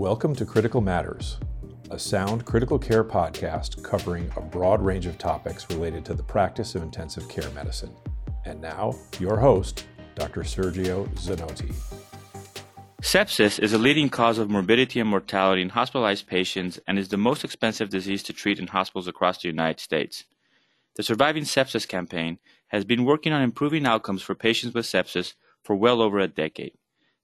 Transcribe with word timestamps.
Welcome 0.00 0.34
to 0.36 0.46
Critical 0.46 0.80
Matters, 0.80 1.36
a 1.90 1.98
sound 1.98 2.46
critical 2.46 2.78
care 2.78 3.04
podcast 3.04 3.84
covering 3.84 4.32
a 4.34 4.40
broad 4.40 4.80
range 4.80 5.04
of 5.04 5.18
topics 5.18 5.68
related 5.68 6.06
to 6.06 6.14
the 6.14 6.22
practice 6.22 6.74
of 6.74 6.82
intensive 6.82 7.28
care 7.28 7.50
medicine. 7.50 7.94
And 8.46 8.62
now, 8.62 8.94
your 9.18 9.36
host, 9.36 9.86
Dr. 10.14 10.40
Sergio 10.40 11.06
Zanotti. 11.16 11.74
Sepsis 13.02 13.58
is 13.58 13.74
a 13.74 13.78
leading 13.78 14.08
cause 14.08 14.38
of 14.38 14.48
morbidity 14.48 15.00
and 15.00 15.10
mortality 15.10 15.60
in 15.60 15.68
hospitalized 15.68 16.26
patients 16.26 16.80
and 16.86 16.98
is 16.98 17.08
the 17.08 17.18
most 17.18 17.44
expensive 17.44 17.90
disease 17.90 18.22
to 18.22 18.32
treat 18.32 18.58
in 18.58 18.68
hospitals 18.68 19.06
across 19.06 19.42
the 19.42 19.48
United 19.48 19.80
States. 19.80 20.24
The 20.96 21.02
Surviving 21.02 21.44
Sepsis 21.44 21.86
campaign 21.86 22.38
has 22.68 22.86
been 22.86 23.04
working 23.04 23.34
on 23.34 23.42
improving 23.42 23.84
outcomes 23.84 24.22
for 24.22 24.34
patients 24.34 24.72
with 24.72 24.86
sepsis 24.86 25.34
for 25.62 25.76
well 25.76 26.00
over 26.00 26.18
a 26.18 26.26
decade. 26.26 26.72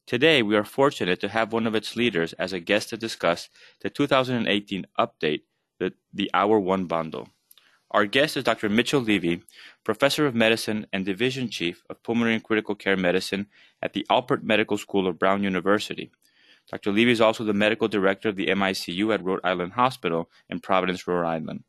Today, 0.07 0.41
we 0.41 0.55
are 0.55 0.63
fortunate 0.63 1.19
to 1.19 1.29
have 1.29 1.53
one 1.53 1.67
of 1.67 1.75
its 1.75 1.97
leaders 1.97 2.33
as 2.35 2.53
a 2.53 2.61
guest 2.61 2.91
to 2.91 2.97
discuss 2.97 3.49
the 3.81 3.91
2018 3.91 4.87
update, 4.97 5.41
the, 5.81 5.95
the 6.15 6.31
Hour 6.33 6.61
1 6.61 6.85
bundle. 6.85 7.31
Our 7.91 8.07
guest 8.07 8.37
is 8.37 8.45
Dr. 8.45 8.69
Mitchell 8.69 9.01
Levy, 9.01 9.43
Professor 9.83 10.25
of 10.25 10.33
Medicine 10.37 10.87
and 10.93 11.05
Division 11.05 11.49
Chief 11.49 11.83
of 11.91 12.05
Pulmonary 12.05 12.35
and 12.35 12.45
Critical 12.45 12.77
Care 12.77 12.97
Medicine 12.97 13.49
at 13.83 13.95
the 13.95 14.07
Alpert 14.09 14.45
Medical 14.45 14.79
School 14.79 15.09
of 15.09 15.19
Brown 15.19 15.43
University. 15.43 16.13
Dr. 16.71 16.93
Levy 16.93 17.11
is 17.11 17.21
also 17.21 17.43
the 17.43 17.53
Medical 17.53 17.89
Director 17.89 18.29
of 18.29 18.37
the 18.37 18.47
MICU 18.47 19.13
at 19.13 19.25
Rhode 19.25 19.41
Island 19.43 19.73
Hospital 19.73 20.31
in 20.49 20.61
Providence, 20.61 21.09
Rhode 21.09 21.27
Island. 21.27 21.65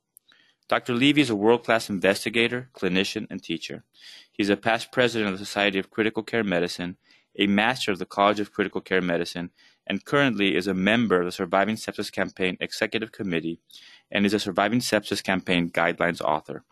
Dr. 0.70 0.94
Levy 0.94 1.22
is 1.22 1.32
a 1.32 1.36
world-class 1.36 1.90
investigator, 1.90 2.70
clinician, 2.76 3.26
and 3.32 3.42
teacher. 3.42 3.84
He's 4.32 4.50
a 4.50 4.58
past 4.58 4.92
president 4.92 5.34
of 5.34 5.40
the 5.40 5.46
Society 5.46 5.80
of 5.80 5.90
Critical 5.90 6.22
Care 6.22 6.44
Medicine 6.44 6.98
a 7.38 7.48
master 7.48 7.92
of 7.92 8.00
the 8.00 8.06
College 8.06 8.40
of 8.40 8.52
Critical 8.52 8.82
Care 8.82 9.02
Medicine, 9.02 9.52
and 9.86 10.04
currently 10.04 10.56
is 10.56 10.68
a 10.68 10.74
member 10.74 11.20
of 11.20 11.26
the 11.26 11.32
Surviving 11.32 11.76
Sepsis 11.76 12.12
Campaign 12.12 12.58
Executive 12.60 13.12
Committee 13.12 13.60
and 14.12 14.26
is 14.26 14.34
a 14.34 14.40
Surviving 14.40 14.80
Sepsis 14.80 15.24
Campaign 15.24 15.70
Guidelines 15.70 16.22
author. 16.22 16.64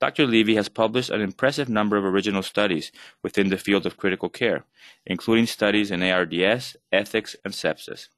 Dr. 0.00 0.26
Levy 0.26 0.54
has 0.54 0.68
published 0.68 1.10
an 1.10 1.20
impressive 1.20 1.68
number 1.68 1.96
of 1.96 2.04
original 2.04 2.42
studies 2.42 2.90
within 3.22 3.50
the 3.50 3.58
field 3.58 3.84
of 3.84 3.98
critical 3.98 4.30
care, 4.30 4.64
including 5.04 5.46
studies 5.46 5.90
in 5.90 6.02
ARDS, 6.02 6.76
ethics, 6.90 7.36
and 7.44 7.52
sepsis. 7.52 8.08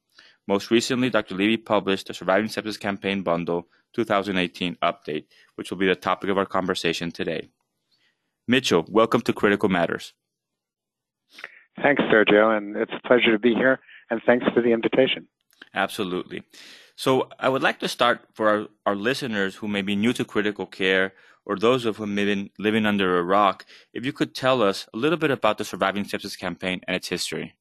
Most 0.47 0.71
recently, 0.71 1.11
Dr. 1.11 1.35
Levy 1.35 1.57
published 1.57 2.07
the 2.07 2.15
Surviving 2.15 2.49
Sepsis 2.49 2.79
Campaign 2.79 3.23
Bundle 3.23 3.69
2018 3.95 4.77
update, 4.77 5.25
which 5.57 5.71
will 5.71 5.79
be 5.79 5.87
the 5.87 5.95
topic 5.95 6.31
of 6.31 6.39
our 6.39 6.47
conversation 6.47 7.11
today. 7.11 7.49
Mitchell, 8.47 8.85
welcome 8.89 9.21
to 9.23 9.33
Critical 9.33 9.69
Matters. 9.69 10.13
Thanks, 11.83 12.03
Sergio, 12.03 12.57
and 12.57 12.77
it's 12.77 12.93
a 12.93 13.07
pleasure 13.07 13.33
to 13.33 13.39
be 13.39 13.55
here, 13.55 13.81
and 14.11 14.21
thanks 14.25 14.47
for 14.55 14.63
the 14.63 14.73
invitation. 14.73 15.27
Absolutely. 15.75 16.43
So, 16.95 17.29
I 17.41 17.49
would 17.49 17.63
like 17.63 17.81
to 17.81 17.89
start 17.89 18.21
for 18.35 18.49
our, 18.49 18.67
our 18.87 18.95
listeners 18.95 19.57
who 19.57 19.67
may 19.67 19.83
be 19.83 19.97
new 19.97 20.13
to 20.13 20.25
critical 20.25 20.67
care 20.67 21.15
or 21.45 21.57
those 21.57 21.85
of 21.85 21.97
whom 21.97 22.15
may 22.15 22.35
be 22.35 22.53
living 22.59 22.87
under 22.87 23.19
a 23.19 23.23
rock, 23.23 23.67
if 23.93 24.05
you 24.05 24.13
could 24.13 24.35
tell 24.35 24.63
us 24.63 24.89
a 24.95 24.97
little 24.97 25.19
bit 25.19 25.31
about 25.31 25.59
the 25.59 25.65
Surviving 25.65 26.05
Sepsis 26.05 26.39
campaign 26.39 26.81
and 26.87 26.95
its 26.95 27.09
history. 27.09 27.55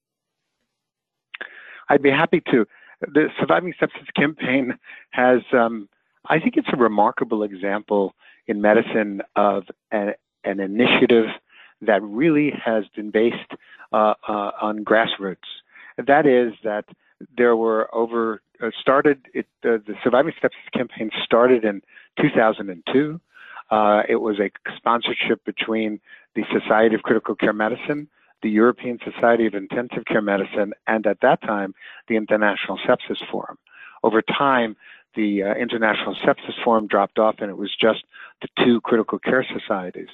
I'd 1.90 2.04
be 2.04 2.12
happy 2.12 2.42
to. 2.52 2.68
The 3.02 3.30
Surviving 3.40 3.74
Sepsis 3.82 4.14
campaign 4.16 4.78
has, 5.12 5.42
um, 5.54 5.90
I 6.28 6.40
think 6.40 6.58
it's 6.58 6.70
a 6.72 6.78
remarkable 6.78 7.44
example 7.44 8.14
in 8.48 8.62
medicine 8.62 9.22
of 9.36 9.64
a, 9.92 10.14
an 10.44 10.60
initiative 10.60 11.26
that 11.82 12.02
really 12.04 12.52
has 12.64 12.86
been 12.96 13.12
based 13.12 13.36
uh, 13.92 14.14
uh, 14.28 14.52
on 14.62 14.84
grassroots. 14.84 15.38
That 15.98 16.26
is 16.26 16.54
that 16.64 16.86
there 17.38 17.56
were 17.56 17.94
over 17.94 18.42
uh, 18.62 18.70
started 18.80 19.26
it, 19.34 19.48
uh, 19.64 19.78
the 19.86 19.96
Surviving 20.04 20.34
Sepsis 20.42 20.72
campaign 20.74 21.10
started 21.24 21.64
in 21.64 21.82
2002. 22.20 23.20
Uh, 23.70 24.04
it 24.08 24.18
was 24.18 24.40
a 24.40 24.52
sponsorship 24.76 25.44
between 25.46 26.00
the 26.36 26.44
Society 26.52 26.96
of 26.96 27.04
Critical 27.04 27.36
Care 27.36 27.54
Medicine, 27.54 28.08
the 28.44 28.50
European 28.50 29.00
Society 29.04 29.46
of 29.46 29.54
Intensive 29.54 30.06
Care 30.06 30.22
Medicine, 30.22 30.74
and 30.88 31.06
at 31.08 31.22
that 31.22 31.42
time 31.42 31.74
the 32.08 32.16
International 32.16 32.78
Sepsis 32.78 33.20
Forum. 33.32 33.58
Over 34.04 34.22
time, 34.22 34.76
the 35.16 35.44
uh, 35.44 35.54
International 35.56 36.16
Sepsis 36.16 36.64
Forum 36.64 36.88
dropped 36.88 37.20
off, 37.20 37.36
and 37.40 37.50
it 37.50 37.58
was 37.58 37.72
just 37.80 38.04
the 38.42 38.48
two 38.64 38.82
critical 38.82 39.20
care 39.20 39.46
societies. 39.46 40.08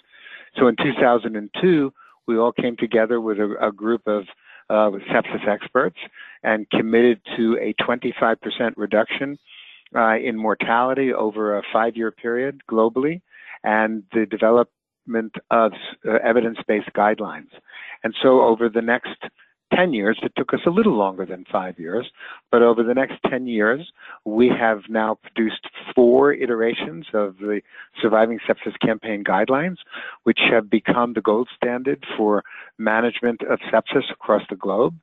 So 0.58 0.68
in 0.68 0.76
2002, 0.76 1.94
we 2.28 2.38
all 2.38 2.52
came 2.52 2.76
together 2.76 3.22
with 3.22 3.40
a, 3.40 3.68
a 3.68 3.72
group 3.72 4.08
of 4.08 4.24
uh, 4.70 4.92
sepsis 5.12 5.48
experts 5.48 5.98
and 6.44 6.70
committed 6.70 7.22
to 7.38 7.58
a 7.62 7.74
25% 7.82 8.38
reduction 8.76 9.38
uh, 9.96 10.18
in 10.18 10.36
mortality 10.36 11.14
over 11.14 11.58
a 11.58 11.62
five-year 11.72 12.12
period 12.12 12.62
globally, 12.70 13.22
and 13.64 14.04
the 14.14 14.26
development 14.26 15.34
of 15.52 15.72
uh, 16.06 16.14
evidence-based 16.24 16.90
guidelines. 16.96 17.48
And 18.04 18.14
so 18.22 18.42
over 18.42 18.68
the 18.68 18.82
next 18.82 19.16
10 19.76 19.94
years. 19.94 20.18
It 20.22 20.34
took 20.36 20.54
us 20.54 20.62
a 20.66 20.70
little 20.70 20.96
longer 20.96 21.26
than 21.26 21.46
five 21.52 21.80
years, 21.80 22.08
but 22.52 22.62
over 22.62 22.84
the 22.84 22.94
next 22.94 23.16
10 23.30 23.48
years, 23.48 23.92
we 24.26 24.50
have 24.50 24.82
now 24.90 25.18
produced 25.22 25.68
four 25.96 26.34
iterations 26.34 27.06
of 27.14 27.38
the 27.38 27.62
Surviving 28.02 28.40
Sepsis 28.48 28.80
Campaign 28.80 29.24
guidelines, 29.24 29.78
which 30.24 30.40
have 30.50 30.70
become 30.70 31.14
the 31.14 31.22
gold 31.22 31.50
standard 31.56 32.06
for 32.16 32.44
management 32.78 33.42
of 33.44 33.60
sepsis 33.72 34.12
across 34.12 34.44
the 34.50 34.56
globe. 34.56 34.96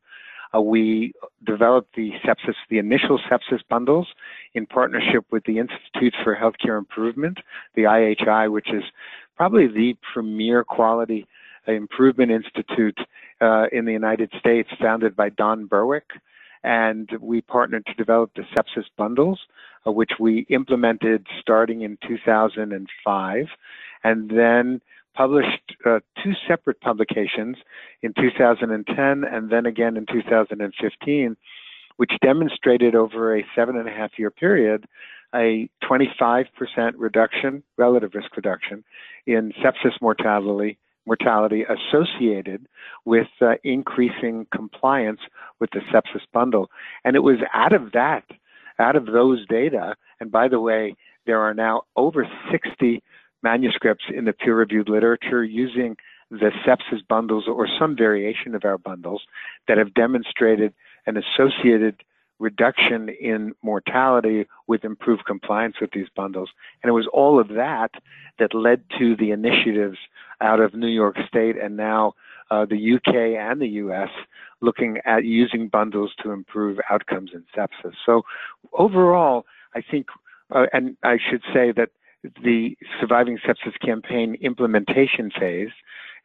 Uh, 0.55 0.61
we 0.61 1.13
developed 1.45 1.95
the 1.97 2.13
sepsis, 2.25 2.55
the 2.71 2.79
initial 2.79 3.19
sepsis 3.31 3.61
bundles 3.69 4.07
in 4.55 4.67
partnership 4.67 5.25
with 5.31 5.43
the 5.45 5.59
Institute 5.59 6.15
for 6.23 6.37
Healthcare 6.37 6.79
Improvement, 6.79 7.39
the 7.75 7.83
IHI, 7.83 8.51
which 8.53 8.69
is 8.73 8.85
probably 9.37 9.67
the 9.67 9.97
premier 10.13 10.63
quality 10.63 11.27
improvement 11.73 12.31
institute 12.31 12.99
uh, 13.41 13.67
in 13.73 13.85
the 13.85 13.93
United 13.93 14.33
States, 14.39 14.69
founded 14.81 15.17
by 15.17 15.29
Don 15.31 15.67
Berwick. 15.67 16.11
And 16.63 17.11
we 17.21 17.43
partnered 17.43 17.85
to 17.87 17.95
develop 17.95 18.31
the 18.35 18.45
sepsis 18.57 18.87
bundles, 18.97 19.41
uh, 19.87 19.93
which 19.93 20.13
we 20.19 20.47
implemented 20.49 21.27
starting 21.41 21.83
in 21.83 21.99
2005, 22.09 23.47
and 24.03 24.31
then 24.31 24.81
published 25.15 25.77
uh, 25.87 26.01
two 26.23 26.33
separate 26.49 26.81
publications 26.81 27.57
in 28.03 28.13
2010 28.15 29.25
and 29.25 29.51
then 29.51 29.67
again 29.67 29.97
in 29.97 30.07
2015, 30.07 31.37
which 31.97 32.13
demonstrated 32.23 32.95
over 32.95 33.37
a 33.37 33.45
seven 33.55 33.77
and 33.77 33.89
a 33.89 33.93
half 33.93 34.19
year 34.19 34.31
period 34.31 34.87
a 35.35 35.69
25% 35.83 36.47
reduction, 36.97 37.63
relative 37.77 38.15
risk 38.15 38.37
reduction, 38.37 38.85
in 39.27 39.53
sepsis 39.63 40.01
mortality 40.01 40.79
mortality 41.07 41.65
associated 41.65 42.67
with 43.05 43.29
uh, 43.41 43.55
increasing 43.63 44.47
compliance 44.53 45.21
with 45.61 45.71
the 45.71 45.81
sepsis 45.93 46.23
bundle. 46.33 46.71
And 47.05 47.17
it 47.17 47.21
was 47.21 47.39
out 47.53 47.73
of 47.73 47.93
that, 47.93 48.25
out 48.79 48.97
of 48.97 49.07
those 49.07 49.47
data, 49.47 49.95
and 50.21 50.31
by 50.31 50.49
the 50.49 50.61
way, 50.61 50.97
there 51.27 51.41
are 51.41 51.55
now 51.55 51.83
over 51.97 52.29
60 52.51 53.03
manuscripts 53.43 54.05
in 54.15 54.25
the 54.25 54.33
peer 54.33 54.57
reviewed 54.57 54.89
literature 54.89 55.45
using 55.45 55.97
the 56.31 56.51
sepsis 56.67 57.07
bundles 57.09 57.45
or 57.47 57.69
some 57.79 57.97
variation 57.97 58.55
of 58.55 58.65
our 58.65 58.79
bundles 58.79 59.23
that 59.69 59.79
have 59.79 59.95
demonstrated 59.95 60.73
an 61.07 61.17
associated 61.17 62.03
reduction 62.45 63.09
in 63.09 63.55
mortality 63.63 64.47
with 64.67 64.85
improved 64.85 65.25
compliance 65.25 65.77
with 65.81 65.91
these 65.93 66.09
bundles. 66.15 66.51
And 66.83 66.91
it 66.91 66.93
was 66.93 67.09
all 67.13 67.41
of 67.41 67.49
that 67.49 67.93
that 68.39 68.55
led 68.55 68.83
to 68.99 69.17
the 69.17 69.31
initiatives 69.31 69.97
out 70.43 70.61
of 70.61 70.75
New 70.75 70.89
York 71.03 71.17
State 71.27 71.57
and 71.57 71.77
now 71.77 72.13
uh, 72.51 72.67
the 72.67 72.95
UK 72.97 73.15
and 73.49 73.61
the 73.63 73.73
US 73.85 74.11
looking 74.61 74.99
at 75.07 75.25
using 75.25 75.69
bundles 75.69 76.13
to 76.23 76.31
improve 76.31 76.79
outcomes 76.91 77.31
in 77.33 77.45
sepsis. 77.57 77.95
So 78.05 78.23
overall, 78.75 79.47
I 79.75 79.81
think, 79.81 80.09
uh, 80.55 80.67
and 80.73 80.97
I 81.03 81.17
should 81.19 81.43
say 81.55 81.73
that 81.73 81.89
the 82.43 82.77
Surviving 83.01 83.39
Sepsis 83.39 83.79
Campaign 83.85 84.37
implementation 84.41 85.31
phase 85.31 85.75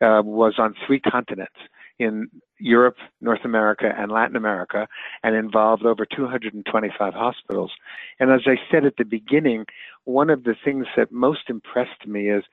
uh, 0.01 0.21
was 0.23 0.55
on 0.57 0.75
three 0.85 0.99
continents 0.99 1.59
in 1.99 2.29
Europe, 2.59 2.97
North 3.21 3.43
America, 3.43 3.93
and 3.95 4.11
Latin 4.11 4.35
America, 4.35 4.87
and 5.23 5.35
involved 5.35 5.85
over 5.85 6.05
225 6.05 7.13
hospitals. 7.13 7.71
And 8.19 8.31
as 8.31 8.41
I 8.45 8.55
said 8.71 8.85
at 8.85 8.97
the 8.97 9.03
beginning, 9.03 9.65
one 10.05 10.29
of 10.29 10.43
the 10.43 10.55
things 10.63 10.87
that 10.95 11.11
most 11.11 11.49
impressed 11.49 12.07
me 12.07 12.29
is 12.29 12.43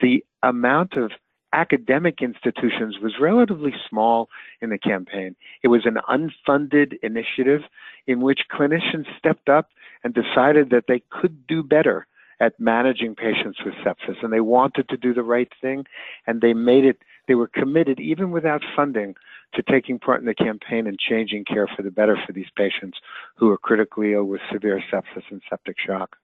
the 0.00 0.24
amount 0.42 0.94
of 0.94 1.12
academic 1.52 2.20
institutions 2.20 2.98
was 3.00 3.14
relatively 3.20 3.72
small 3.88 4.28
in 4.60 4.70
the 4.70 4.78
campaign. 4.78 5.36
It 5.62 5.68
was 5.68 5.86
an 5.86 5.98
unfunded 6.08 6.98
initiative 7.02 7.62
in 8.06 8.20
which 8.20 8.40
clinicians 8.52 9.06
stepped 9.16 9.48
up 9.48 9.70
and 10.04 10.12
decided 10.12 10.70
that 10.70 10.84
they 10.88 11.02
could 11.10 11.46
do 11.46 11.62
better 11.62 12.06
at 12.40 12.58
managing 12.60 13.14
patients 13.14 13.58
with 13.64 13.74
sepsis 13.74 14.22
and 14.22 14.32
they 14.32 14.40
wanted 14.40 14.88
to 14.90 14.96
do 14.96 15.14
the 15.14 15.22
right 15.22 15.50
thing 15.60 15.86
and 16.26 16.40
they 16.40 16.52
made 16.52 16.84
it 16.84 16.98
they 17.28 17.34
were 17.34 17.48
committed 17.48 18.00
even 18.00 18.30
without 18.30 18.62
funding 18.74 19.14
to 19.54 19.62
taking 19.62 19.98
part 19.98 20.20
in 20.20 20.26
the 20.26 20.34
campaign 20.34 20.86
and 20.86 20.98
changing 20.98 21.44
care 21.44 21.68
for 21.74 21.82
the 21.82 21.90
better 21.90 22.16
for 22.26 22.32
these 22.32 22.50
patients 22.56 22.98
who 23.36 23.50
are 23.50 23.58
critically 23.58 24.12
ill 24.12 24.24
with 24.24 24.40
severe 24.52 24.82
sepsis 24.92 25.22
and 25.30 25.42
septic 25.48 25.76
shock. 25.84 26.16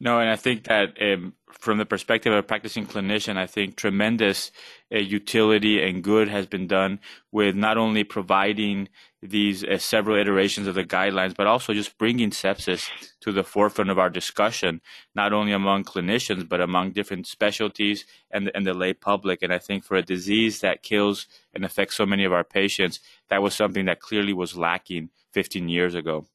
No, 0.00 0.18
and 0.18 0.28
I 0.28 0.36
think 0.36 0.64
that 0.64 1.00
um, 1.00 1.34
from 1.50 1.78
the 1.78 1.86
perspective 1.86 2.32
of 2.32 2.38
a 2.38 2.42
practicing 2.42 2.86
clinician, 2.86 3.36
I 3.36 3.46
think 3.46 3.76
tremendous 3.76 4.50
uh, 4.92 4.98
utility 4.98 5.82
and 5.82 6.02
good 6.02 6.28
has 6.28 6.46
been 6.46 6.66
done 6.66 7.00
with 7.32 7.54
not 7.54 7.78
only 7.78 8.04
providing 8.04 8.88
these 9.24 9.64
uh, 9.64 9.78
several 9.78 10.16
iterations 10.16 10.66
of 10.66 10.74
the 10.74 10.84
guidelines, 10.84 11.34
but 11.34 11.46
also 11.46 11.72
just 11.72 11.96
bringing 11.96 12.30
sepsis 12.30 12.88
to 13.20 13.32
the 13.32 13.42
forefront 13.42 13.90
of 13.90 13.98
our 13.98 14.10
discussion, 14.10 14.80
not 15.14 15.32
only 15.32 15.52
among 15.52 15.84
clinicians, 15.84 16.46
but 16.46 16.60
among 16.60 16.92
different 16.92 17.26
specialties 17.26 18.04
and, 18.30 18.50
and 18.54 18.66
the 18.66 18.74
lay 18.74 18.92
public. 18.92 19.42
And 19.42 19.52
I 19.52 19.58
think 19.58 19.84
for 19.84 19.96
a 19.96 20.02
disease 20.02 20.60
that 20.60 20.82
kills 20.82 21.26
and 21.54 21.64
affects 21.64 21.96
so 21.96 22.04
many 22.04 22.24
of 22.24 22.32
our 22.32 22.44
patients, 22.44 23.00
that 23.30 23.42
was 23.42 23.54
something 23.54 23.86
that 23.86 24.00
clearly 24.00 24.34
was 24.34 24.56
lacking 24.56 25.08
15 25.32 25.68
years 25.68 25.94
ago. 25.94 26.26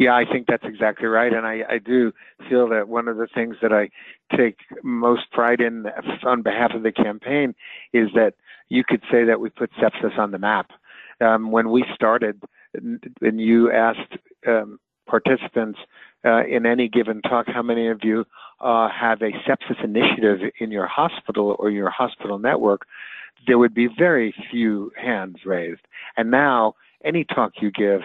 Yeah, 0.00 0.14
I 0.16 0.24
think 0.24 0.46
that's 0.48 0.64
exactly 0.64 1.06
right. 1.08 1.30
And 1.30 1.46
I, 1.46 1.60
I 1.68 1.78
do 1.78 2.10
feel 2.48 2.66
that 2.70 2.88
one 2.88 3.06
of 3.06 3.18
the 3.18 3.28
things 3.34 3.56
that 3.60 3.70
I 3.70 3.90
take 4.34 4.56
most 4.82 5.30
pride 5.30 5.60
in 5.60 5.84
on 6.24 6.40
behalf 6.40 6.70
of 6.74 6.82
the 6.82 6.90
campaign 6.90 7.54
is 7.92 8.08
that 8.14 8.32
you 8.70 8.82
could 8.82 9.02
say 9.12 9.24
that 9.24 9.40
we 9.40 9.50
put 9.50 9.70
sepsis 9.74 10.18
on 10.18 10.30
the 10.30 10.38
map. 10.38 10.70
Um, 11.20 11.52
when 11.52 11.70
we 11.70 11.84
started, 11.94 12.42
and 12.72 13.40
you 13.40 13.70
asked 13.70 14.16
um, 14.48 14.80
participants 15.06 15.78
uh, 16.24 16.46
in 16.46 16.64
any 16.64 16.88
given 16.88 17.20
talk, 17.20 17.46
how 17.46 17.60
many 17.60 17.88
of 17.88 18.00
you 18.02 18.24
uh, 18.62 18.88
have 18.88 19.20
a 19.20 19.32
sepsis 19.46 19.84
initiative 19.84 20.50
in 20.60 20.70
your 20.70 20.86
hospital 20.86 21.56
or 21.58 21.68
your 21.68 21.90
hospital 21.90 22.38
network, 22.38 22.86
there 23.46 23.58
would 23.58 23.74
be 23.74 23.86
very 23.98 24.34
few 24.50 24.92
hands 24.96 25.36
raised. 25.44 25.82
And 26.16 26.30
now, 26.30 26.74
any 27.04 27.24
talk 27.24 27.52
you 27.60 27.70
give, 27.70 28.00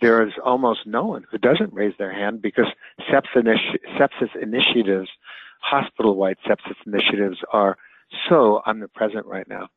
there 0.00 0.26
is 0.26 0.32
almost 0.44 0.80
no 0.86 1.04
one 1.04 1.24
who 1.30 1.38
doesn't 1.38 1.72
raise 1.72 1.94
their 1.98 2.12
hand 2.12 2.42
because 2.42 2.66
sepsis, 3.10 4.36
initiatives, 4.40 5.08
hospital-wide 5.60 6.36
sepsis 6.46 6.76
initiatives, 6.86 7.38
are 7.52 7.76
so 8.28 8.62
omnipresent 8.66 9.26
right 9.26 9.48
now. 9.48 9.68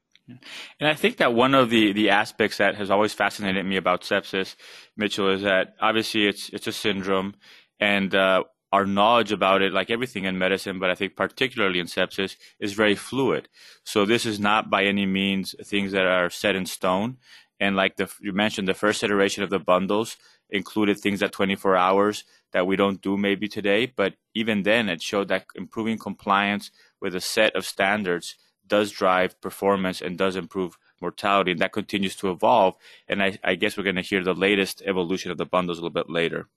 And 0.80 0.88
I 0.88 0.94
think 0.94 1.18
that 1.18 1.34
one 1.34 1.56
of 1.56 1.70
the, 1.70 1.92
the 1.92 2.12
aspects 2.12 2.58
that 2.58 2.76
has 2.76 2.92
always 2.92 3.14
fascinated 3.14 3.66
me 3.66 3.78
about 3.78 4.02
sepsis, 4.02 4.56
Mitchell, 4.96 5.30
is 5.30 5.42
that 5.42 5.76
obviously 5.82 6.28
it's 6.28 6.50
it's 6.50 6.68
a 6.68 6.72
syndrome, 6.72 7.34
and 7.80 8.14
uh, 8.14 8.44
our 8.72 8.86
knowledge 8.86 9.32
about 9.32 9.62
it, 9.62 9.74
like 9.74 9.90
everything 9.90 10.26
in 10.26 10.38
medicine, 10.38 10.80
but 10.80 10.92
I 10.92 10.96
think 10.96 11.16
particularly 11.16 11.80
in 11.80 11.88
sepsis, 11.88 12.36
is 12.60 12.74
very 12.74 12.96
fluid. 12.96 13.50
So 13.84 14.06
this 14.06 14.26
is 14.26 14.40
not 14.40 14.70
by 14.70 14.86
any 14.86 15.08
means 15.08 15.56
things 15.66 15.92
that 15.94 16.06
are 16.06 16.30
set 16.30 16.56
in 16.56 16.68
stone. 16.68 17.18
And 17.60 17.76
like 17.76 17.98
the, 17.98 18.12
you 18.22 18.34
mentioned, 18.34 18.68
the 18.68 18.74
first 18.74 19.04
iteration 19.04 19.44
of 19.44 19.50
the 19.50 19.60
bundles 19.60 20.18
included 20.50 21.00
things 21.00 21.22
at 21.22 21.32
24 21.32 21.76
hours 21.76 22.24
that 22.52 22.66
we 22.66 22.76
don't 22.76 23.02
do 23.02 23.18
maybe 23.18 23.48
today. 23.48 23.86
But 23.86 24.16
even 24.34 24.64
then, 24.64 24.90
it 24.90 25.02
showed 25.02 25.28
that 25.28 25.46
improving 25.56 25.98
compliance 25.98 26.72
with 27.02 27.16
a 27.16 27.22
set 27.22 27.56
of 27.56 27.66
standards 27.66 28.36
does 28.66 28.92
drive 28.92 29.40
performance 29.42 30.02
and 30.02 30.18
does 30.18 30.36
improve 30.36 30.78
mortality. 31.02 31.52
And 31.52 31.60
that 31.60 31.74
continues 31.74 32.16
to 32.18 32.32
evolve. 32.32 32.76
And 33.08 33.22
I, 33.22 33.38
I 33.44 33.56
guess 33.56 33.78
we're 33.78 33.84
going 33.84 33.96
to 33.96 34.02
hear 34.02 34.24
the 34.24 34.34
latest 34.34 34.82
evolution 34.86 35.32
of 35.32 35.38
the 35.38 35.46
bundles 35.46 35.78
a 35.78 35.82
little 35.82 35.94
bit 35.94 36.10
later. 36.10 36.48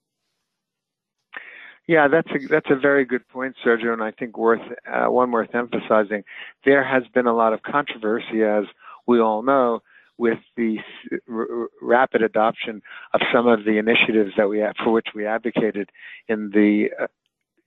Yeah, 1.85 2.07
that's 2.07 2.29
a 2.31 2.47
that's 2.47 2.69
a 2.69 2.77
very 2.77 3.03
good 3.03 3.27
point, 3.27 3.55
Sergio, 3.65 3.91
and 3.91 4.01
I 4.01 4.11
think 4.11 4.37
worth 4.37 4.61
uh, 4.89 5.11
one 5.11 5.31
worth 5.31 5.53
emphasizing. 5.53 6.23
There 6.63 6.81
has 6.81 7.03
been 7.13 7.27
a 7.27 7.35
lot 7.35 7.51
of 7.51 7.61
controversy, 7.61 8.41
as 8.41 8.63
we 9.05 9.19
all 9.19 9.43
know, 9.43 9.81
with 10.23 10.39
the 10.55 10.77
rapid 11.81 12.21
adoption 12.21 12.81
of 13.13 13.19
some 13.33 13.45
of 13.45 13.65
the 13.65 13.77
initiatives 13.77 14.31
that 14.37 14.47
we 14.47 14.63
for 14.81 14.93
which 14.93 15.07
we 15.13 15.25
advocated 15.25 15.89
in 16.29 16.49
the 16.51 16.89
uh, 16.97 17.07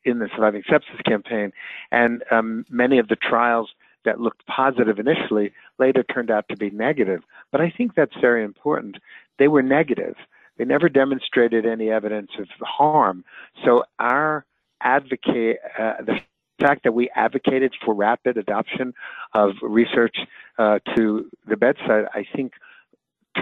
in 0.06 0.20
the 0.20 0.28
surviving 0.34 0.62
sepsis 0.62 1.04
campaign, 1.04 1.52
and 1.92 2.24
um, 2.30 2.64
many 2.70 2.98
of 2.98 3.08
the 3.08 3.16
trials 3.16 3.68
that 4.06 4.20
looked 4.22 4.46
positive 4.46 4.98
initially 4.98 5.52
later 5.78 6.02
turned 6.02 6.30
out 6.30 6.46
to 6.48 6.56
be 6.56 6.70
negative. 6.70 7.20
But 7.52 7.60
I 7.60 7.68
think 7.76 7.94
that's 7.94 8.16
very 8.22 8.42
important. 8.42 8.96
They 9.38 9.48
were 9.48 9.62
negative. 9.62 10.14
They 10.56 10.64
never 10.64 10.88
demonstrated 10.88 11.66
any 11.66 11.90
evidence 11.90 12.30
of 12.38 12.46
harm. 12.60 13.22
So 13.66 13.84
our 13.98 14.46
advocate, 14.80 15.58
uh, 15.78 15.94
the 16.06 16.20
fact 16.60 16.84
that 16.84 16.92
we 16.92 17.10
advocated 17.14 17.74
for 17.84 17.94
rapid 17.94 18.36
adoption 18.36 18.94
of 19.34 19.52
research 19.62 20.16
uh, 20.58 20.78
to 20.94 21.28
the 21.46 21.56
bedside, 21.56 22.04
I 22.14 22.24
think 22.34 22.52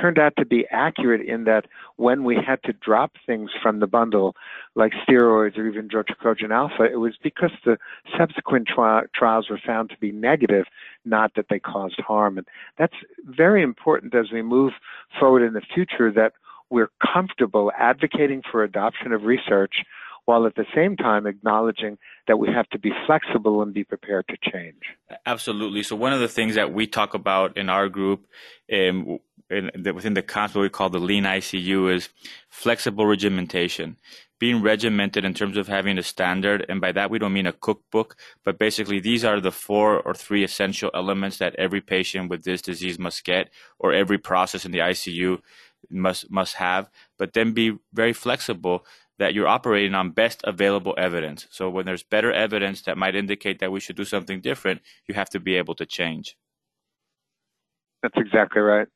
turned 0.00 0.18
out 0.18 0.34
to 0.36 0.44
be 0.44 0.66
accurate 0.70 1.26
in 1.26 1.44
that 1.44 1.66
when 1.96 2.24
we 2.24 2.36
had 2.36 2.62
to 2.64 2.72
drop 2.72 3.12
things 3.26 3.50
from 3.62 3.80
the 3.80 3.86
bundle, 3.86 4.34
like 4.74 4.92
steroids 5.08 5.56
or 5.56 5.66
even 5.66 5.88
Drotrecogin 5.88 6.50
alfa, 6.50 6.84
it 6.84 6.96
was 6.96 7.14
because 7.22 7.52
the 7.64 7.78
subsequent 8.18 8.68
tri- 8.68 9.04
trials 9.14 9.48
were 9.48 9.60
found 9.64 9.90
to 9.90 9.96
be 9.98 10.12
negative, 10.12 10.64
not 11.04 11.32
that 11.36 11.46
they 11.48 11.58
caused 11.58 12.00
harm. 12.00 12.38
And 12.38 12.46
that's 12.78 12.96
very 13.24 13.62
important 13.62 14.14
as 14.14 14.32
we 14.32 14.42
move 14.42 14.72
forward 15.18 15.46
in 15.46 15.54
the 15.54 15.62
future 15.74 16.10
that 16.12 16.32
we're 16.70 16.90
comfortable 17.12 17.70
advocating 17.78 18.42
for 18.50 18.64
adoption 18.64 19.12
of 19.12 19.22
research 19.22 19.76
while 20.24 20.46
at 20.46 20.54
the 20.54 20.66
same 20.74 20.96
time 20.96 21.26
acknowledging 21.26 21.98
that 22.26 22.38
we 22.38 22.48
have 22.48 22.68
to 22.70 22.78
be 22.78 22.90
flexible 23.06 23.62
and 23.62 23.74
be 23.74 23.84
prepared 23.84 24.26
to 24.28 24.50
change. 24.50 24.82
Absolutely. 25.26 25.82
So 25.82 25.96
one 25.96 26.12
of 26.12 26.20
the 26.20 26.28
things 26.28 26.54
that 26.54 26.72
we 26.72 26.86
talk 26.86 27.14
about 27.14 27.56
in 27.56 27.68
our 27.68 27.88
group, 27.88 28.26
um, 28.72 29.18
in 29.50 29.70
within 29.94 30.14
the 30.14 30.22
concept 30.22 30.60
we 30.60 30.68
call 30.68 30.88
the 30.88 30.98
lean 30.98 31.24
ICU, 31.24 31.94
is 31.94 32.08
flexible 32.48 33.06
regimentation. 33.06 33.96
Being 34.38 34.62
regimented 34.62 35.24
in 35.24 35.32
terms 35.32 35.56
of 35.56 35.68
having 35.68 35.96
a 35.96 36.02
standard, 36.02 36.66
and 36.68 36.80
by 36.80 36.92
that 36.92 37.10
we 37.10 37.18
don't 37.18 37.32
mean 37.32 37.46
a 37.46 37.52
cookbook, 37.52 38.16
but 38.44 38.58
basically 38.58 39.00
these 39.00 39.24
are 39.24 39.40
the 39.40 39.52
four 39.52 40.00
or 40.00 40.12
three 40.12 40.42
essential 40.42 40.90
elements 40.92 41.38
that 41.38 41.54
every 41.56 41.80
patient 41.80 42.30
with 42.30 42.44
this 42.44 42.60
disease 42.60 42.98
must 42.98 43.24
get, 43.24 43.50
or 43.78 43.92
every 43.92 44.18
process 44.18 44.64
in 44.64 44.72
the 44.72 44.80
ICU 44.80 45.40
must 45.90 46.30
must 46.30 46.54
have. 46.54 46.90
But 47.18 47.34
then 47.34 47.52
be 47.52 47.78
very 47.92 48.12
flexible 48.12 48.84
that 49.18 49.34
you're 49.34 49.48
operating 49.48 49.94
on 49.94 50.10
best 50.10 50.40
available 50.44 50.94
evidence. 50.98 51.46
So 51.50 51.70
when 51.70 51.86
there's 51.86 52.02
better 52.02 52.32
evidence 52.32 52.82
that 52.82 52.98
might 52.98 53.14
indicate 53.14 53.60
that 53.60 53.72
we 53.72 53.80
should 53.80 53.96
do 53.96 54.04
something 54.04 54.40
different, 54.40 54.82
you 55.06 55.14
have 55.14 55.30
to 55.30 55.40
be 55.40 55.56
able 55.56 55.74
to 55.76 55.86
change. 55.86 56.36
That's 58.02 58.16
exactly 58.16 58.60
right. 58.60 58.88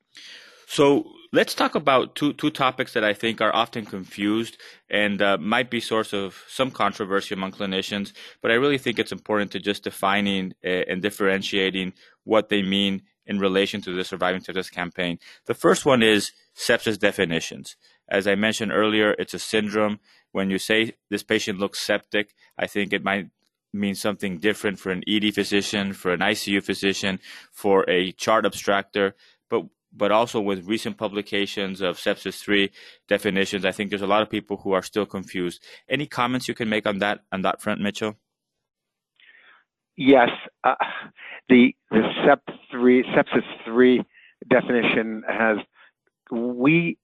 So 0.67 1.07
let's 1.33 1.55
talk 1.55 1.75
about 1.75 2.15
two 2.15 2.35
two 2.35 2.51
topics 2.51 2.93
that 2.93 3.05
I 3.05 3.15
think 3.15 3.41
are 3.41 3.55
often 3.55 3.87
confused 3.87 4.59
and 4.91 5.23
uh, 5.23 5.39
might 5.39 5.71
be 5.71 5.81
source 5.81 6.13
of 6.13 6.45
some 6.47 6.71
controversy 6.71 7.35
among 7.35 7.53
clinicians. 7.53 8.13
But 8.43 8.51
I 8.51 8.55
really 8.55 8.77
think 8.77 8.99
it's 8.99 9.13
important 9.13 9.53
to 9.53 9.61
just 9.61 9.85
defining 9.85 10.53
uh, 10.65 10.69
and 10.89 11.01
differentiating 11.01 11.95
what 12.25 12.51
they 12.51 12.63
mean 12.63 13.03
in 13.27 13.39
relation 13.39 13.81
to 13.83 13.93
the 13.93 14.05
Surviving 14.05 14.43
Sepsis 14.43 14.71
campaign. 14.71 15.19
The 15.47 15.55
first 15.55 15.87
one 15.87 16.03
is 16.03 16.33
sepsis 16.57 16.99
definitions. 16.99 17.77
As 18.09 18.27
I 18.27 18.35
mentioned 18.35 18.73
earlier, 18.73 19.15
it's 19.19 19.35
a 19.35 19.39
syndrome. 19.39 20.01
When 20.33 20.51
you 20.51 20.59
say 20.59 20.95
this 21.11 21.23
patient 21.23 21.59
looks 21.59 21.81
septic, 21.81 22.35
I 22.59 22.67
think 22.67 22.93
it 22.93 23.05
might 23.05 23.31
mean 23.73 23.95
something 23.95 24.39
different 24.39 24.79
for 24.79 24.91
an 24.91 25.03
ED 25.07 25.35
physician, 25.35 25.93
for 25.93 26.13
an 26.13 26.21
ICU 26.21 26.63
physician, 26.63 27.21
for 27.53 27.89
a 27.89 28.13
chart 28.13 28.45
abstractor, 28.45 29.13
but 29.51 29.65
but 29.91 30.13
also 30.13 30.39
with 30.39 30.67
recent 30.67 30.99
publications 30.99 31.81
of 31.81 31.97
sepsis 31.97 32.43
3 32.43 32.71
definitions, 33.09 33.65
I 33.65 33.73
think 33.73 33.89
there's 33.89 34.03
a 34.03 34.07
lot 34.07 34.21
of 34.21 34.29
people 34.29 34.59
who 34.59 34.73
are 34.73 34.83
still 34.83 35.07
confused. 35.07 35.63
Any 35.89 36.07
comments 36.07 36.47
you 36.47 36.55
can 36.55 36.69
make 36.69 36.87
on 36.87 36.99
that 36.99 37.21
on 37.33 37.43
that 37.43 37.63
front, 37.63 37.81
Mitchell? 37.81 38.17
Yes, 39.97 40.29
uh, 40.63 40.75
the 41.49 41.75
the 41.91 42.03
three 42.71 43.03
sepsis 43.05 43.45
three 43.65 44.05
definition 44.49 45.25
has 45.29 45.59
we 46.31 46.99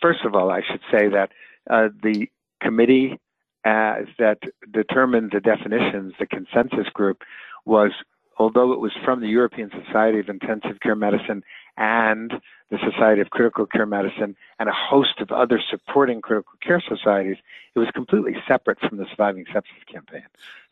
first 0.00 0.20
of 0.24 0.34
all 0.34 0.50
I 0.50 0.60
should 0.60 0.80
say 0.90 1.08
that 1.08 1.30
uh, 1.70 1.88
the 2.02 2.28
committee 2.60 3.18
uh, 3.64 3.96
that 4.18 4.38
determined 4.72 5.32
the 5.32 5.40
definitions, 5.40 6.14
the 6.18 6.26
consensus 6.26 6.88
group, 6.92 7.22
was 7.64 7.90
although 8.38 8.72
it 8.72 8.80
was 8.80 8.92
from 9.04 9.20
the 9.20 9.28
European 9.28 9.70
Society 9.84 10.20
of 10.20 10.28
Intensive 10.28 10.80
Care 10.80 10.94
Medicine 10.94 11.42
and 11.76 12.32
the 12.70 12.78
Society 12.90 13.20
of 13.20 13.30
Critical 13.30 13.66
Care 13.66 13.86
Medicine 13.86 14.36
and 14.58 14.68
a 14.68 14.72
host 14.72 15.20
of 15.20 15.30
other 15.32 15.60
supporting 15.70 16.20
critical 16.20 16.52
care 16.62 16.82
societies, 16.86 17.36
it 17.74 17.78
was 17.78 17.88
completely 17.94 18.36
separate 18.46 18.78
from 18.80 18.98
the 18.98 19.06
Surviving 19.10 19.44
Sepsis 19.46 19.92
campaign. 19.92 20.24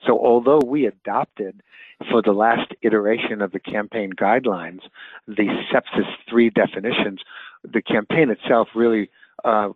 So 0.07 0.19
although 0.19 0.61
we 0.65 0.87
adopted 0.87 1.63
for 2.11 2.23
the 2.23 2.33
last 2.33 2.73
iteration 2.83 3.41
of 3.41 3.53
the 3.53 3.61
campaign 3.61 4.13
guidelines 4.13 4.81
the 5.27 5.49
sepsis 5.73 6.07
3 6.29 6.51
definitions, 6.51 7.21
the 7.73 7.83
campaign 7.83 8.31
itself 8.31 8.69
really 8.75 9.11
uh, 9.45 9.69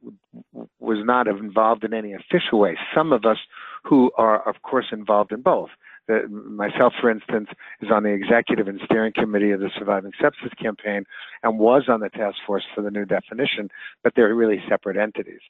was 0.79 0.99
not 1.05 1.29
involved 1.29 1.85
in 1.85 1.95
any 1.95 2.13
official 2.13 2.59
way. 2.59 2.77
Some 2.95 3.13
of 3.13 3.25
us 3.25 3.39
who 3.85 4.11
are, 4.17 4.47
of 4.49 4.63
course, 4.63 4.87
involved 4.93 5.33
in 5.33 5.43
both. 5.43 5.71
The, 6.09 6.27
myself, 6.29 6.95
for 7.01 7.11
instance, 7.11 7.49
is 7.81 7.91
on 7.93 8.03
the 8.03 8.11
executive 8.11 8.69
and 8.69 8.81
steering 8.85 9.13
committee 9.15 9.53
of 9.53 9.61
the 9.61 9.71
Surviving 9.79 10.13
Sepsis 10.21 10.57
campaign 10.61 11.05
and 11.43 11.59
was 11.59 11.85
on 11.89 12.01
the 12.01 12.09
task 12.09 12.37
force 12.47 12.65
for 12.75 12.83
the 12.83 12.91
new 12.91 13.05
definition, 13.05 13.71
but 14.03 14.15
they're 14.17 14.35
really 14.35 14.63
separate 14.69 14.97
entities. 14.97 15.41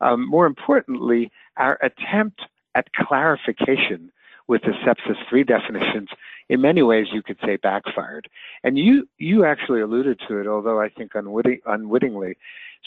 Um, 0.00 0.28
more 0.28 0.46
importantly, 0.46 1.30
our 1.56 1.78
attempt 1.82 2.42
at 2.74 2.92
clarification 2.94 4.10
with 4.48 4.62
the 4.62 4.72
sepsis 4.84 5.16
3 5.28 5.44
definitions 5.44 6.08
in 6.48 6.60
many 6.60 6.82
ways 6.82 7.06
you 7.12 7.22
could 7.22 7.38
say 7.44 7.56
backfired. 7.56 8.28
And 8.64 8.78
you 8.78 9.08
you 9.18 9.44
actually 9.44 9.80
alluded 9.80 10.20
to 10.28 10.38
it 10.38 10.46
although 10.46 10.80
i 10.80 10.88
think 10.88 11.12
unwitting, 11.14 11.60
unwittingly. 11.66 12.36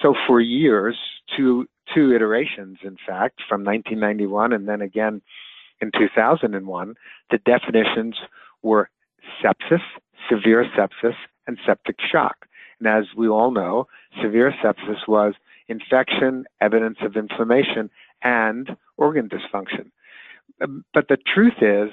So 0.01 0.15
for 0.27 0.39
years 0.41 0.97
two 1.35 1.67
two 1.93 2.13
iterations 2.13 2.79
in 2.83 2.97
fact 3.07 3.41
from 3.47 3.63
1991 3.63 4.53
and 4.53 4.67
then 4.67 4.81
again 4.81 5.21
in 5.81 5.91
2001 5.97 6.95
the 7.31 7.37
definitions 7.39 8.15
were 8.61 8.89
sepsis 9.43 9.81
severe 10.29 10.65
sepsis 10.77 11.15
and 11.47 11.57
septic 11.65 11.97
shock. 12.11 12.47
And 12.79 12.87
as 12.87 13.05
we 13.15 13.27
all 13.27 13.51
know 13.51 13.87
severe 14.21 14.53
sepsis 14.63 15.07
was 15.07 15.33
infection 15.67 16.45
evidence 16.61 16.97
of 17.01 17.15
inflammation 17.15 17.89
and 18.21 18.75
organ 18.97 19.29
dysfunction 19.29 19.91
Uh, 20.61 20.67
but 20.93 21.07
the 21.07 21.17
truth 21.17 21.61
is, 21.61 21.91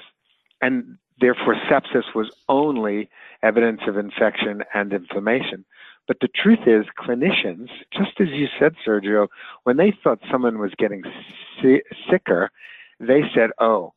and 0.61 0.97
therefore 1.19 1.55
sepsis 1.69 2.15
was 2.15 2.31
only 2.49 3.09
evidence 3.41 3.81
of 3.87 3.97
infection 3.97 4.63
and 4.73 4.93
inflammation. 4.93 5.65
But 6.07 6.17
the 6.19 6.27
truth 6.27 6.67
is, 6.67 6.85
clinicians, 6.99 7.69
just 7.93 8.19
as 8.19 8.27
you 8.29 8.47
said, 8.59 8.75
Sergio, 8.85 9.27
when 9.63 9.77
they 9.77 9.93
thought 10.03 10.19
someone 10.29 10.59
was 10.59 10.71
getting 10.77 11.03
si- 11.61 11.83
sicker, 12.09 12.51
they 12.99 13.21
said, 13.33 13.51
"Oh, 13.59 13.93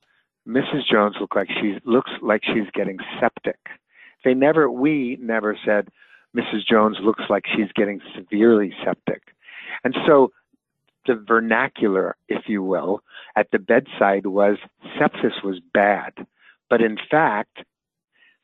Mrs. 0.47 0.87
Jones 0.89 1.17
look 1.21 1.35
like 1.35 1.51
she 1.51 1.79
looks 1.85 2.11
like 2.23 2.45
she's 2.45 2.71
getting 2.73 2.99
septic." 3.21 3.59
They 4.25 4.35
never, 4.35 4.71
we 4.71 5.17
never 5.21 5.57
said, 5.65 5.89
"Mrs. 6.37 6.65
Jones 6.67 6.99
looks 7.01 7.25
like 7.29 7.47
she's 7.47 7.73
getting 7.73 8.01
severely 8.15 8.75
septic," 8.85 9.23
and 9.83 9.97
so 10.07 10.33
the 11.07 11.15
vernacular, 11.15 12.17
if 12.29 12.49
you 12.49 12.63
will, 12.63 13.03
at 13.37 13.51
the 13.53 13.59
bedside 13.59 14.27
was 14.27 14.59
sepsis 14.99 15.43
was 15.45 15.61
bad. 15.73 16.13
But 16.69 16.81
in 16.81 16.99
fact, 17.11 17.65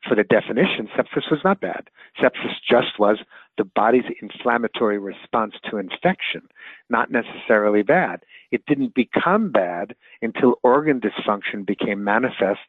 for 0.07 0.15
the 0.15 0.23
definition, 0.23 0.89
sepsis 0.95 1.31
was 1.31 1.39
not 1.43 1.61
bad. 1.61 1.89
Sepsis 2.21 2.55
just 2.69 2.99
was 2.99 3.19
the 3.57 3.63
body's 3.63 4.03
inflammatory 4.21 4.97
response 4.97 5.53
to 5.69 5.77
infection, 5.77 6.41
not 6.89 7.11
necessarily 7.11 7.83
bad. 7.83 8.23
It 8.51 8.65
didn't 8.65 8.95
become 8.95 9.51
bad 9.51 9.95
until 10.21 10.59
organ 10.63 10.99
dysfunction 10.99 11.65
became 11.65 12.03
manifest, 12.03 12.61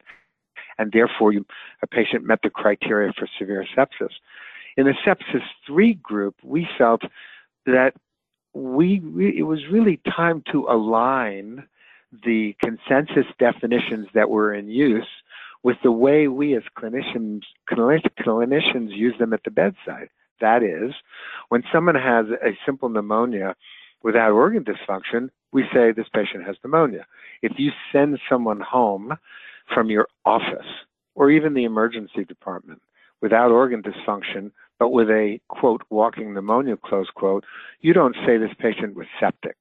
and 0.78 0.92
therefore 0.92 1.32
you, 1.32 1.44
a 1.82 1.86
patient 1.86 2.24
met 2.24 2.40
the 2.42 2.50
criteria 2.50 3.12
for 3.16 3.28
severe 3.38 3.66
sepsis. 3.76 4.12
In 4.76 4.84
the 4.86 4.94
sepsis 5.06 5.42
3 5.66 5.94
group, 5.94 6.36
we 6.42 6.68
felt 6.76 7.02
that 7.66 7.94
we, 8.54 9.02
it 9.36 9.42
was 9.42 9.66
really 9.70 10.00
time 10.16 10.42
to 10.52 10.66
align 10.68 11.66
the 12.24 12.54
consensus 12.62 13.26
definitions 13.38 14.06
that 14.14 14.30
were 14.30 14.54
in 14.54 14.68
use 14.68 15.06
with 15.64 15.76
the 15.82 15.90
way 15.90 16.28
we 16.28 16.56
as 16.56 16.62
clinicians 16.78 17.42
clinicians 17.68 18.96
use 18.96 19.14
them 19.18 19.32
at 19.32 19.42
the 19.44 19.50
bedside. 19.50 20.08
That 20.40 20.62
is, 20.62 20.92
when 21.48 21.64
someone 21.72 21.94
has 21.94 22.26
a 22.26 22.56
simple 22.64 22.88
pneumonia 22.88 23.56
without 24.02 24.32
organ 24.32 24.64
dysfunction, 24.64 25.30
we 25.52 25.64
say 25.72 25.90
this 25.90 26.08
patient 26.14 26.44
has 26.46 26.56
pneumonia. 26.62 27.06
If 27.42 27.52
you 27.56 27.72
send 27.90 28.18
someone 28.28 28.60
home 28.60 29.14
from 29.72 29.90
your 29.90 30.06
office 30.24 30.66
or 31.14 31.30
even 31.30 31.54
the 31.54 31.64
emergency 31.64 32.24
department 32.24 32.82
without 33.20 33.50
organ 33.50 33.82
dysfunction, 33.82 34.50
but 34.78 34.90
with 34.90 35.08
a 35.08 35.38
quote 35.48 35.82
walking 35.90 36.34
pneumonia 36.34 36.76
close 36.76 37.08
quote, 37.14 37.44
you 37.80 37.92
don't 37.92 38.16
say 38.26 38.36
this 38.36 38.54
patient 38.58 38.94
was 38.94 39.06
septic. 39.20 39.56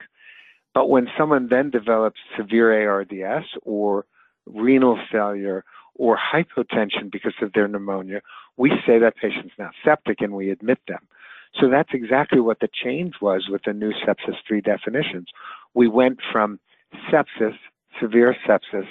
But 0.74 0.89
when 0.89 1.08
someone 1.17 1.48
then 1.50 1.70
develops 1.70 2.20
severe 2.36 2.89
ARDS 2.89 3.46
or 3.62 4.05
renal 4.46 5.00
failure 5.12 5.63
or 5.96 6.17
hypotension 6.17 7.12
because 7.12 7.36
of 7.41 7.53
their 7.53 7.67
pneumonia, 7.67 8.22
we 8.58 8.72
say 8.86 8.98
that 9.00 9.15
patient's 9.15 9.53
now 9.60 9.70
septic 9.86 10.22
and 10.22 10.34
we 10.34 10.50
admit 10.50 10.79
them. 10.88 11.08
So 11.60 11.70
that's 11.70 11.93
exactly 11.93 12.39
what 12.39 12.60
the 12.60 12.70
change 12.84 13.13
was 13.22 13.48
with 13.50 13.62
the 13.65 13.74
new 13.74 13.91
sepsis 13.91 14.38
3 14.48 14.62
definitions. 14.62 15.27
We 15.75 15.88
went 15.88 16.20
from 16.32 16.60
sepsis, 17.12 17.55
severe 18.01 18.36
sepsis, 18.48 18.88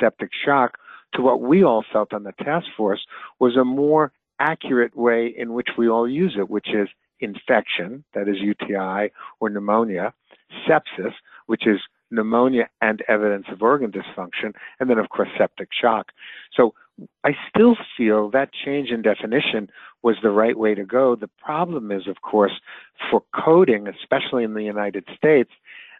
septic 0.00 0.30
shock, 0.44 0.78
to 1.14 1.22
what 1.22 1.42
we 1.42 1.62
all 1.62 1.84
felt 1.92 2.14
on 2.14 2.24
the 2.24 2.32
task 2.32 2.66
force 2.76 3.06
was 3.38 3.56
a 3.56 3.64
more 3.64 4.12
accurate 4.38 4.96
way 4.96 5.32
in 5.36 5.52
which 5.52 5.70
we 5.78 5.88
all 5.88 6.08
use 6.08 6.36
it, 6.38 6.50
which 6.50 6.68
is 6.68 6.88
infection, 7.20 8.04
that 8.14 8.28
is 8.28 8.36
UTI 8.38 9.12
or 9.40 9.48
pneumonia, 9.48 10.12
sepsis, 10.68 11.12
which 11.46 11.66
is 11.66 11.80
pneumonia 12.10 12.68
and 12.80 13.02
evidence 13.08 13.46
of 13.50 13.62
organ 13.62 13.90
dysfunction, 13.90 14.52
and 14.78 14.88
then, 14.88 14.98
of 14.98 15.08
course, 15.08 15.28
septic 15.36 15.68
shock. 15.72 16.12
So 16.52 16.74
I 17.24 17.36
still 17.48 17.76
feel 17.96 18.30
that 18.30 18.50
change 18.52 18.90
in 18.90 19.02
definition 19.02 19.70
was 20.02 20.16
the 20.22 20.30
right 20.30 20.56
way 20.56 20.74
to 20.74 20.84
go. 20.84 21.16
The 21.16 21.30
problem 21.42 21.90
is, 21.90 22.06
of 22.06 22.22
course, 22.22 22.60
for 23.10 23.22
coding, 23.34 23.88
especially 23.88 24.44
in 24.44 24.54
the 24.54 24.62
United 24.62 25.04
States, 25.16 25.50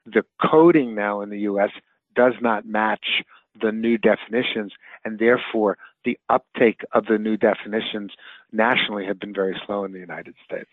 the 0.06 0.24
coding 0.40 0.94
now 0.94 1.20
in 1.20 1.30
the 1.30 1.40
US 1.40 1.70
does 2.14 2.34
not 2.40 2.66
match 2.66 3.22
the 3.60 3.72
new 3.72 3.98
definitions, 3.98 4.72
and 5.04 5.18
therefore 5.18 5.78
the 6.06 6.18
uptake 6.30 6.80
of 6.92 7.04
the 7.06 7.18
new 7.18 7.36
definitions 7.36 8.12
nationally 8.52 9.04
have 9.04 9.20
been 9.20 9.34
very 9.34 9.60
slow 9.66 9.84
in 9.84 9.92
the 9.92 9.98
United 9.98 10.34
States. 10.46 10.70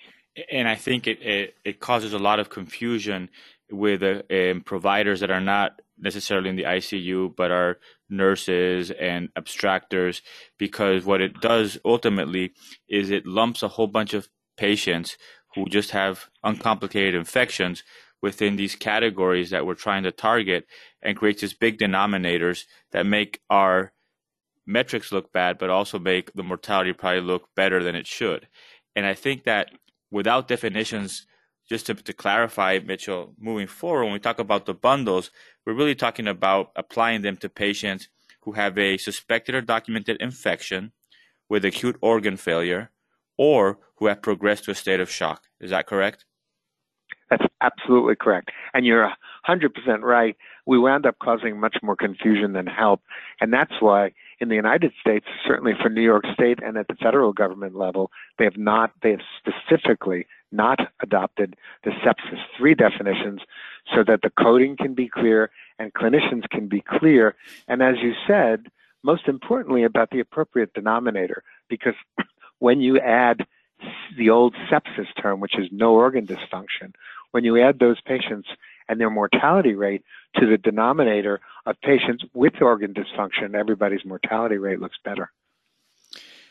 And 0.52 0.68
I 0.68 0.76
think 0.76 1.08
it, 1.08 1.22
it, 1.22 1.56
it 1.66 1.80
causes 1.80 2.14
a 2.14 2.20
lot 2.20 2.40
of 2.40 2.50
confusion 2.50 3.30
with 3.70 4.02
uh, 4.02 4.22
um, 4.34 4.62
providers 4.62 5.20
that 5.20 5.32
are 5.32 5.42
not 5.42 5.82
necessarily 6.00 6.50
in 6.50 6.56
the 6.56 6.64
ICU, 6.64 7.36
but 7.36 7.52
are 7.52 7.80
nurses 8.10 8.92
and 8.92 9.30
abstractors, 9.34 10.22
because 10.58 11.04
what 11.04 11.22
it 11.22 11.42
does 11.42 11.78
ultimately 11.84 12.54
is 12.88 13.10
it 13.10 13.26
lumps 13.26 13.64
a 13.64 13.68
whole 13.68 13.88
bunch 13.88 14.14
of 14.14 14.30
patients 14.58 15.18
who 15.56 15.66
just 15.66 15.92
have 15.92 16.30
uncomplicated 16.44 17.16
infections 17.16 17.84
within 18.22 18.56
these 18.56 18.76
categories 18.76 19.50
that 19.50 19.66
we're 19.66 19.76
trying 19.76 20.04
to 20.04 20.12
target 20.12 20.66
and 21.02 21.18
creates 21.18 21.42
these 21.42 21.54
big 21.54 21.78
denominators 21.78 22.66
that 22.92 23.06
make 23.06 23.42
our 23.50 23.92
metrics 24.66 25.12
look 25.12 25.32
bad, 25.32 25.58
but 25.58 25.70
also 25.70 26.00
make 26.00 26.34
the 26.34 26.44
mortality 26.44 26.94
probably 26.94 27.22
look 27.22 27.50
better 27.56 27.84
than 27.84 27.96
it 27.96 28.08
should. 28.08 28.48
And 28.96 29.06
I 29.06 29.14
think 29.14 29.44
that 29.44 29.70
without 30.12 30.48
definitions, 30.48 31.26
just 31.70 31.86
to, 31.88 31.96
to 31.96 32.14
clarify, 32.14 32.80
Mitchell, 32.84 33.34
moving 33.40 33.68
forward, 33.68 34.06
when 34.06 34.14
we 34.14 34.20
talk 34.20 34.40
about 34.40 34.66
the 34.66 34.74
bundles, 34.74 35.32
we're 35.66 35.74
really 35.74 35.96
talking 35.96 36.28
about 36.28 36.72
applying 36.76 37.22
them 37.22 37.38
to 37.38 37.50
patients 37.50 38.10
who 38.42 38.54
have 38.54 38.78
a 38.78 38.98
suspected 38.98 39.56
or 39.56 39.62
documented 39.62 40.18
infection 40.20 40.92
with 41.50 41.66
acute 41.66 41.98
organ 42.02 42.38
failure 42.38 42.92
or 43.38 43.80
who 43.98 44.08
have 44.08 44.22
progressed 44.22 44.66
to 44.66 44.72
a 44.72 44.76
state 44.76 45.00
of 45.00 45.10
shock. 45.10 45.44
Is 45.60 45.72
that 45.72 45.88
correct? 45.88 46.26
That's 47.30 47.46
absolutely 47.62 48.16
correct. 48.16 48.52
And 48.74 48.86
you're 48.86 49.12
100% 49.48 49.70
right. 50.02 50.36
We 50.66 50.78
wound 50.78 51.06
up 51.06 51.16
causing 51.22 51.60
much 51.60 51.78
more 51.82 51.96
confusion 51.96 52.54
than 52.54 52.68
help. 52.68 53.02
And 53.42 53.52
that's 53.52 53.74
why 53.80 54.12
in 54.40 54.50
the 54.50 54.56
United 54.56 54.92
States, 55.00 55.26
certainly 55.48 55.74
for 55.82 55.90
New 55.90 56.02
York 56.02 56.26
State 56.34 56.60
and 56.64 56.78
at 56.78 56.88
the 56.88 56.96
federal 56.96 57.34
government 57.34 57.76
level, 57.76 58.12
they 58.38 58.46
have 58.46 58.58
not, 58.58 58.92
they 59.02 59.12
have 59.12 59.22
specifically 59.40 60.28
not 60.52 60.80
adopted 61.02 61.56
the 61.84 61.92
sepsis 62.06 62.40
3 62.58 62.76
definitions 62.76 63.42
so 63.94 64.04
that 64.06 64.22
the 64.22 64.30
coding 64.30 64.78
can 64.78 64.94
be 64.94 65.08
clear 65.08 65.52
and 65.80 65.94
clinicians 65.94 66.48
can 66.50 66.68
be 66.68 66.82
clear. 66.82 67.36
And 67.68 67.82
as 67.82 67.96
you 68.02 68.14
said, 68.28 68.68
most 69.04 69.28
importantly 69.28 69.84
about 69.84 70.10
the 70.12 70.20
appropriate 70.20 70.74
denominator, 70.74 71.44
because 71.70 71.96
when 72.60 72.80
you 72.80 73.00
add 73.00 73.46
the 74.18 74.30
old 74.30 74.56
sepsis 74.72 75.08
term, 75.22 75.40
which 75.40 75.58
is 75.58 75.68
no 75.72 75.94
organ 75.94 76.26
dysfunction, 76.26 76.94
when 77.32 77.44
you 77.44 77.62
add 77.62 77.80
those 77.80 78.00
patients 78.02 78.48
and 78.90 79.00
their 79.00 79.10
mortality 79.10 79.76
rate 79.76 80.04
to 80.36 80.46
the 80.46 80.58
denominator 80.58 81.40
of 81.66 81.76
patients 81.82 82.24
with 82.34 82.62
organ 82.62 82.94
dysfunction, 82.94 83.56
everybody's 83.56 84.06
mortality 84.06 84.58
rate 84.58 84.80
looks 84.80 84.98
better. 85.04 85.32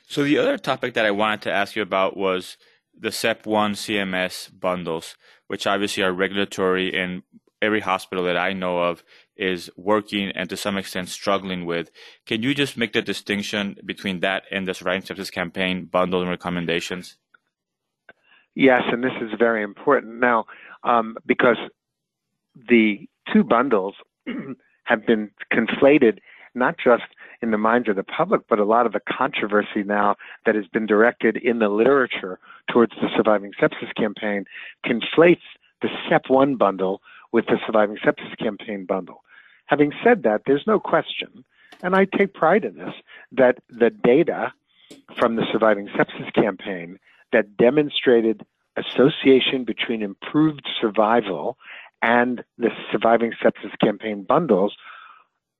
So 0.06 0.24
the 0.24 0.38
other 0.38 0.58
topic 0.58 0.94
that 0.94 1.06
I 1.06 1.10
wanted 1.10 1.42
to 1.42 1.52
ask 1.52 1.76
you 1.76 1.82
about 1.82 2.16
was 2.16 2.56
the 2.98 3.08
SEP1 3.08 3.72
CMS 3.72 4.50
bundles, 4.58 5.16
which 5.46 5.66
obviously 5.66 6.02
are 6.02 6.12
regulatory 6.12 6.94
and 6.94 7.22
every 7.62 7.80
hospital 7.80 8.24
that 8.24 8.36
I 8.36 8.52
know 8.52 8.82
of 8.82 9.04
is 9.36 9.70
working 9.76 10.30
and 10.34 10.50
to 10.50 10.56
some 10.56 10.76
extent 10.76 11.08
struggling 11.08 11.64
with. 11.64 11.90
Can 12.26 12.42
you 12.42 12.54
just 12.54 12.76
make 12.76 12.92
the 12.92 13.02
distinction 13.02 13.76
between 13.84 14.20
that 14.20 14.42
and 14.50 14.66
the 14.68 14.74
Surviving 14.74 15.02
Sepsis 15.02 15.32
Campaign 15.32 15.86
bundles 15.86 16.22
and 16.22 16.30
recommendations? 16.30 17.16
Yes, 18.54 18.82
and 18.92 19.02
this 19.02 19.12
is 19.22 19.30
very 19.38 19.62
important. 19.62 20.20
Now, 20.20 20.44
um, 20.82 21.16
because 21.24 21.56
the 22.54 23.08
two 23.32 23.44
bundles 23.44 23.94
have 24.84 25.06
been 25.06 25.30
conflated 25.52 26.18
not 26.54 26.76
just 26.82 27.04
in 27.40 27.50
the 27.50 27.58
minds 27.58 27.88
of 27.88 27.96
the 27.96 28.02
public, 28.02 28.42
but 28.48 28.58
a 28.58 28.64
lot 28.64 28.86
of 28.86 28.92
the 28.92 29.00
controversy 29.00 29.82
now 29.84 30.16
that 30.44 30.54
has 30.54 30.66
been 30.66 30.86
directed 30.86 31.36
in 31.36 31.58
the 31.58 31.68
literature 31.68 32.38
towards 32.70 32.92
the 33.00 33.08
Surviving 33.16 33.52
Sepsis 33.60 33.94
Campaign 33.96 34.44
conflates 34.84 35.40
the 35.80 35.88
SEP1 36.10 36.58
bundle 36.58 37.00
with 37.32 37.46
the 37.46 37.58
Surviving 37.66 37.96
Sepsis 37.96 38.36
Campaign 38.38 38.84
bundle. 38.84 39.22
Having 39.66 39.92
said 40.04 40.22
that, 40.24 40.42
there's 40.46 40.66
no 40.66 40.78
question, 40.78 41.44
and 41.82 41.96
I 41.96 42.04
take 42.04 42.34
pride 42.34 42.64
in 42.64 42.76
this, 42.76 42.94
that 43.32 43.58
the 43.70 43.90
data 43.90 44.52
from 45.18 45.36
the 45.36 45.46
Surviving 45.50 45.88
Sepsis 45.88 46.32
Campaign 46.34 46.98
that 47.32 47.56
demonstrated 47.56 48.44
association 48.76 49.64
between 49.64 50.02
improved 50.02 50.66
survival 50.80 51.56
and 52.02 52.44
the 52.58 52.70
Surviving 52.90 53.32
Sepsis 53.42 53.78
Campaign 53.82 54.24
bundles 54.24 54.74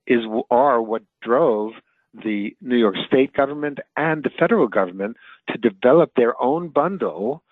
is 0.06 0.24
are 0.50 0.82
what 0.82 1.02
drove 1.22 1.72
the 2.12 2.54
New 2.60 2.76
York 2.76 2.96
State 3.06 3.32
government 3.32 3.78
and 3.96 4.22
the 4.22 4.30
federal 4.30 4.68
government 4.68 5.16
to 5.48 5.56
develop 5.56 6.12
their 6.14 6.40
own 6.42 6.68
bundle 6.68 7.42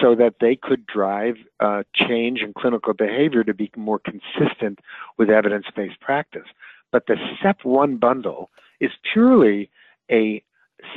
so 0.00 0.14
that 0.14 0.36
they 0.40 0.56
could 0.56 0.86
drive 0.86 1.36
uh, 1.60 1.82
change 1.94 2.40
in 2.40 2.52
clinical 2.52 2.94
behavior 2.94 3.44
to 3.44 3.52
be 3.52 3.70
more 3.76 3.98
consistent 3.98 4.78
with 5.18 5.30
evidence-based 5.30 6.00
practice. 6.00 6.46
But 6.92 7.06
the 7.06 7.16
SEP1 7.42 7.98
bundle 7.98 8.50
is 8.80 8.92
purely 9.12 9.70
a 10.10 10.42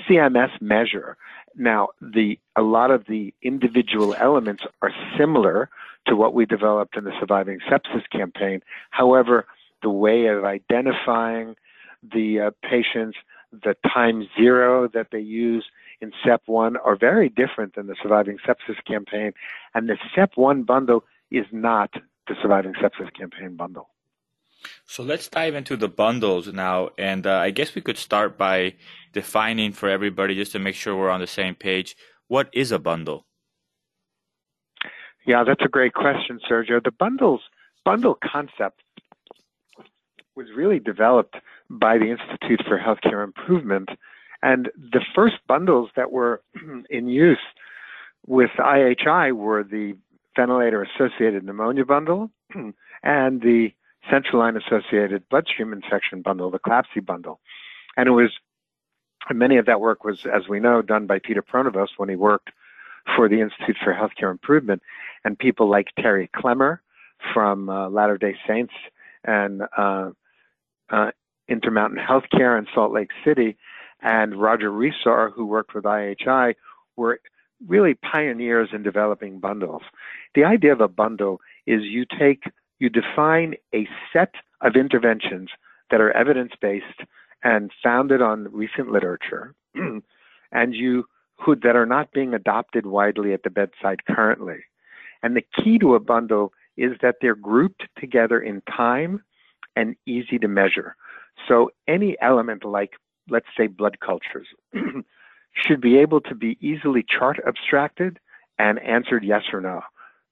CMS 0.07 0.61
measure. 0.61 1.17
Now, 1.55 1.89
the 2.01 2.39
a 2.55 2.61
lot 2.61 2.91
of 2.91 3.05
the 3.07 3.33
individual 3.41 4.15
elements 4.15 4.63
are 4.81 4.91
similar 5.17 5.69
to 6.07 6.15
what 6.15 6.33
we 6.33 6.45
developed 6.45 6.97
in 6.97 7.03
the 7.03 7.11
Surviving 7.19 7.59
Sepsis 7.69 8.09
campaign. 8.11 8.61
However, 8.91 9.45
the 9.81 9.89
way 9.89 10.27
of 10.27 10.43
identifying 10.43 11.55
the 12.01 12.39
uh, 12.39 12.51
patients, 12.67 13.17
the 13.51 13.75
time 13.93 14.27
zero 14.37 14.87
that 14.93 15.07
they 15.11 15.19
use 15.19 15.65
in 16.01 16.11
SEP1 16.25 16.75
are 16.83 16.95
very 16.95 17.29
different 17.29 17.75
than 17.75 17.87
the 17.87 17.95
Surviving 18.01 18.37
Sepsis 18.45 18.83
campaign. 18.85 19.33
And 19.73 19.89
the 19.89 19.97
SEP1 20.15 20.65
bundle 20.65 21.03
is 21.31 21.45
not 21.51 21.93
the 22.27 22.35
Surviving 22.41 22.73
Sepsis 22.73 23.13
campaign 23.13 23.55
bundle. 23.55 23.89
So 24.85 25.03
let's 25.03 25.27
dive 25.27 25.55
into 25.55 25.77
the 25.77 25.87
bundles 25.87 26.47
now. 26.47 26.89
And 26.97 27.27
uh, 27.27 27.37
I 27.37 27.51
guess 27.51 27.75
we 27.75 27.81
could 27.81 27.97
start 27.97 28.37
by 28.37 28.75
defining 29.13 29.71
for 29.71 29.87
everybody, 29.87 30.35
just 30.35 30.51
to 30.53 30.59
make 30.59 30.75
sure 30.75 30.95
we're 30.95 31.09
on 31.09 31.19
the 31.19 31.27
same 31.27 31.55
page, 31.55 31.95
what 32.27 32.49
is 32.53 32.71
a 32.71 32.79
bundle? 32.79 33.26
Yeah, 35.27 35.43
that's 35.43 35.63
a 35.63 35.67
great 35.67 35.93
question, 35.93 36.39
Sergio. 36.49 36.81
The 36.81 36.91
bundles 36.91 37.41
bundle 37.83 38.17
concept 38.23 38.81
was 40.35 40.47
really 40.55 40.79
developed 40.79 41.35
by 41.69 41.97
the 41.97 42.11
Institute 42.11 42.61
for 42.67 42.79
Healthcare 42.79 43.23
Improvement. 43.23 43.89
And 44.41 44.69
the 44.75 45.01
first 45.13 45.35
bundles 45.47 45.89
that 45.95 46.11
were 46.11 46.41
in 46.89 47.09
use 47.09 47.37
with 48.25 48.51
IHI 48.57 49.33
were 49.33 49.63
the 49.63 49.97
ventilator 50.35 50.83
associated 50.83 51.43
pneumonia 51.43 51.85
bundle 51.85 52.31
and 53.03 53.41
the 53.41 53.73
central 54.09 54.39
line 54.39 54.55
associated 54.55 55.27
bloodstream 55.29 55.73
infection 55.73 56.21
bundle, 56.21 56.51
the 56.51 56.59
CLABSI 56.59 57.05
bundle. 57.05 57.41
And 57.97 58.07
it 58.07 58.11
was, 58.11 58.31
and 59.27 59.39
many 59.39 59.57
of 59.57 59.65
that 59.65 59.81
work 59.81 60.05
was, 60.05 60.25
as 60.25 60.47
we 60.47 60.61
know, 60.61 60.81
done 60.81 61.05
by 61.05 61.19
Peter 61.19 61.41
Pronovost 61.41 61.93
when 61.97 62.07
he 62.07 62.15
worked 62.15 62.51
for 63.15 63.29
the 63.29 63.41
Institute 63.41 63.77
for 63.83 63.93
Healthcare 63.93 64.31
Improvement, 64.31 64.81
and 65.23 65.37
people 65.37 65.69
like 65.69 65.87
Terry 65.99 66.29
Clemmer 66.35 66.81
from 67.33 67.69
uh, 67.69 67.89
Latter 67.89 68.17
day 68.17 68.35
Saints 68.47 68.73
and 69.23 69.63
uh, 69.77 70.11
uh, 70.89 71.11
Intermountain 71.47 71.99
Healthcare 71.99 72.57
in 72.57 72.67
Salt 72.73 72.93
Lake 72.93 73.09
City, 73.25 73.57
and 74.01 74.39
Roger 74.39 74.69
Resar, 74.69 75.31
who 75.33 75.45
worked 75.45 75.73
with 75.73 75.85
IHI, 75.85 76.55
were 76.95 77.19
really 77.65 77.95
pioneers 77.95 78.69
in 78.73 78.83
developing 78.83 79.39
bundles. 79.39 79.81
The 80.35 80.43
idea 80.43 80.73
of 80.73 80.81
a 80.81 80.87
bundle 80.87 81.41
is 81.65 81.81
you 81.83 82.05
take, 82.19 82.43
you 82.79 82.89
define 82.89 83.55
a 83.73 83.87
set 84.13 84.33
of 84.61 84.75
interventions 84.75 85.49
that 85.89 86.01
are 86.01 86.11
evidence 86.11 86.51
based 86.61 87.01
and 87.43 87.71
founded 87.83 88.21
on 88.21 88.51
recent 88.51 88.91
literature, 88.91 89.55
and 90.51 90.75
you 90.75 91.05
who 91.39 91.55
that 91.55 91.75
are 91.75 91.85
not 91.85 92.11
being 92.11 92.33
adopted 92.33 92.85
widely 92.85 93.33
at 93.33 93.43
the 93.43 93.49
bedside 93.49 94.05
currently. 94.05 94.57
And 95.23 95.35
the 95.35 95.45
key 95.63 95.77
to 95.79 95.95
a 95.95 95.99
bundle 95.99 96.53
is 96.75 96.93
that 97.01 97.15
they're 97.21 97.35
grouped 97.35 97.83
together 97.97 98.39
in 98.39 98.61
time 98.61 99.23
and 99.75 99.95
easy 100.05 100.37
to 100.39 100.47
measure. 100.47 100.95
So 101.47 101.71
any 101.87 102.17
element 102.21 102.63
like, 102.63 102.91
let's 103.29 103.47
say, 103.57 103.67
blood 103.67 103.99
cultures 103.99 104.47
should 105.53 105.81
be 105.81 105.97
able 105.97 106.21
to 106.21 106.35
be 106.35 106.57
easily 106.61 107.03
chart 107.07 107.39
abstracted 107.47 108.19
and 108.59 108.79
answered 108.79 109.23
yes 109.23 109.43
or 109.53 109.61
no. 109.61 109.81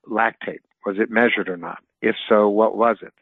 Lactate, 0.09 0.61
was 0.85 0.97
it 0.99 1.09
measured 1.09 1.49
or 1.49 1.57
not? 1.57 1.79
If 2.01 2.15
so, 2.27 2.47
what 2.47 2.77
was 2.77 2.97
it? 3.01 3.13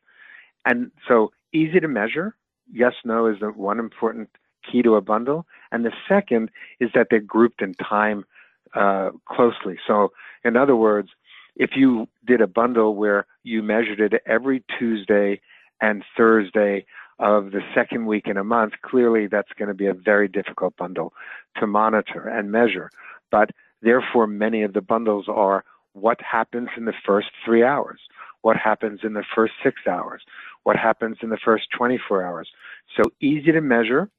And 0.65 0.91
so 1.07 1.31
easy 1.53 1.79
to 1.79 1.87
measure, 1.87 2.35
yes, 2.71 2.93
no 3.03 3.27
is 3.27 3.39
the 3.39 3.47
one 3.47 3.79
important 3.79 4.29
key 4.69 4.81
to 4.81 4.95
a 4.95 5.01
bundle. 5.01 5.45
And 5.71 5.85
the 5.85 5.93
second 6.07 6.49
is 6.79 6.89
that 6.93 7.07
they're 7.09 7.19
grouped 7.19 7.61
in 7.61 7.73
time 7.75 8.25
uh, 8.73 9.11
closely. 9.25 9.77
So 9.87 10.11
in 10.43 10.57
other 10.57 10.75
words, 10.75 11.09
if 11.55 11.71
you 11.75 12.07
did 12.25 12.41
a 12.41 12.47
bundle 12.47 12.95
where 12.95 13.25
you 13.43 13.61
measured 13.61 13.99
it 13.99 14.21
every 14.25 14.63
Tuesday 14.79 15.41
and 15.81 16.03
Thursday 16.17 16.85
of 17.19 17.51
the 17.51 17.61
second 17.75 18.07
week 18.07 18.27
in 18.27 18.37
a 18.37 18.43
month, 18.43 18.73
clearly 18.81 19.27
that's 19.27 19.51
going 19.57 19.67
to 19.67 19.75
be 19.75 19.85
a 19.85 19.93
very 19.93 20.27
difficult 20.27 20.75
bundle 20.77 21.13
to 21.59 21.67
monitor 21.67 22.27
and 22.27 22.51
measure. 22.51 22.89
But 23.31 23.51
therefore, 23.81 24.27
many 24.27 24.63
of 24.63 24.73
the 24.73 24.81
bundles 24.81 25.25
are 25.27 25.63
what 25.93 26.19
happens 26.21 26.69
in 26.75 26.85
the 26.85 26.93
first 27.05 27.27
three 27.45 27.63
hours, 27.63 27.99
what 28.41 28.57
happens 28.57 29.01
in 29.03 29.13
the 29.13 29.23
first 29.35 29.53
six 29.63 29.81
hours, 29.87 30.23
what 30.63 30.75
happens 30.75 31.17
in 31.21 31.29
the 31.29 31.37
first 31.37 31.65
24 31.77 32.23
hours. 32.23 32.49
So 32.97 33.11
easy 33.21 33.51
to 33.51 33.61
measure 33.61 34.09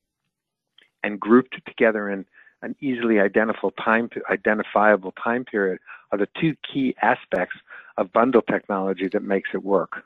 and 1.04 1.20
grouped 1.20 1.54
together 1.66 2.10
in 2.10 2.24
an 2.62 2.74
easily 2.80 3.20
identifiable 3.20 3.72
time, 3.72 4.08
identifiable 4.30 5.12
time 5.22 5.44
period 5.44 5.78
are 6.10 6.18
the 6.18 6.28
two 6.40 6.56
key 6.72 6.96
aspects 7.02 7.56
of 7.98 8.12
bundle 8.12 8.42
technology 8.42 9.08
that 9.12 9.22
makes 9.22 9.50
it 9.52 9.62
work. 9.62 10.02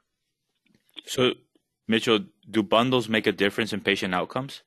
So, 1.07 1.35
Mitchell, 1.87 2.21
do 2.51 2.63
bundles 2.63 3.09
make 3.09 3.27
a 3.27 3.33
difference 3.33 3.73
in 3.73 3.81
patient 3.81 4.15
outcomes? 4.15 4.63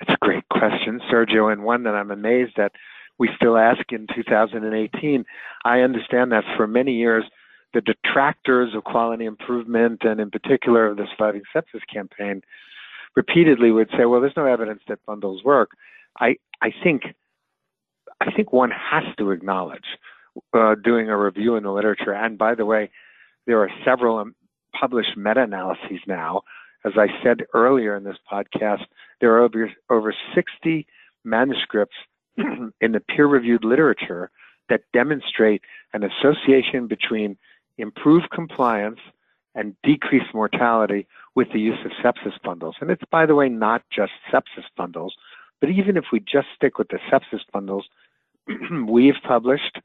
It's 0.00 0.10
a 0.10 0.18
great 0.20 0.48
question, 0.50 1.00
Sergio, 1.10 1.50
and 1.50 1.64
one 1.64 1.82
that 1.84 1.94
I'm 1.94 2.10
amazed 2.10 2.52
that 2.56 2.72
we 3.18 3.30
still 3.34 3.56
ask 3.56 3.80
in 3.90 4.06
2018. 4.14 5.24
I 5.64 5.80
understand 5.80 6.30
that 6.30 6.44
for 6.56 6.68
many 6.68 6.92
years, 6.92 7.24
the 7.74 7.80
detractors 7.80 8.74
of 8.74 8.84
quality 8.84 9.24
improvement, 9.24 10.02
and 10.02 10.20
in 10.20 10.30
particular 10.30 10.86
of 10.86 10.98
the 10.98 11.06
Surviving 11.10 11.42
Sepsis 11.54 11.82
campaign, 11.92 12.42
repeatedly 13.18 13.72
would 13.72 13.90
say, 13.96 14.04
"Well, 14.04 14.20
there's 14.20 14.36
no 14.36 14.46
evidence 14.46 14.82
that 14.86 15.04
bundles 15.04 15.42
work." 15.42 15.70
I 16.20 16.36
I 16.62 16.70
think 16.84 17.02
I 18.20 18.30
think 18.30 18.52
one 18.52 18.70
has 18.70 19.04
to 19.18 19.32
acknowledge 19.32 19.88
uh, 20.54 20.76
doing 20.76 21.08
a 21.08 21.16
review 21.18 21.56
in 21.56 21.64
the 21.64 21.72
literature. 21.72 22.14
And 22.14 22.38
by 22.38 22.54
the 22.54 22.64
way, 22.64 22.90
there 23.46 23.60
are 23.60 23.70
several 23.84 24.18
um, 24.18 24.34
published 24.78 25.16
meta-analyses 25.16 26.00
now. 26.06 26.42
As 26.84 26.92
I 26.96 27.08
said 27.24 27.38
earlier 27.54 27.96
in 27.96 28.04
this 28.04 28.18
podcast, 28.32 28.84
there 29.20 29.32
are 29.34 29.42
over, 29.42 29.70
over 29.90 30.14
60 30.34 30.86
manuscripts 31.24 31.96
in 32.36 32.92
the 32.92 33.00
peer-reviewed 33.00 33.64
literature 33.64 34.30
that 34.68 34.82
demonstrate 34.92 35.62
an 35.92 36.04
association 36.04 36.86
between 36.86 37.36
improved 37.78 38.30
compliance 38.30 39.00
and 39.58 39.74
decreased 39.82 40.32
mortality 40.32 41.06
with 41.34 41.48
the 41.52 41.58
use 41.58 41.78
of 41.84 41.90
sepsis 42.02 42.40
bundles. 42.44 42.76
And 42.80 42.90
it's, 42.90 43.02
by 43.10 43.26
the 43.26 43.34
way, 43.34 43.48
not 43.48 43.82
just 43.94 44.12
sepsis 44.32 44.64
bundles, 44.76 45.14
but 45.60 45.68
even 45.68 45.96
if 45.96 46.04
we 46.12 46.20
just 46.20 46.46
stick 46.54 46.78
with 46.78 46.88
the 46.88 46.98
sepsis 47.10 47.40
bundles, 47.52 47.86
we've 48.88 49.20
published 49.26 49.78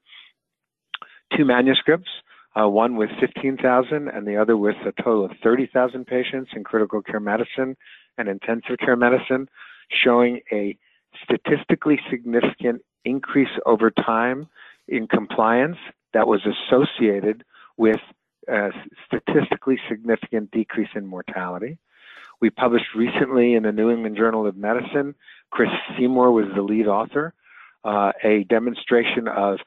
two 1.36 1.44
manuscripts 1.44 2.10
uh, 2.56 2.68
one 2.68 2.96
with 2.96 3.10
15,000 3.20 4.08
and 4.08 4.28
the 4.28 4.38
other 4.38 4.56
with 4.56 4.76
a 4.86 5.02
total 5.02 5.26
of 5.26 5.32
30,000 5.42 6.06
patients 6.06 6.52
in 6.56 6.64
critical 6.64 7.02
care 7.02 7.20
medicine 7.20 7.76
and 8.18 8.30
intensive 8.30 8.78
care 8.78 8.96
medicine, 8.96 9.50
showing 9.90 10.40
a 10.52 10.78
statistically 11.24 12.00
significant 12.10 12.82
increase 13.06 13.50
over 13.66 13.90
time 13.90 14.48
in 14.88 15.08
compliance 15.08 15.78
that 16.14 16.28
was 16.28 16.42
associated 16.46 17.44
with 17.78 18.00
a 18.48 18.70
statistically 19.06 19.80
significant 19.90 20.52
decrease 20.52 20.90
in 20.96 21.06
mortality. 21.06 21.78
We 22.42 22.50
published 22.50 22.96
recently 22.96 23.56
in 23.56 23.64
the 23.64 23.72
New 23.72 23.90
England 23.90 24.18
Journal 24.18 24.46
of 24.48 24.58
Medicine, 24.58 25.16
Chris 25.52 25.70
Seymour 25.98 26.32
was 26.32 26.48
the 26.56 26.62
lead 26.62 26.88
author, 26.88 27.34
uh, 27.84 28.12
a 28.24 28.44
demonstration 28.46 29.28
of 29.28 29.60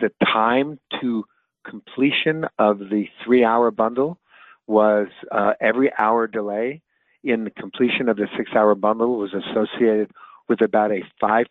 the 0.00 0.10
time 0.22 0.78
to 1.00 1.24
completion 1.68 2.46
of 2.58 2.78
the 2.78 3.06
three 3.24 3.44
hour 3.44 3.70
bundle 3.70 4.18
was 4.66 5.08
uh, 5.32 5.52
every 5.60 5.90
hour 5.98 6.26
delay 6.26 6.82
in 7.22 7.44
the 7.44 7.50
completion 7.50 8.08
of 8.08 8.16
the 8.16 8.28
six 8.36 8.50
hour 8.54 8.74
bundle 8.74 9.18
was 9.18 9.34
associated 9.34 10.10
with 10.48 10.60
about 10.60 10.90
a 10.90 11.00
5% 11.22 11.46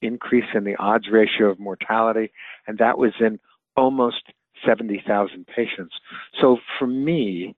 increase 0.00 0.44
in 0.54 0.64
the 0.64 0.76
odds 0.76 1.08
ratio 1.10 1.50
of 1.50 1.58
mortality, 1.58 2.32
and 2.66 2.78
that 2.78 2.96
was 2.96 3.12
in 3.20 3.38
almost 3.76 4.22
70,000 4.66 5.46
patients. 5.46 5.94
So 6.40 6.58
for 6.78 6.86
me, 6.86 7.54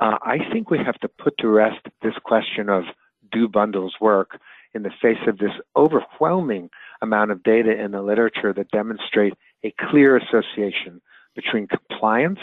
uh, 0.00 0.18
I 0.22 0.38
think 0.52 0.70
we 0.70 0.78
have 0.78 0.98
to 1.00 1.08
put 1.08 1.38
to 1.38 1.48
rest 1.48 1.86
this 2.02 2.14
question 2.24 2.68
of 2.68 2.84
do 3.32 3.48
bundles 3.48 3.94
work 4.00 4.38
in 4.74 4.82
the 4.82 4.90
face 5.02 5.18
of 5.26 5.38
this 5.38 5.52
overwhelming 5.74 6.70
amount 7.00 7.30
of 7.30 7.42
data 7.42 7.72
in 7.82 7.92
the 7.92 8.02
literature 8.02 8.52
that 8.52 8.70
demonstrate 8.70 9.34
a 9.64 9.74
clear 9.90 10.16
association 10.16 11.00
between 11.34 11.66
compliance 11.66 12.38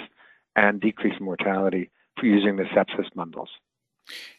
and 0.55 0.81
decreased 0.81 1.21
mortality 1.21 1.89
for 2.19 2.25
using 2.25 2.55
the 2.55 2.63
sepsis 2.63 3.13
bundles. 3.15 3.49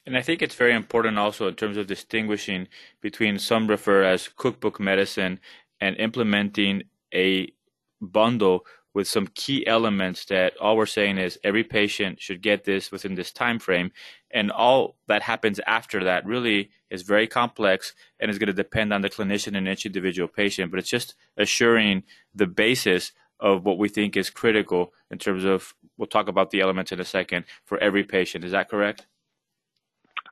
And 0.05 0.17
I 0.17 0.23
think 0.23 0.43
it's 0.43 0.55
very 0.55 0.75
important 0.75 1.19
also 1.19 1.49
in 1.49 1.55
terms 1.55 1.77
of 1.77 1.87
distinguishing 1.87 2.69
between 3.01 3.39
some 3.39 3.67
refer 3.67 4.03
as 4.03 4.29
cookbook 4.29 4.79
medicine 4.79 5.41
and 5.81 5.97
implementing 5.97 6.83
a 7.15 7.53
bundle 8.01 8.67
with 8.95 9.09
some 9.09 9.27
key 9.35 9.67
elements 9.67 10.25
that 10.27 10.57
all 10.59 10.77
we're 10.77 10.87
saying 10.87 11.19
is 11.19 11.39
every 11.43 11.65
patient 11.65 12.21
should 12.21 12.41
get 12.41 12.65
this 12.65 12.93
within 12.93 13.17
this 13.17 13.33
time 13.33 13.59
frame. 13.59 13.91
And 14.31 14.51
all 14.51 14.97
that 15.09 15.23
happens 15.23 15.61
after 15.67 16.05
that 16.05 16.25
really 16.25 16.71
is 16.91 17.03
very 17.03 17.27
complex 17.27 17.93
and 18.21 18.31
is 18.31 18.39
going 18.39 18.47
to 18.47 18.53
depend 18.53 18.93
on 18.93 19.03
the 19.03 19.11
clinician 19.11 19.57
and 19.57 19.69
each 19.69 19.85
individual 19.85 20.29
patient. 20.29 20.71
But 20.71 20.79
it's 20.79 20.89
just 20.89 21.15
assuring 21.37 22.05
the 22.35 22.47
basis 22.47 23.13
of 23.41 23.65
what 23.65 23.79
we 23.79 23.89
think 23.89 24.17
is 24.17 24.31
critical 24.31 24.93
in 25.11 25.19
terms 25.19 25.45
of 25.45 25.75
we'll 25.99 26.07
talk 26.07 26.29
about 26.29 26.51
the 26.51 26.61
elements 26.61 26.93
in 26.93 27.01
a 27.01 27.05
second 27.05 27.45
for 27.65 27.79
every 27.79 28.05
patient. 28.05 28.45
Is 28.45 28.53
that 28.53 28.71
correct? 28.71 29.07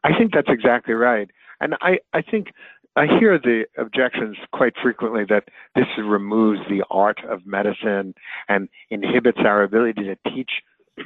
I 0.05 0.17
think 0.17 0.33
that's 0.33 0.49
exactly 0.49 0.95
right. 0.95 1.31
And 1.61 1.75
I, 1.81 1.99
I 2.13 2.23
think 2.23 2.53
I 2.95 3.07
hear 3.07 3.39
the 3.39 3.65
objections 3.79 4.37
quite 4.53 4.75
frequently 4.83 5.25
that 5.29 5.45
this 5.75 5.87
removes 5.99 6.61
the 6.69 6.85
art 6.91 7.19
of 7.25 7.47
medicine 7.47 8.15
and 8.49 8.69
inhibits 8.91 9.39
our 9.45 9.63
ability 9.63 10.05
to 10.05 10.17
teach 10.31 10.51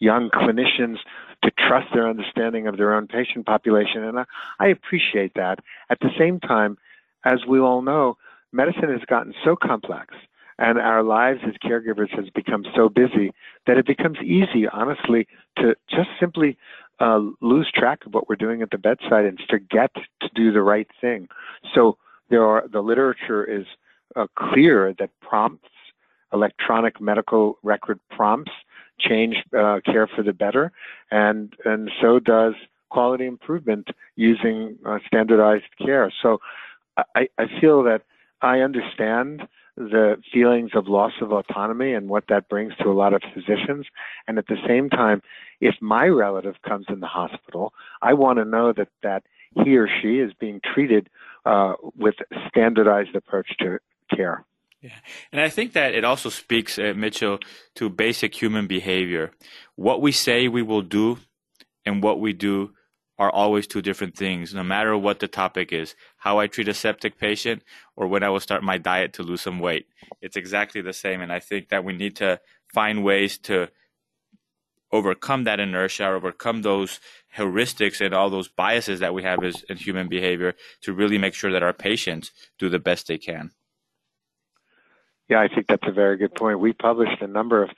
young 0.00 0.30
clinicians 0.30 0.96
to 1.44 1.52
trust 1.52 1.88
their 1.94 2.08
understanding 2.08 2.66
of 2.66 2.76
their 2.76 2.92
own 2.92 3.06
patient 3.06 3.46
population. 3.46 4.02
And 4.02 4.18
I, 4.18 4.24
I 4.58 4.66
appreciate 4.68 5.34
that. 5.34 5.60
At 5.90 6.00
the 6.00 6.10
same 6.18 6.40
time, 6.40 6.76
as 7.24 7.46
we 7.48 7.60
all 7.60 7.82
know, 7.82 8.16
medicine 8.52 8.90
has 8.90 9.04
gotten 9.08 9.32
so 9.44 9.54
complex 9.54 10.14
and 10.58 10.78
our 10.78 11.04
lives 11.04 11.40
as 11.46 11.54
caregivers 11.64 12.10
has 12.16 12.28
become 12.34 12.64
so 12.74 12.88
busy 12.88 13.32
that 13.66 13.78
it 13.78 13.86
becomes 13.86 14.18
easy, 14.18 14.66
honestly, 14.72 15.28
to 15.56 15.76
just 15.88 16.08
simply 16.18 16.56
uh, 17.00 17.20
lose 17.40 17.70
track 17.74 18.04
of 18.06 18.14
what 18.14 18.28
we're 18.28 18.36
doing 18.36 18.62
at 18.62 18.70
the 18.70 18.78
bedside 18.78 19.24
and 19.24 19.40
forget 19.48 19.90
to 19.94 20.28
do 20.34 20.52
the 20.52 20.62
right 20.62 20.88
thing. 21.00 21.28
So 21.74 21.96
there 22.30 22.44
are 22.44 22.66
the 22.68 22.80
literature 22.80 23.44
is 23.44 23.66
uh, 24.16 24.26
clear 24.36 24.94
that 24.98 25.10
prompts, 25.20 25.68
electronic 26.32 27.00
medical 27.00 27.58
record 27.62 28.00
prompts, 28.10 28.52
change 28.98 29.36
uh, 29.56 29.80
care 29.84 30.06
for 30.06 30.22
the 30.22 30.32
better, 30.32 30.72
and 31.10 31.54
and 31.64 31.90
so 32.00 32.18
does 32.18 32.54
quality 32.90 33.26
improvement 33.26 33.88
using 34.16 34.76
uh, 34.86 34.98
standardized 35.06 35.64
care. 35.84 36.12
So 36.22 36.40
I, 37.14 37.28
I 37.38 37.46
feel 37.60 37.82
that 37.84 38.02
I 38.40 38.60
understand 38.60 39.46
the 39.78 40.20
feelings 40.32 40.72
of 40.74 40.88
loss 40.88 41.12
of 41.20 41.32
autonomy 41.32 41.92
and 41.94 42.08
what 42.08 42.24
that 42.28 42.48
brings 42.48 42.74
to 42.82 42.88
a 42.88 42.92
lot 42.92 43.14
of 43.14 43.22
physicians. 43.32 43.86
And 44.26 44.38
at 44.38 44.46
the 44.48 44.56
same 44.66 44.90
time, 44.90 45.22
if 45.60 45.76
my 45.80 46.06
relative 46.06 46.56
comes 46.66 46.86
in 46.88 47.00
the 47.00 47.06
hospital, 47.06 47.72
I 48.02 48.14
want 48.14 48.38
to 48.38 48.44
know 48.44 48.72
that, 48.76 48.88
that 49.02 49.22
he 49.64 49.76
or 49.76 49.88
she 50.02 50.18
is 50.18 50.32
being 50.38 50.60
treated 50.74 51.08
uh, 51.46 51.74
with 51.96 52.16
standardized 52.48 53.14
approach 53.14 53.48
to 53.60 53.78
care. 54.14 54.44
Yeah, 54.80 54.90
and 55.32 55.40
I 55.40 55.48
think 55.48 55.72
that 55.72 55.94
it 55.94 56.04
also 56.04 56.28
speaks, 56.28 56.78
uh, 56.78 56.92
Mitchell, 56.94 57.38
to 57.76 57.88
basic 57.88 58.40
human 58.40 58.66
behavior. 58.66 59.32
What 59.74 60.00
we 60.00 60.12
say 60.12 60.46
we 60.46 60.62
will 60.62 60.82
do 60.82 61.18
and 61.84 62.02
what 62.02 62.20
we 62.20 62.32
do 62.32 62.74
are 63.18 63.30
always 63.30 63.66
two 63.66 63.82
different 63.82 64.16
things, 64.16 64.54
no 64.54 64.62
matter 64.62 64.96
what 64.96 65.18
the 65.18 65.28
topic 65.28 65.72
is. 65.72 65.94
How 66.18 66.38
I 66.38 66.46
treat 66.46 66.68
a 66.68 66.74
septic 66.74 67.18
patient 67.18 67.62
or 67.96 68.06
when 68.06 68.22
I 68.22 68.28
will 68.28 68.40
start 68.40 68.62
my 68.62 68.78
diet 68.78 69.12
to 69.14 69.22
lose 69.22 69.40
some 69.42 69.58
weight. 69.58 69.86
It's 70.20 70.36
exactly 70.36 70.80
the 70.80 70.92
same. 70.92 71.20
And 71.20 71.32
I 71.32 71.40
think 71.40 71.68
that 71.70 71.84
we 71.84 71.92
need 71.92 72.14
to 72.16 72.40
find 72.72 73.02
ways 73.02 73.36
to 73.38 73.68
overcome 74.92 75.44
that 75.44 75.60
inertia, 75.60 76.06
overcome 76.06 76.62
those 76.62 77.00
heuristics 77.36 78.00
and 78.04 78.14
all 78.14 78.30
those 78.30 78.48
biases 78.48 79.00
that 79.00 79.12
we 79.12 79.22
have 79.22 79.42
as 79.42 79.62
in 79.68 79.76
human 79.76 80.08
behavior 80.08 80.54
to 80.82 80.92
really 80.92 81.18
make 81.18 81.34
sure 81.34 81.52
that 81.52 81.62
our 81.62 81.72
patients 81.72 82.30
do 82.58 82.68
the 82.68 82.78
best 82.78 83.08
they 83.08 83.18
can. 83.18 83.50
Yeah, 85.28 85.40
I 85.40 85.48
think 85.48 85.66
that's 85.66 85.86
a 85.86 85.92
very 85.92 86.16
good 86.16 86.34
point. 86.34 86.58
We 86.58 86.72
published 86.72 87.20
a 87.20 87.26
number 87.26 87.62
of 87.62 87.70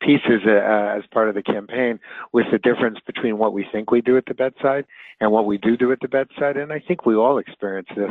pieces 0.00 0.42
uh, 0.46 0.96
as 0.96 1.04
part 1.10 1.28
of 1.28 1.34
the 1.34 1.42
campaign 1.42 1.98
with 2.32 2.46
the 2.52 2.58
difference 2.58 2.98
between 3.06 3.38
what 3.38 3.52
we 3.52 3.66
think 3.70 3.90
we 3.90 4.00
do 4.00 4.16
at 4.16 4.26
the 4.26 4.34
bedside 4.34 4.84
and 5.20 5.32
what 5.32 5.46
we 5.46 5.58
do 5.58 5.76
do 5.76 5.92
at 5.92 6.00
the 6.00 6.08
bedside. 6.08 6.56
And 6.56 6.72
I 6.72 6.80
think 6.80 7.06
we 7.06 7.14
all 7.14 7.38
experience 7.38 7.88
this. 7.96 8.10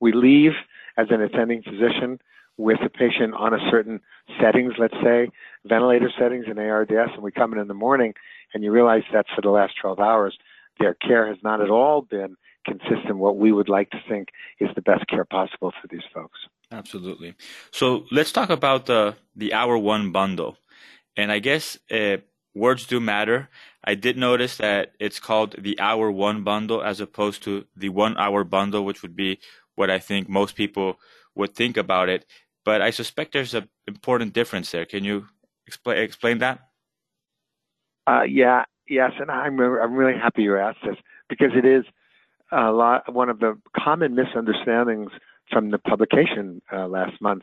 We 0.00 0.12
leave 0.12 0.52
as 0.96 1.08
an 1.10 1.20
attending 1.20 1.62
physician 1.62 2.20
with 2.56 2.78
a 2.84 2.88
patient 2.88 3.34
on 3.34 3.52
a 3.52 3.58
certain 3.70 4.00
settings, 4.40 4.74
let's 4.78 4.94
say 5.02 5.28
ventilator 5.64 6.10
settings 6.18 6.46
and 6.48 6.58
ARDS, 6.58 7.12
and 7.14 7.22
we 7.22 7.32
come 7.32 7.52
in 7.52 7.58
in 7.58 7.68
the 7.68 7.74
morning 7.74 8.14
and 8.52 8.62
you 8.62 8.70
realize 8.70 9.02
that 9.12 9.26
for 9.34 9.42
the 9.42 9.50
last 9.50 9.74
12 9.80 9.98
hours, 9.98 10.38
their 10.78 10.94
care 10.94 11.26
has 11.26 11.36
not 11.42 11.60
at 11.60 11.70
all 11.70 12.02
been 12.02 12.36
consistent 12.64 13.18
what 13.18 13.36
we 13.36 13.52
would 13.52 13.68
like 13.68 13.90
to 13.90 13.98
think 14.08 14.28
is 14.60 14.68
the 14.74 14.82
best 14.82 15.06
care 15.08 15.24
possible 15.24 15.72
for 15.80 15.88
these 15.88 16.02
folks. 16.12 16.38
Absolutely. 16.72 17.34
So 17.70 18.06
let's 18.10 18.32
talk 18.32 18.50
about 18.50 18.86
the 18.86 19.16
the 19.36 19.52
hour 19.52 19.76
one 19.76 20.12
bundle, 20.12 20.56
and 21.16 21.30
I 21.32 21.38
guess 21.38 21.78
uh, 21.90 22.18
words 22.54 22.86
do 22.86 23.00
matter. 23.00 23.48
I 23.84 23.94
did 23.94 24.16
notice 24.16 24.56
that 24.58 24.92
it's 24.98 25.20
called 25.20 25.56
the 25.58 25.78
hour 25.80 26.10
one 26.10 26.44
bundle 26.44 26.82
as 26.82 27.00
opposed 27.00 27.42
to 27.44 27.66
the 27.76 27.90
one 27.90 28.16
hour 28.16 28.44
bundle, 28.44 28.84
which 28.84 29.02
would 29.02 29.16
be 29.16 29.38
what 29.74 29.90
I 29.90 29.98
think 29.98 30.28
most 30.28 30.54
people 30.56 30.98
would 31.34 31.54
think 31.54 31.76
about 31.76 32.08
it 32.08 32.24
but 32.64 32.80
I 32.80 32.90
suspect 32.90 33.32
there's 33.32 33.54
an 33.54 33.68
important 33.86 34.32
difference 34.32 34.70
there. 34.70 34.86
Can 34.86 35.04
you 35.04 35.26
explain 35.66 35.98
explain 35.98 36.38
that? 36.38 36.60
Uh, 38.06 38.22
yeah, 38.22 38.64
yes, 38.88 39.12
and 39.20 39.30
I'm 39.30 39.60
I'm 39.60 39.94
really 39.94 40.18
happy 40.18 40.42
you 40.42 40.56
asked 40.56 40.80
this 40.84 40.96
because 41.28 41.50
it 41.54 41.64
is 41.64 41.84
a 42.50 42.70
lot 42.70 43.12
one 43.12 43.28
of 43.28 43.38
the 43.38 43.58
common 43.76 44.14
misunderstandings 44.14 45.10
from 45.50 45.70
the 45.70 45.78
publication 45.78 46.62
uh, 46.72 46.88
last 46.88 47.20
month. 47.20 47.42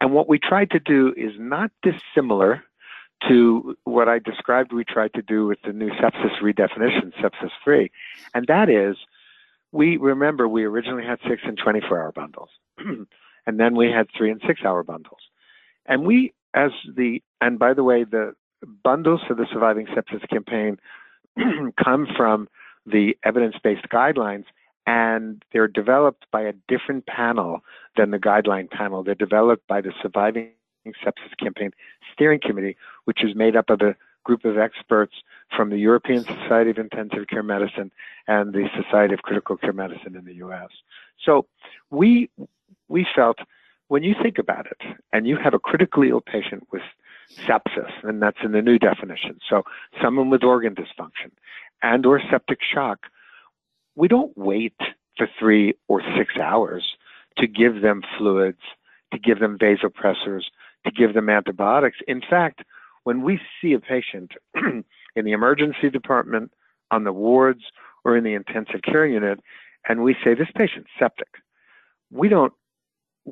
And 0.00 0.12
what 0.12 0.28
we 0.28 0.38
tried 0.38 0.70
to 0.70 0.80
do 0.80 1.12
is 1.16 1.32
not 1.38 1.70
dissimilar 1.82 2.62
to 3.28 3.76
what 3.84 4.08
I 4.08 4.18
described 4.18 4.72
we 4.72 4.84
tried 4.84 5.14
to 5.14 5.22
do 5.22 5.46
with 5.46 5.58
the 5.64 5.72
new 5.72 5.90
sepsis 5.90 6.38
redefinition, 6.42 7.12
sepsis 7.20 7.50
3. 7.64 7.90
And 8.34 8.46
that 8.46 8.68
is, 8.68 8.96
we 9.72 9.96
remember 9.96 10.48
we 10.48 10.64
originally 10.64 11.04
had 11.04 11.18
six 11.28 11.42
and 11.44 11.58
24 11.58 12.00
hour 12.00 12.12
bundles. 12.12 12.50
And 13.46 13.60
then 13.60 13.76
we 13.76 13.90
had 13.90 14.08
three 14.16 14.30
and 14.30 14.42
six 14.44 14.62
hour 14.64 14.82
bundles. 14.82 15.20
And 15.86 16.04
we, 16.04 16.34
as 16.52 16.72
the, 16.96 17.22
and 17.40 17.58
by 17.58 17.74
the 17.74 17.84
way, 17.84 18.02
the 18.02 18.34
bundles 18.82 19.20
for 19.26 19.34
the 19.34 19.46
Surviving 19.52 19.86
Sepsis 19.86 20.28
campaign 20.28 20.78
come 21.82 22.08
from 22.16 22.48
the 22.84 23.16
evidence 23.24 23.54
based 23.62 23.88
guidelines 23.88 24.44
and 24.86 25.44
they're 25.52 25.68
developed 25.68 26.26
by 26.30 26.42
a 26.42 26.52
different 26.68 27.06
panel 27.06 27.60
than 27.96 28.10
the 28.10 28.18
guideline 28.18 28.70
panel. 28.70 29.02
They're 29.02 29.14
developed 29.14 29.66
by 29.66 29.80
the 29.80 29.92
Surviving 30.00 30.50
Sepsis 31.04 31.36
Campaign 31.38 31.70
Steering 32.12 32.40
Committee, 32.40 32.76
which 33.04 33.24
is 33.24 33.34
made 33.34 33.56
up 33.56 33.70
of 33.70 33.80
a 33.80 33.96
group 34.24 34.44
of 34.44 34.58
experts 34.58 35.14
from 35.56 35.70
the 35.70 35.78
European 35.78 36.24
Society 36.24 36.70
of 36.70 36.78
Intensive 36.78 37.28
Care 37.28 37.42
Medicine 37.42 37.92
and 38.26 38.52
the 38.52 38.68
Society 38.82 39.14
of 39.14 39.22
Critical 39.22 39.56
Care 39.56 39.72
Medicine 39.72 40.16
in 40.16 40.24
the 40.24 40.34
US. 40.46 40.70
So 41.24 41.46
we 41.90 42.28
we 42.88 43.06
felt 43.14 43.38
when 43.88 44.02
you 44.02 44.14
think 44.20 44.38
about 44.38 44.66
it 44.66 44.80
and 45.12 45.26
you 45.26 45.36
have 45.36 45.54
a 45.54 45.58
critically 45.58 46.08
ill 46.08 46.20
patient 46.20 46.66
with 46.72 46.82
sepsis, 47.46 47.90
and 48.02 48.22
that's 48.22 48.38
in 48.42 48.52
the 48.52 48.62
new 48.62 48.78
definition, 48.78 49.38
so 49.48 49.62
someone 50.02 50.30
with 50.30 50.44
organ 50.44 50.74
dysfunction 50.74 51.30
and 51.82 52.06
or 52.06 52.20
septic 52.30 52.58
shock, 52.62 53.06
we 53.94 54.08
don't 54.08 54.36
wait 54.36 54.76
for 55.16 55.28
three 55.38 55.74
or 55.88 56.02
six 56.16 56.36
hours 56.36 56.96
to 57.38 57.46
give 57.46 57.82
them 57.82 58.02
fluids, 58.16 58.60
to 59.12 59.18
give 59.18 59.40
them 59.40 59.58
vasopressors, 59.58 60.44
to 60.86 60.92
give 60.92 61.14
them 61.14 61.28
antibiotics. 61.28 61.98
In 62.08 62.20
fact, 62.20 62.62
when 63.04 63.22
we 63.22 63.38
see 63.60 63.74
a 63.74 63.80
patient 63.80 64.32
in 64.54 65.24
the 65.24 65.32
emergency 65.32 65.90
department, 65.90 66.50
on 66.90 67.04
the 67.04 67.12
wards, 67.12 67.62
or 68.04 68.16
in 68.16 68.24
the 68.24 68.34
intensive 68.34 68.80
care 68.82 69.06
unit, 69.06 69.40
and 69.88 70.02
we 70.02 70.14
say 70.24 70.34
this 70.34 70.48
patient's 70.56 70.90
septic, 70.98 71.28
we 72.10 72.28
don't 72.28 72.52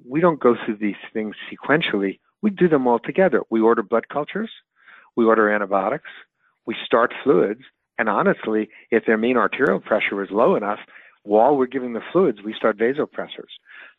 we 0.06 0.20
don't 0.20 0.40
go 0.40 0.56
through 0.64 0.76
these 0.76 0.96
things 1.12 1.36
sequentially. 1.52 2.18
we 2.42 2.50
do 2.50 2.68
them 2.68 2.86
all 2.86 2.98
together. 2.98 3.42
We 3.48 3.60
order 3.60 3.82
blood 3.82 4.08
cultures, 4.08 4.50
we 5.16 5.24
order 5.24 5.48
antibiotics, 5.48 6.10
we 6.66 6.74
start 6.84 7.14
fluids, 7.22 7.62
and 7.98 8.08
honestly, 8.08 8.68
if 8.90 9.06
their 9.06 9.16
mean 9.16 9.36
arterial 9.36 9.80
pressure 9.80 10.22
is 10.22 10.30
low 10.32 10.56
enough, 10.56 10.80
while 11.22 11.56
we're 11.56 11.66
giving 11.66 11.92
the 11.92 12.02
fluids, 12.12 12.38
we 12.44 12.54
start 12.54 12.76
vasopressors. 12.76 13.54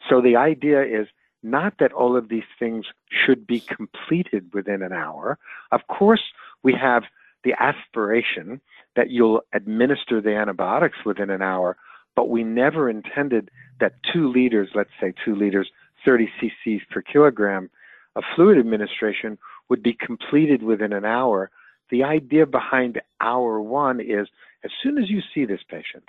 So 0.09 0.21
the 0.21 0.35
idea 0.35 0.83
is 0.83 1.07
not 1.45 1.75
that 1.79 1.93
all 1.93 2.17
of 2.17 2.29
these 2.29 2.43
things 2.57 2.85
should 3.09 3.45
be 3.45 3.59
completed 3.59 4.51
within 4.53 4.81
an 4.81 4.91
hour. 4.91 5.37
Of 5.71 5.81
course, 5.87 6.23
we 6.63 6.73
have 6.73 7.03
the 7.43 7.53
aspiration 7.59 8.59
that 8.95 9.11
you'll 9.11 9.41
administer 9.53 10.19
the 10.19 10.35
antibiotics 10.35 10.97
within 11.05 11.29
an 11.29 11.43
hour, 11.43 11.77
but 12.15 12.29
we 12.29 12.43
never 12.43 12.89
intended 12.89 13.51
that 13.79 13.93
two 14.11 14.31
liters, 14.31 14.69
let's 14.73 14.89
say 14.99 15.13
two 15.23 15.35
liters, 15.35 15.69
30 16.03 16.29
cc's 16.41 16.81
per 16.89 17.01
kilogram 17.01 17.69
of 18.15 18.23
fluid 18.35 18.57
administration 18.57 19.37
would 19.69 19.83
be 19.83 19.93
completed 19.93 20.63
within 20.63 20.93
an 20.93 21.05
hour. 21.05 21.51
The 21.91 22.03
idea 22.03 22.47
behind 22.47 23.01
hour 23.21 23.61
one 23.61 23.99
is 23.99 24.27
as 24.63 24.71
soon 24.81 24.97
as 24.97 25.09
you 25.09 25.21
see 25.33 25.45
this 25.45 25.61
patient, 25.69 26.05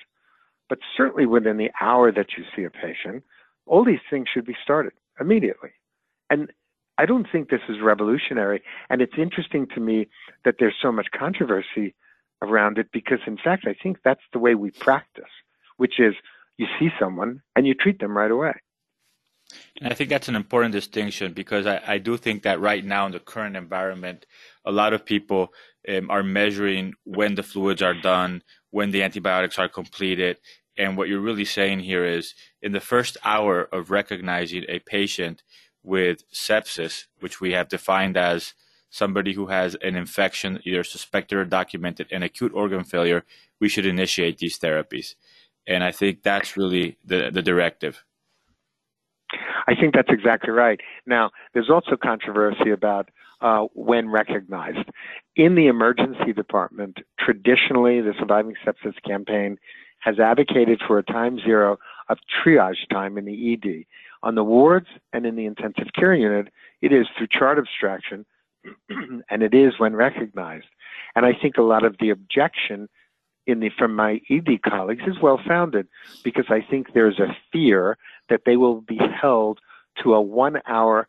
but 0.68 0.78
certainly 0.96 1.26
within 1.26 1.58
the 1.58 1.70
hour 1.80 2.10
that 2.10 2.28
you 2.38 2.44
see 2.54 2.64
a 2.64 2.70
patient, 2.70 3.22
all 3.66 3.84
these 3.84 4.00
things 4.08 4.28
should 4.32 4.46
be 4.46 4.56
started 4.62 4.92
immediately. 5.20 5.70
And 6.30 6.50
I 6.98 7.06
don't 7.06 7.26
think 7.30 7.50
this 7.50 7.60
is 7.68 7.76
revolutionary. 7.82 8.62
And 8.88 9.02
it's 9.02 9.18
interesting 9.18 9.66
to 9.74 9.80
me 9.80 10.08
that 10.44 10.56
there's 10.58 10.76
so 10.80 10.90
much 10.90 11.08
controversy 11.16 11.94
around 12.42 12.78
it 12.78 12.88
because, 12.92 13.18
in 13.26 13.36
fact, 13.36 13.66
I 13.66 13.74
think 13.80 13.98
that's 14.04 14.22
the 14.32 14.38
way 14.38 14.54
we 14.54 14.70
practice, 14.70 15.24
which 15.76 15.98
is 15.98 16.14
you 16.58 16.66
see 16.78 16.88
someone 16.98 17.42
and 17.54 17.66
you 17.66 17.74
treat 17.74 17.98
them 17.98 18.16
right 18.16 18.30
away. 18.30 18.54
And 19.80 19.92
I 19.92 19.94
think 19.94 20.10
that's 20.10 20.28
an 20.28 20.36
important 20.36 20.72
distinction 20.72 21.32
because 21.32 21.66
I, 21.66 21.80
I, 21.86 21.98
do 21.98 22.16
think 22.16 22.42
that 22.42 22.60
right 22.60 22.84
now 22.84 23.06
in 23.06 23.12
the 23.12 23.20
current 23.20 23.56
environment, 23.56 24.26
a 24.64 24.72
lot 24.72 24.92
of 24.92 25.06
people 25.06 25.52
um, 25.88 26.10
are 26.10 26.24
measuring 26.24 26.94
when 27.04 27.36
the 27.36 27.44
fluids 27.44 27.80
are 27.80 27.94
done, 27.94 28.42
when 28.70 28.90
the 28.90 29.04
antibiotics 29.04 29.58
are 29.58 29.68
completed. 29.68 30.38
And 30.78 30.96
what 30.96 31.08
you're 31.08 31.20
really 31.20 31.44
saying 31.44 31.80
here 31.80 32.04
is 32.04 32.34
in 32.60 32.72
the 32.72 32.80
first 32.80 33.16
hour 33.24 33.68
of 33.72 33.90
recognizing 33.90 34.64
a 34.68 34.80
patient 34.80 35.42
with 35.82 36.28
sepsis, 36.30 37.06
which 37.20 37.40
we 37.40 37.52
have 37.52 37.68
defined 37.68 38.16
as 38.16 38.54
somebody 38.90 39.32
who 39.32 39.46
has 39.46 39.74
an 39.76 39.96
infection, 39.96 40.60
either 40.64 40.84
suspected 40.84 41.38
or 41.38 41.44
documented, 41.44 42.08
and 42.10 42.24
acute 42.24 42.52
organ 42.54 42.84
failure, 42.84 43.24
we 43.60 43.68
should 43.68 43.86
initiate 43.86 44.38
these 44.38 44.58
therapies. 44.58 45.14
And 45.66 45.82
I 45.82 45.92
think 45.92 46.22
that's 46.22 46.56
really 46.56 46.96
the, 47.04 47.30
the 47.32 47.42
directive. 47.42 48.04
I 49.68 49.74
think 49.74 49.94
that's 49.94 50.10
exactly 50.10 50.50
right. 50.50 50.80
Now, 51.06 51.30
there's 51.52 51.70
also 51.70 51.96
controversy 51.96 52.70
about 52.70 53.10
uh, 53.40 53.66
when 53.74 54.08
recognized. 54.08 54.88
In 55.34 55.54
the 55.56 55.66
emergency 55.66 56.32
department, 56.32 56.98
traditionally, 57.18 58.00
the 58.00 58.14
Surviving 58.18 58.54
Sepsis 58.64 58.94
campaign 59.06 59.58
has 60.00 60.18
advocated 60.18 60.80
for 60.86 60.98
a 60.98 61.02
time 61.02 61.38
zero 61.38 61.78
of 62.08 62.18
triage 62.44 62.88
time 62.90 63.18
in 63.18 63.24
the 63.24 63.52
ED. 63.52 63.84
On 64.22 64.34
the 64.34 64.44
wards 64.44 64.86
and 65.12 65.26
in 65.26 65.36
the 65.36 65.46
intensive 65.46 65.92
care 65.94 66.14
unit, 66.14 66.52
it 66.80 66.92
is 66.92 67.06
through 67.16 67.28
chart 67.28 67.58
abstraction, 67.58 68.24
and 68.88 69.42
it 69.42 69.54
is 69.54 69.78
when 69.78 69.94
recognized. 69.94 70.66
And 71.14 71.26
I 71.26 71.32
think 71.32 71.56
a 71.56 71.62
lot 71.62 71.84
of 71.84 71.96
the 71.98 72.10
objection 72.10 72.88
in 73.46 73.60
the, 73.60 73.70
from 73.70 73.94
my 73.94 74.20
ED 74.28 74.62
colleagues 74.62 75.04
is 75.06 75.20
well 75.20 75.40
founded 75.46 75.86
because 76.24 76.46
I 76.48 76.60
think 76.60 76.92
there's 76.92 77.18
a 77.18 77.36
fear 77.52 77.96
that 78.28 78.42
they 78.44 78.56
will 78.56 78.80
be 78.80 78.98
held 78.98 79.60
to 80.02 80.14
a 80.14 80.20
one 80.20 80.60
hour 80.66 81.08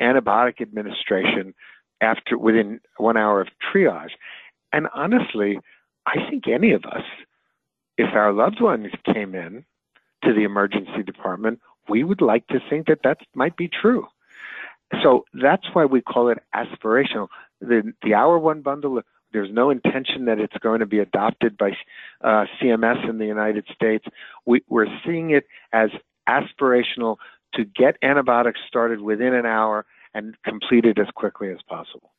antibiotic 0.00 0.60
administration 0.60 1.54
after 2.00 2.36
within 2.36 2.80
one 2.96 3.16
hour 3.16 3.40
of 3.40 3.48
triage. 3.72 4.10
And 4.72 4.88
honestly, 4.94 5.58
I 6.06 6.28
think 6.28 6.48
any 6.48 6.72
of 6.72 6.84
us, 6.84 7.04
if 8.00 8.14
our 8.14 8.32
loved 8.32 8.60
ones 8.60 8.86
came 9.04 9.34
in 9.34 9.64
to 10.24 10.32
the 10.32 10.44
emergency 10.44 11.02
department, 11.04 11.60
we 11.88 12.02
would 12.02 12.22
like 12.22 12.46
to 12.48 12.58
think 12.70 12.86
that 12.86 13.00
that 13.04 13.18
might 13.34 13.56
be 13.56 13.68
true. 13.68 14.06
So 15.02 15.24
that's 15.34 15.66
why 15.72 15.84
we 15.84 16.00
call 16.00 16.28
it 16.30 16.38
aspirational. 16.54 17.28
The, 17.60 17.92
the 18.02 18.14
hour 18.14 18.38
one 18.38 18.62
bundle 18.62 19.02
there's 19.32 19.52
no 19.52 19.70
intention 19.70 20.24
that 20.24 20.40
it's 20.40 20.56
going 20.58 20.80
to 20.80 20.86
be 20.86 20.98
adopted 20.98 21.56
by 21.56 21.70
uh, 22.20 22.46
CMS 22.60 23.08
in 23.08 23.18
the 23.18 23.26
United 23.26 23.64
States. 23.72 24.04
We, 24.44 24.64
we're 24.68 24.88
seeing 25.06 25.30
it 25.30 25.46
as 25.72 25.90
aspirational 26.28 27.18
to 27.54 27.64
get 27.64 27.96
antibiotics 28.02 28.58
started 28.66 29.00
within 29.00 29.32
an 29.34 29.46
hour 29.46 29.86
and 30.14 30.34
completed 30.42 30.98
as 30.98 31.06
quickly 31.14 31.50
as 31.50 31.58
possible. 31.68 32.10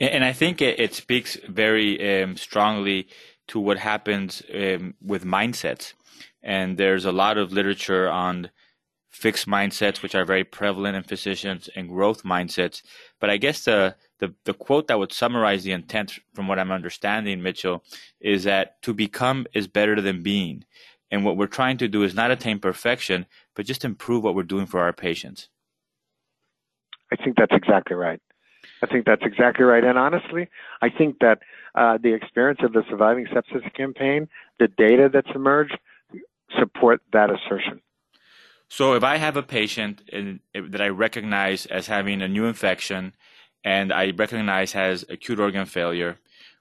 And 0.00 0.24
I 0.24 0.32
think 0.32 0.60
it, 0.60 0.80
it 0.80 0.92
speaks 0.92 1.36
very 1.48 2.22
um, 2.22 2.36
strongly 2.36 3.06
to 3.48 3.60
what 3.60 3.78
happens 3.78 4.42
um, 4.54 4.94
with 5.00 5.24
mindsets. 5.24 5.94
And 6.42 6.78
there's 6.78 7.04
a 7.04 7.12
lot 7.12 7.38
of 7.38 7.52
literature 7.52 8.08
on 8.08 8.50
fixed 9.10 9.46
mindsets, 9.46 10.02
which 10.02 10.14
are 10.14 10.24
very 10.24 10.44
prevalent 10.44 10.96
in 10.96 11.02
physicians, 11.02 11.68
and 11.74 11.88
growth 11.88 12.22
mindsets. 12.22 12.82
But 13.20 13.30
I 13.30 13.36
guess 13.36 13.64
the 13.64 13.96
the, 14.18 14.34
the 14.44 14.54
quote 14.54 14.88
that 14.88 14.98
would 14.98 15.12
summarize 15.12 15.62
the 15.62 15.72
intent 15.72 16.18
from 16.32 16.48
what 16.48 16.58
I'm 16.58 16.70
understanding, 16.70 17.42
Mitchell, 17.42 17.84
is 18.20 18.44
that 18.44 18.80
to 18.82 18.94
become 18.94 19.46
is 19.52 19.68
better 19.68 20.00
than 20.00 20.22
being. 20.22 20.64
And 21.10 21.24
what 21.24 21.36
we're 21.36 21.46
trying 21.46 21.76
to 21.78 21.88
do 21.88 22.02
is 22.02 22.14
not 22.14 22.30
attain 22.30 22.58
perfection, 22.58 23.26
but 23.54 23.66
just 23.66 23.84
improve 23.84 24.24
what 24.24 24.34
we're 24.34 24.42
doing 24.42 24.66
for 24.66 24.80
our 24.80 24.92
patients. 24.92 25.48
I 27.12 27.16
think 27.16 27.36
that's 27.36 27.54
exactly 27.54 27.94
right. 27.94 28.20
I 28.82 28.86
think 28.86 29.06
that's 29.06 29.22
exactly 29.24 29.64
right. 29.64 29.84
And 29.84 29.98
honestly, 29.98 30.48
I 30.82 30.88
think 30.90 31.18
that 31.20 31.38
uh, 31.76 31.98
the 32.02 32.14
experience 32.14 32.60
of 32.62 32.72
the 32.72 32.82
Surviving 32.88 33.26
Sepsis 33.26 33.72
campaign, 33.74 34.28
the 34.58 34.68
data 34.68 35.10
that's 35.12 35.28
emerged, 35.34 35.76
support 36.58 37.02
that 37.12 37.30
assertion. 37.30 37.80
So 38.68 38.94
if 38.94 39.04
I 39.04 39.18
have 39.18 39.36
a 39.36 39.42
patient 39.42 40.02
in, 40.08 40.40
that 40.54 40.80
I 40.80 40.88
recognize 40.88 41.66
as 41.66 41.86
having 41.86 42.22
a 42.22 42.28
new 42.28 42.46
infection 42.46 43.14
and 43.62 43.92
I 43.92 44.10
recognize 44.10 44.72
has 44.72 45.04
acute 45.08 45.38
organ 45.38 45.66
failure, 45.66 46.18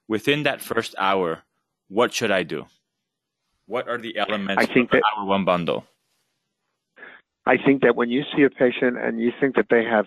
within 0.08 0.43
that 0.43 0.62
first 0.62 0.93
hour, 0.97 1.43
what 1.88 2.13
should 2.13 2.32
I 2.32 2.43
do? 2.43 2.65
What 3.67 3.88
are 3.88 3.97
the 3.97 4.17
elements 4.17 4.62
I 4.62 4.71
think 4.71 4.93
of 4.93 4.99
that, 4.99 5.04
hour 5.17 5.25
one 5.25 5.45
bundle? 5.45 5.86
I 7.45 7.58
think 7.58 7.82
that 7.82 7.95
when 7.95 8.10
you 8.10 8.23
see 8.36 8.43
a 8.43 8.49
patient 8.49 8.97
and 8.97 9.19
you 9.19 9.32
think 9.39 9.56
that 9.56 9.67
they 9.69 9.84
have 9.84 10.06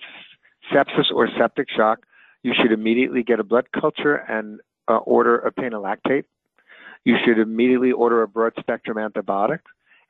sepsis 0.72 1.10
or 1.12 1.28
septic 1.38 1.68
shock, 1.74 2.00
you 2.42 2.52
should 2.54 2.72
immediately 2.72 3.22
get 3.22 3.40
a 3.40 3.44
blood 3.44 3.68
culture 3.72 4.16
and 4.16 4.60
uh, 4.88 4.96
order 4.98 5.38
a 5.38 5.52
lactate. 5.52 6.24
You 7.04 7.16
should 7.24 7.38
immediately 7.38 7.92
order 7.92 8.22
a 8.22 8.28
broad 8.28 8.54
spectrum 8.58 8.96
antibiotic. 8.96 9.60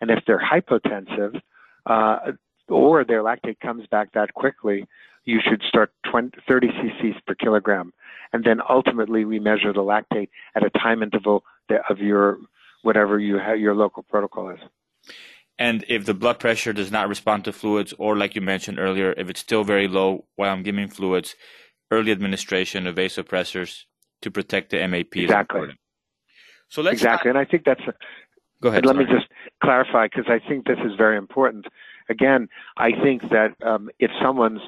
And 0.01 0.11
if 0.11 0.25
they're 0.27 0.41
hypotensive 0.41 1.41
uh, 1.87 2.33
or 2.69 3.05
their 3.05 3.23
lactate 3.23 3.61
comes 3.61 3.87
back 3.87 4.13
that 4.13 4.35
quickly, 4.35 4.87
you 5.25 5.41
should 5.47 5.63
start 5.69 5.93
20, 6.11 6.39
30 6.47 6.69
cc's 6.69 7.21
per 7.27 7.35
kilogram. 7.35 7.93
And 8.33 8.45
then 8.45 8.61
ultimately, 8.69 9.25
we 9.25 9.39
measure 9.39 9.73
the 9.73 9.81
lactate 9.81 10.29
at 10.55 10.65
a 10.65 10.71
time 10.71 11.03
interval 11.03 11.45
of 11.91 11.99
your 11.99 12.39
whatever 12.83 13.19
you 13.19 13.39
have, 13.39 13.59
your 13.59 13.75
local 13.75 14.03
protocol 14.03 14.51
is. 14.51 14.61
And 15.59 15.85
if 15.89 16.07
the 16.07 16.15
blood 16.15 16.39
pressure 16.39 16.73
does 16.73 16.93
not 16.93 17.09
respond 17.09 17.45
to 17.45 17.53
fluids, 17.53 17.93
or 17.99 18.17
like 18.17 18.37
you 18.37 18.41
mentioned 18.41 18.79
earlier, 18.79 19.13
if 19.17 19.29
it's 19.29 19.41
still 19.41 19.65
very 19.65 19.89
low 19.89 20.27
while 20.37 20.53
I'm 20.53 20.63
giving 20.63 20.89
fluids, 20.89 21.35
early 21.91 22.13
administration 22.13 22.87
of 22.87 22.95
vasopressors 22.95 23.85
to 24.23 24.31
protect 24.31 24.71
the 24.71 24.87
MAP 24.87 25.17
exactly. 25.17 25.69
So 26.69 26.83
let's 26.83 26.95
exactly, 26.95 27.31
and 27.31 27.39
I 27.39 27.45
think 27.45 27.65
that's. 27.65 27.81
A, 27.87 27.95
Go 28.61 28.71
ahead. 28.71 28.85
Let 28.85 28.97
sorry. 28.97 29.07
me 29.07 29.13
just 29.13 29.29
clarify 29.63 30.07
because 30.07 30.27
I 30.29 30.41
think 30.47 30.67
this 30.67 30.79
is 30.85 30.97
very 30.97 31.17
important. 31.17 31.67
Again, 32.09 32.49
I 32.77 32.91
think 32.91 33.31
that 33.31 33.55
um, 33.63 33.89
if 34.01 34.11
someone's 34.21 34.61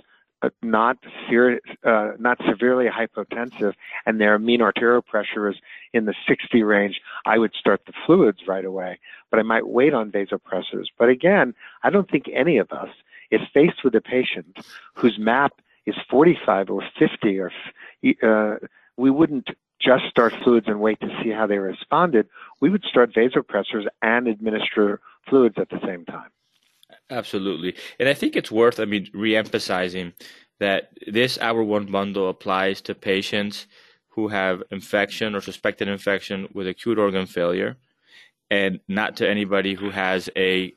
not 0.62 0.96
ser- 1.28 1.60
uh, 1.84 2.12
not 2.18 2.38
severely 2.48 2.86
hypotensive 2.86 3.74
and 4.06 4.20
their 4.20 4.38
mean 4.38 4.62
arterial 4.62 5.02
pressure 5.02 5.48
is 5.48 5.56
in 5.92 6.04
the 6.06 6.14
60 6.28 6.62
range, 6.62 7.00
I 7.26 7.38
would 7.38 7.52
start 7.54 7.82
the 7.86 7.92
fluids 8.06 8.40
right 8.46 8.64
away. 8.64 8.98
But 9.30 9.40
I 9.40 9.42
might 9.42 9.66
wait 9.66 9.92
on 9.92 10.10
vasopressors. 10.10 10.86
But 10.98 11.08
again, 11.08 11.54
I 11.82 11.90
don't 11.90 12.10
think 12.10 12.24
any 12.32 12.58
of 12.58 12.70
us 12.72 12.88
is 13.30 13.40
faced 13.52 13.84
with 13.84 13.94
a 13.94 14.00
patient 14.00 14.58
whose 14.94 15.18
MAP 15.18 15.52
is 15.86 15.94
45 16.08 16.70
or 16.70 16.82
50 16.98 17.38
or 17.38 17.52
uh, 18.22 18.56
we 19.00 19.10
wouldn't 19.10 19.48
just 19.80 20.04
start 20.10 20.34
fluids 20.44 20.66
and 20.68 20.78
wait 20.80 21.00
to 21.00 21.08
see 21.22 21.30
how 21.30 21.46
they 21.46 21.58
responded. 21.58 22.28
We 22.60 22.68
would 22.68 22.84
start 22.84 23.14
vasopressors 23.14 23.86
and 24.02 24.28
administer 24.28 25.00
fluids 25.28 25.56
at 25.58 25.70
the 25.70 25.80
same 25.84 26.04
time. 26.04 26.30
Absolutely. 27.08 27.74
And 27.98 28.08
I 28.08 28.14
think 28.14 28.36
it's 28.36 28.50
worth, 28.50 28.78
I 28.78 28.84
mean, 28.84 29.06
reemphasizing 29.14 30.12
that 30.58 30.90
this 31.06 31.38
hour 31.38 31.64
one 31.64 31.86
bundle 31.86 32.28
applies 32.28 32.82
to 32.82 32.94
patients 32.94 33.66
who 34.08 34.28
have 34.28 34.62
infection 34.70 35.34
or 35.34 35.40
suspected 35.40 35.88
infection 35.88 36.48
with 36.52 36.68
acute 36.68 36.98
organ 36.98 37.26
failure 37.26 37.78
and 38.50 38.80
not 38.86 39.16
to 39.16 39.28
anybody 39.28 39.74
who 39.74 39.90
has 39.90 40.28
a 40.36 40.74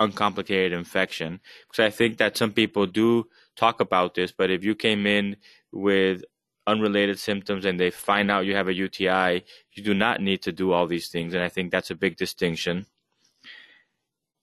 uncomplicated 0.00 0.72
infection. 0.72 1.38
Because 1.68 1.84
I 1.84 1.90
think 1.90 2.18
that 2.18 2.36
some 2.36 2.52
people 2.52 2.86
do 2.86 3.28
talk 3.54 3.80
about 3.80 4.14
this, 4.14 4.32
but 4.32 4.50
if 4.50 4.64
you 4.64 4.74
came 4.74 5.06
in 5.06 5.36
with 5.70 6.24
unrelated 6.66 7.18
symptoms 7.18 7.64
and 7.64 7.78
they 7.78 7.90
find 7.90 8.30
out 8.30 8.46
you 8.46 8.54
have 8.54 8.68
a 8.68 8.74
UTI, 8.74 9.44
you 9.72 9.82
do 9.82 9.94
not 9.94 10.20
need 10.20 10.42
to 10.42 10.52
do 10.52 10.72
all 10.72 10.86
these 10.86 11.08
things. 11.08 11.34
And 11.34 11.42
I 11.42 11.48
think 11.48 11.70
that's 11.70 11.90
a 11.90 11.94
big 11.94 12.16
distinction. 12.16 12.86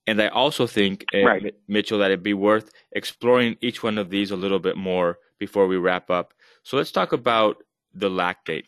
And 0.07 0.21
I 0.21 0.27
also 0.29 0.65
think, 0.65 1.05
uh, 1.13 1.23
right. 1.23 1.55
Mitchell, 1.67 1.99
that 1.99 2.11
it'd 2.11 2.23
be 2.23 2.33
worth 2.33 2.71
exploring 2.93 3.57
each 3.61 3.83
one 3.83 3.97
of 3.97 4.09
these 4.09 4.31
a 4.31 4.35
little 4.35 4.59
bit 4.59 4.75
more 4.75 5.19
before 5.37 5.67
we 5.67 5.77
wrap 5.77 6.09
up. 6.09 6.33
So 6.63 6.77
let's 6.77 6.91
talk 6.91 7.13
about 7.13 7.57
the 7.93 8.09
lactate. 8.09 8.65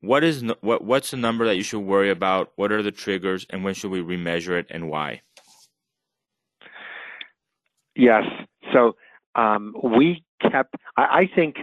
What 0.00 0.22
is 0.22 0.44
what? 0.60 0.84
What's 0.84 1.12
the 1.12 1.16
number 1.16 1.46
that 1.46 1.56
you 1.56 1.62
should 1.62 1.80
worry 1.80 2.10
about? 2.10 2.52
What 2.56 2.72
are 2.72 2.82
the 2.82 2.90
triggers, 2.90 3.46
and 3.48 3.64
when 3.64 3.72
should 3.72 3.90
we 3.90 4.00
remeasure 4.00 4.58
it, 4.58 4.66
and 4.68 4.90
why? 4.90 5.22
Yes. 7.96 8.24
So 8.72 8.96
um, 9.34 9.74
we 9.82 10.22
kept. 10.42 10.74
I, 10.96 11.02
I 11.02 11.30
think 11.34 11.56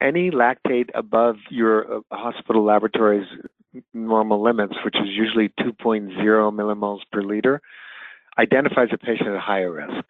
any 0.00 0.30
lactate 0.30 0.90
above 0.94 1.36
your 1.50 1.98
uh, 1.98 2.00
hospital 2.12 2.64
laboratory's 2.64 3.26
normal 3.92 4.42
limits, 4.42 4.74
which 4.84 4.96
is 4.96 5.08
usually 5.08 5.48
2.0 5.60 6.12
millimoles 6.16 7.00
per 7.12 7.22
liter, 7.22 7.60
identifies 8.38 8.88
a 8.92 8.98
patient 8.98 9.28
at 9.28 9.40
higher 9.40 9.72
risk. 9.72 10.04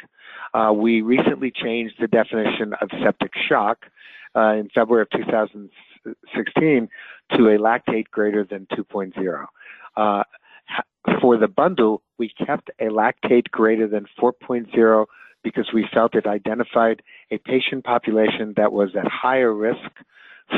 Uh, 0.54 0.72
we 0.72 1.02
recently 1.02 1.50
changed 1.50 1.94
the 2.00 2.08
definition 2.08 2.74
of 2.80 2.88
septic 3.02 3.32
shock 3.48 3.86
uh, 4.34 4.54
in 4.54 4.68
February 4.74 5.02
of 5.02 5.10
2016 5.10 6.88
to 7.32 7.48
a 7.48 7.58
lactate 7.58 8.08
greater 8.10 8.44
than 8.44 8.66
2.0. 8.72 9.46
Uh, 9.96 10.22
for 11.20 11.36
the 11.36 11.48
bundle, 11.48 12.02
we 12.18 12.30
kept 12.46 12.70
a 12.80 12.84
lactate 12.84 13.50
greater 13.50 13.86
than 13.86 14.06
4.0 14.20 15.06
because 15.46 15.70
we 15.72 15.86
felt 15.94 16.16
it 16.16 16.26
identified 16.26 17.02
a 17.30 17.38
patient 17.38 17.84
population 17.84 18.52
that 18.56 18.72
was 18.72 18.90
at 18.98 19.06
higher 19.06 19.54
risk 19.54 19.92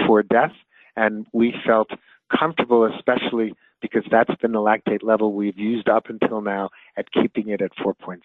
for 0.07 0.23
death, 0.23 0.55
and 0.97 1.27
we 1.35 1.53
felt 1.67 1.91
comfortable, 2.35 2.91
especially 2.97 3.53
because 3.83 4.03
that's 4.11 4.35
been 4.41 4.53
the 4.53 4.59
lactate 4.59 5.03
level 5.03 5.35
we've 5.35 5.59
used 5.59 5.91
up 5.91 6.05
until 6.09 6.41
now 6.41 6.71
at 6.97 7.05
keeping 7.13 7.51
it 7.51 7.61
at 7.61 7.71
4.0. 7.77 8.23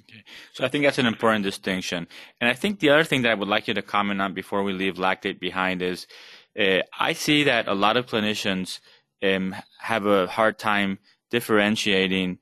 Okay. 0.00 0.22
So 0.52 0.62
I 0.62 0.68
think 0.68 0.84
that's 0.84 0.98
an 0.98 1.06
important 1.06 1.42
distinction. 1.42 2.06
And 2.38 2.50
I 2.50 2.52
think 2.52 2.80
the 2.80 2.90
other 2.90 3.02
thing 3.02 3.22
that 3.22 3.30
I 3.30 3.34
would 3.34 3.48
like 3.48 3.66
you 3.66 3.72
to 3.72 3.80
comment 3.80 4.20
on 4.20 4.34
before 4.34 4.62
we 4.62 4.74
leave 4.74 4.96
lactate 4.96 5.40
behind 5.40 5.80
is 5.80 6.06
uh, 6.60 6.80
I 7.00 7.14
see 7.14 7.44
that 7.44 7.66
a 7.66 7.74
lot 7.74 7.96
of 7.96 8.04
clinicians 8.04 8.80
um, 9.22 9.56
have 9.80 10.04
a 10.04 10.26
hard 10.26 10.58
time 10.58 10.98
differentiating 11.30 12.40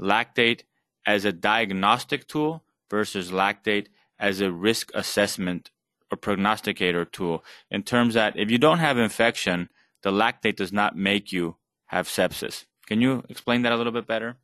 lactate 0.00 0.62
as 1.06 1.24
a 1.24 1.32
diagnostic 1.32 2.26
tool 2.26 2.64
versus 2.90 3.30
lactate 3.30 3.86
as 4.18 4.40
a 4.40 4.50
risk 4.50 4.90
assessment 4.94 5.70
or 6.10 6.16
prognosticator 6.16 7.04
tool 7.04 7.44
in 7.70 7.82
terms 7.82 8.14
that 8.14 8.36
if 8.36 8.50
you 8.50 8.58
don't 8.58 8.78
have 8.78 8.98
infection, 8.98 9.68
the 10.02 10.10
lactate 10.10 10.56
does 10.56 10.72
not 10.72 10.96
make 10.96 11.32
you 11.32 11.56
have 11.86 12.06
sepsis. 12.06 12.64
Can 12.86 13.00
you 13.00 13.22
explain 13.28 13.62
that 13.62 13.72
a 13.72 13.76
little 13.76 13.92
bit 13.92 14.06
better? 14.06 14.36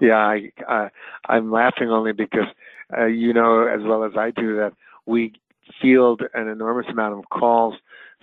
Yeah, 0.00 0.16
I, 0.16 0.50
uh, 0.68 0.88
I'm 1.28 1.50
laughing 1.50 1.90
only 1.90 2.12
because 2.12 2.48
uh, 2.96 3.06
you 3.06 3.32
know 3.32 3.66
as 3.66 3.80
well 3.82 4.04
as 4.04 4.12
I 4.18 4.30
do 4.30 4.56
that 4.56 4.72
we 5.06 5.32
field 5.80 6.22
an 6.34 6.48
enormous 6.48 6.86
amount 6.90 7.18
of 7.18 7.24
calls 7.30 7.74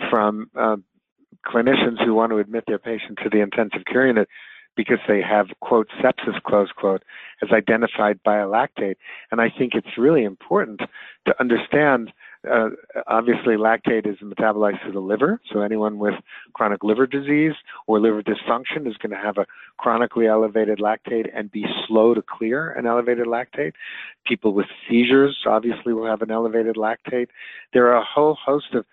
from 0.09 0.49
uh, 0.57 0.77
clinicians 1.45 2.03
who 2.03 2.13
want 2.13 2.31
to 2.31 2.37
admit 2.37 2.65
their 2.67 2.79
patient 2.79 3.19
to 3.23 3.29
the 3.29 3.41
intensive 3.41 3.81
care 3.85 4.07
unit 4.07 4.27
because 4.75 4.99
they 5.07 5.21
have 5.21 5.47
quote 5.59 5.89
sepsis 6.01 6.41
close 6.43 6.71
quote 6.71 7.03
as 7.41 7.49
identified 7.51 8.19
by 8.23 8.37
a 8.37 8.45
lactate. 8.45 8.95
And 9.31 9.41
i 9.41 9.49
think 9.49 9.73
it's 9.75 9.97
really 9.97 10.23
important 10.23 10.81
to 11.25 11.39
understand 11.39 12.11
uh, 12.49 12.69
obviously, 13.05 13.55
lactate 13.55 14.07
is 14.07 14.17
metabolized 14.17 14.83
to 14.85 14.91
the 14.91 14.99
liver, 14.99 15.39
so 15.51 15.61
anyone 15.61 15.99
with 15.99 16.15
chronic 16.53 16.83
liver 16.83 17.05
disease 17.05 17.53
or 17.85 17.99
liver 17.99 18.23
dysfunction 18.23 18.87
is 18.87 18.97
going 18.97 19.11
to 19.11 19.15
have 19.15 19.37
a 19.37 19.45
chronically 19.77 20.25
elevated 20.25 20.79
lactate 20.79 21.29
and 21.35 21.51
be 21.51 21.65
slow 21.87 22.15
to 22.15 22.23
clear 22.23 22.71
an 22.71 22.87
elevated 22.87 23.27
lactate. 23.27 23.73
People 24.25 24.53
with 24.53 24.65
seizures 24.89 25.37
obviously 25.45 25.93
will 25.93 26.07
have 26.07 26.23
an 26.23 26.31
elevated 26.31 26.77
lactate. 26.77 27.27
There 27.73 27.87
are 27.87 27.97
a 27.97 28.05
whole 28.05 28.35
host 28.43 28.73
of 28.73 28.85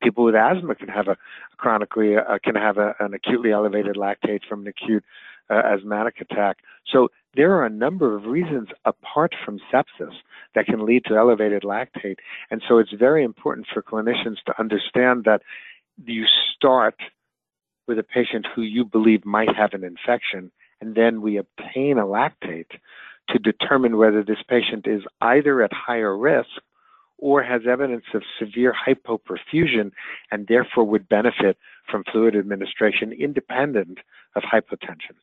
people 0.00 0.24
with 0.24 0.36
asthma 0.36 0.76
can 0.76 0.88
have 0.88 1.08
a 1.08 1.16
chronically 1.56 2.16
uh, 2.16 2.38
can 2.44 2.54
have 2.54 2.78
a, 2.78 2.94
an 3.00 3.12
acutely 3.12 3.50
elevated 3.50 3.96
lactate 3.96 4.42
from 4.48 4.62
an 4.62 4.68
acute 4.68 5.04
uh, 5.50 5.62
asthmatic 5.64 6.20
attack. 6.20 6.58
So 6.86 7.08
there 7.34 7.52
are 7.54 7.66
a 7.66 7.70
number 7.70 8.16
of 8.16 8.24
reasons 8.24 8.68
apart 8.84 9.34
from 9.44 9.60
sepsis 9.72 10.14
that 10.54 10.66
can 10.66 10.84
lead 10.84 11.04
to 11.04 11.16
elevated 11.16 11.62
lactate. 11.62 12.16
And 12.50 12.62
so 12.66 12.78
it's 12.78 12.92
very 12.92 13.22
important 13.22 13.66
for 13.72 13.82
clinicians 13.82 14.42
to 14.46 14.58
understand 14.58 15.24
that 15.24 15.42
you 16.04 16.24
start 16.54 16.96
with 17.86 17.98
a 17.98 18.02
patient 18.02 18.46
who 18.54 18.62
you 18.62 18.84
believe 18.84 19.24
might 19.24 19.54
have 19.54 19.72
an 19.72 19.84
infection, 19.84 20.50
and 20.80 20.94
then 20.94 21.22
we 21.22 21.38
obtain 21.38 21.98
a 21.98 22.04
lactate 22.04 22.78
to 23.30 23.38
determine 23.38 23.96
whether 23.96 24.22
this 24.22 24.42
patient 24.48 24.86
is 24.86 25.02
either 25.20 25.62
at 25.62 25.72
higher 25.72 26.16
risk 26.16 26.48
or 27.18 27.42
has 27.42 27.62
evidence 27.68 28.04
of 28.14 28.22
severe 28.38 28.72
hypoperfusion 28.72 29.90
and 30.30 30.46
therefore 30.46 30.84
would 30.84 31.08
benefit 31.08 31.58
from 31.90 32.04
fluid 32.10 32.36
administration 32.36 33.12
independent 33.12 33.98
of 34.36 34.42
hypotension. 34.42 35.16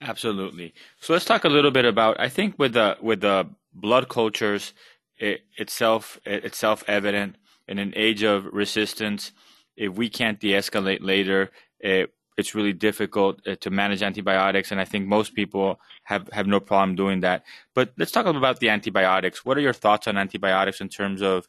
Absolutely. 0.00 0.74
So 1.00 1.12
let's 1.12 1.24
talk 1.24 1.44
a 1.44 1.48
little 1.48 1.70
bit 1.70 1.84
about. 1.84 2.20
I 2.20 2.28
think 2.28 2.58
with 2.58 2.74
the 2.74 2.96
with 3.02 3.20
the 3.20 3.48
blood 3.72 4.08
cultures 4.08 4.72
it, 5.18 5.40
itself, 5.56 6.20
it's 6.24 6.58
self 6.58 6.84
evident 6.86 7.36
in 7.66 7.78
an 7.78 7.92
age 7.96 8.22
of 8.22 8.46
resistance. 8.46 9.32
If 9.76 9.94
we 9.94 10.08
can't 10.08 10.40
de-escalate 10.40 10.98
later, 11.02 11.50
it, 11.78 12.12
it's 12.36 12.54
really 12.54 12.72
difficult 12.72 13.40
uh, 13.46 13.56
to 13.56 13.70
manage 13.70 14.02
antibiotics, 14.02 14.70
and 14.70 14.80
I 14.80 14.84
think 14.84 15.06
most 15.06 15.34
people 15.34 15.80
have 16.04 16.28
have 16.32 16.46
no 16.46 16.60
problem 16.60 16.94
doing 16.94 17.20
that. 17.20 17.44
But 17.74 17.92
let's 17.98 18.12
talk 18.12 18.26
about 18.26 18.60
the 18.60 18.68
antibiotics. 18.68 19.44
What 19.44 19.56
are 19.58 19.62
your 19.62 19.72
thoughts 19.72 20.06
on 20.06 20.16
antibiotics 20.16 20.80
in 20.80 20.88
terms 20.88 21.22
of 21.22 21.48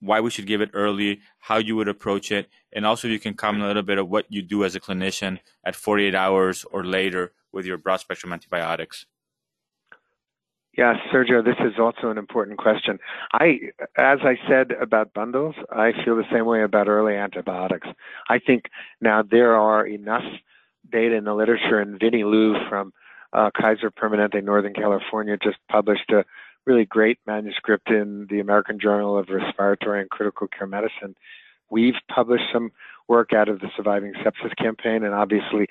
why 0.00 0.20
we 0.20 0.30
should 0.30 0.46
give 0.46 0.60
it 0.60 0.70
early, 0.74 1.20
how 1.38 1.58
you 1.58 1.76
would 1.76 1.88
approach 1.88 2.32
it, 2.32 2.48
and 2.72 2.84
also 2.84 3.06
you 3.06 3.20
can 3.20 3.34
comment 3.34 3.62
a 3.62 3.68
little 3.68 3.82
bit 3.82 3.98
of 3.98 4.08
what 4.08 4.26
you 4.28 4.42
do 4.42 4.64
as 4.64 4.74
a 4.74 4.80
clinician 4.80 5.38
at 5.64 5.76
48 5.76 6.14
hours 6.14 6.64
or 6.72 6.84
later 6.84 7.32
with 7.54 7.64
your 7.64 7.78
broad 7.78 8.00
spectrum 8.00 8.32
antibiotics? 8.32 9.06
Yes, 10.76 10.96
Sergio, 11.12 11.44
this 11.44 11.54
is 11.60 11.78
also 11.78 12.10
an 12.10 12.18
important 12.18 12.58
question. 12.58 12.98
I, 13.32 13.60
as 13.96 14.18
I 14.24 14.34
said 14.48 14.72
about 14.72 15.14
bundles, 15.14 15.54
I 15.70 15.92
feel 16.04 16.16
the 16.16 16.24
same 16.32 16.46
way 16.46 16.64
about 16.64 16.88
early 16.88 17.14
antibiotics. 17.14 17.86
I 18.28 18.40
think 18.40 18.64
now 19.00 19.22
there 19.22 19.54
are 19.54 19.86
enough 19.86 20.24
data 20.90 21.14
in 21.14 21.24
the 21.24 21.34
literature, 21.34 21.78
and 21.78 21.98
Vinny 22.00 22.24
Liu 22.24 22.54
from 22.68 22.92
uh, 23.32 23.50
Kaiser 23.56 23.92
Permanente 23.92 24.42
Northern 24.42 24.74
California 24.74 25.36
just 25.40 25.58
published 25.70 26.10
a 26.10 26.24
really 26.66 26.84
great 26.84 27.18
manuscript 27.24 27.88
in 27.88 28.26
the 28.28 28.40
American 28.40 28.80
Journal 28.80 29.16
of 29.16 29.28
Respiratory 29.28 30.00
and 30.00 30.10
Critical 30.10 30.48
Care 30.48 30.66
Medicine. 30.66 31.14
We've 31.70 31.94
published 32.12 32.44
some 32.52 32.72
work 33.08 33.32
out 33.32 33.48
of 33.48 33.60
the 33.60 33.68
Surviving 33.76 34.12
Sepsis 34.14 34.56
campaign, 34.56 35.04
and 35.04 35.14
obviously 35.14 35.66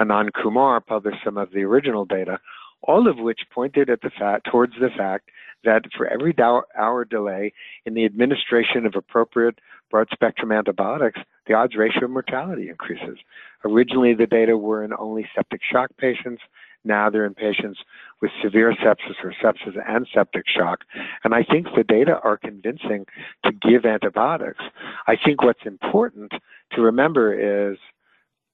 Anand 0.00 0.30
Kumar 0.32 0.80
published 0.80 1.18
some 1.24 1.36
of 1.36 1.50
the 1.52 1.62
original 1.62 2.04
data, 2.04 2.38
all 2.82 3.08
of 3.08 3.18
which 3.18 3.40
pointed 3.52 3.90
at 3.90 4.00
the 4.02 4.10
fact 4.10 4.46
towards 4.50 4.74
the 4.80 4.90
fact 4.96 5.30
that 5.64 5.82
for 5.96 6.06
every 6.06 6.34
hour 6.78 7.04
delay 7.04 7.52
in 7.84 7.94
the 7.94 8.04
administration 8.04 8.86
of 8.86 8.94
appropriate 8.94 9.58
broad 9.90 10.08
spectrum 10.12 10.52
antibiotics, 10.52 11.20
the 11.46 11.54
odds 11.54 11.74
ratio 11.74 12.04
of 12.04 12.10
mortality 12.10 12.68
increases. 12.68 13.18
Originally, 13.64 14.14
the 14.14 14.26
data 14.26 14.56
were 14.56 14.84
in 14.84 14.92
only 14.98 15.26
septic 15.34 15.60
shock 15.70 15.90
patients. 15.98 16.42
Now 16.84 17.10
they're 17.10 17.26
in 17.26 17.34
patients 17.34 17.80
with 18.20 18.30
severe 18.42 18.72
sepsis 18.72 19.22
or 19.22 19.34
sepsis 19.42 19.76
and 19.86 20.06
septic 20.12 20.44
shock. 20.46 20.80
And 21.24 21.34
I 21.34 21.42
think 21.44 21.66
the 21.76 21.84
data 21.84 22.18
are 22.22 22.36
convincing 22.36 23.06
to 23.44 23.52
give 23.52 23.84
antibiotics. 23.84 24.64
I 25.06 25.16
think 25.16 25.42
what's 25.42 25.66
important 25.66 26.32
to 26.72 26.80
remember 26.80 27.70
is 27.72 27.78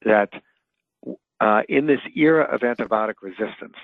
that 0.05 0.31
uh, 1.41 1.63
in 1.69 1.87
this 1.87 2.01
era 2.15 2.45
of 2.45 2.61
antibiotic 2.61 3.15
resistance, 3.23 3.77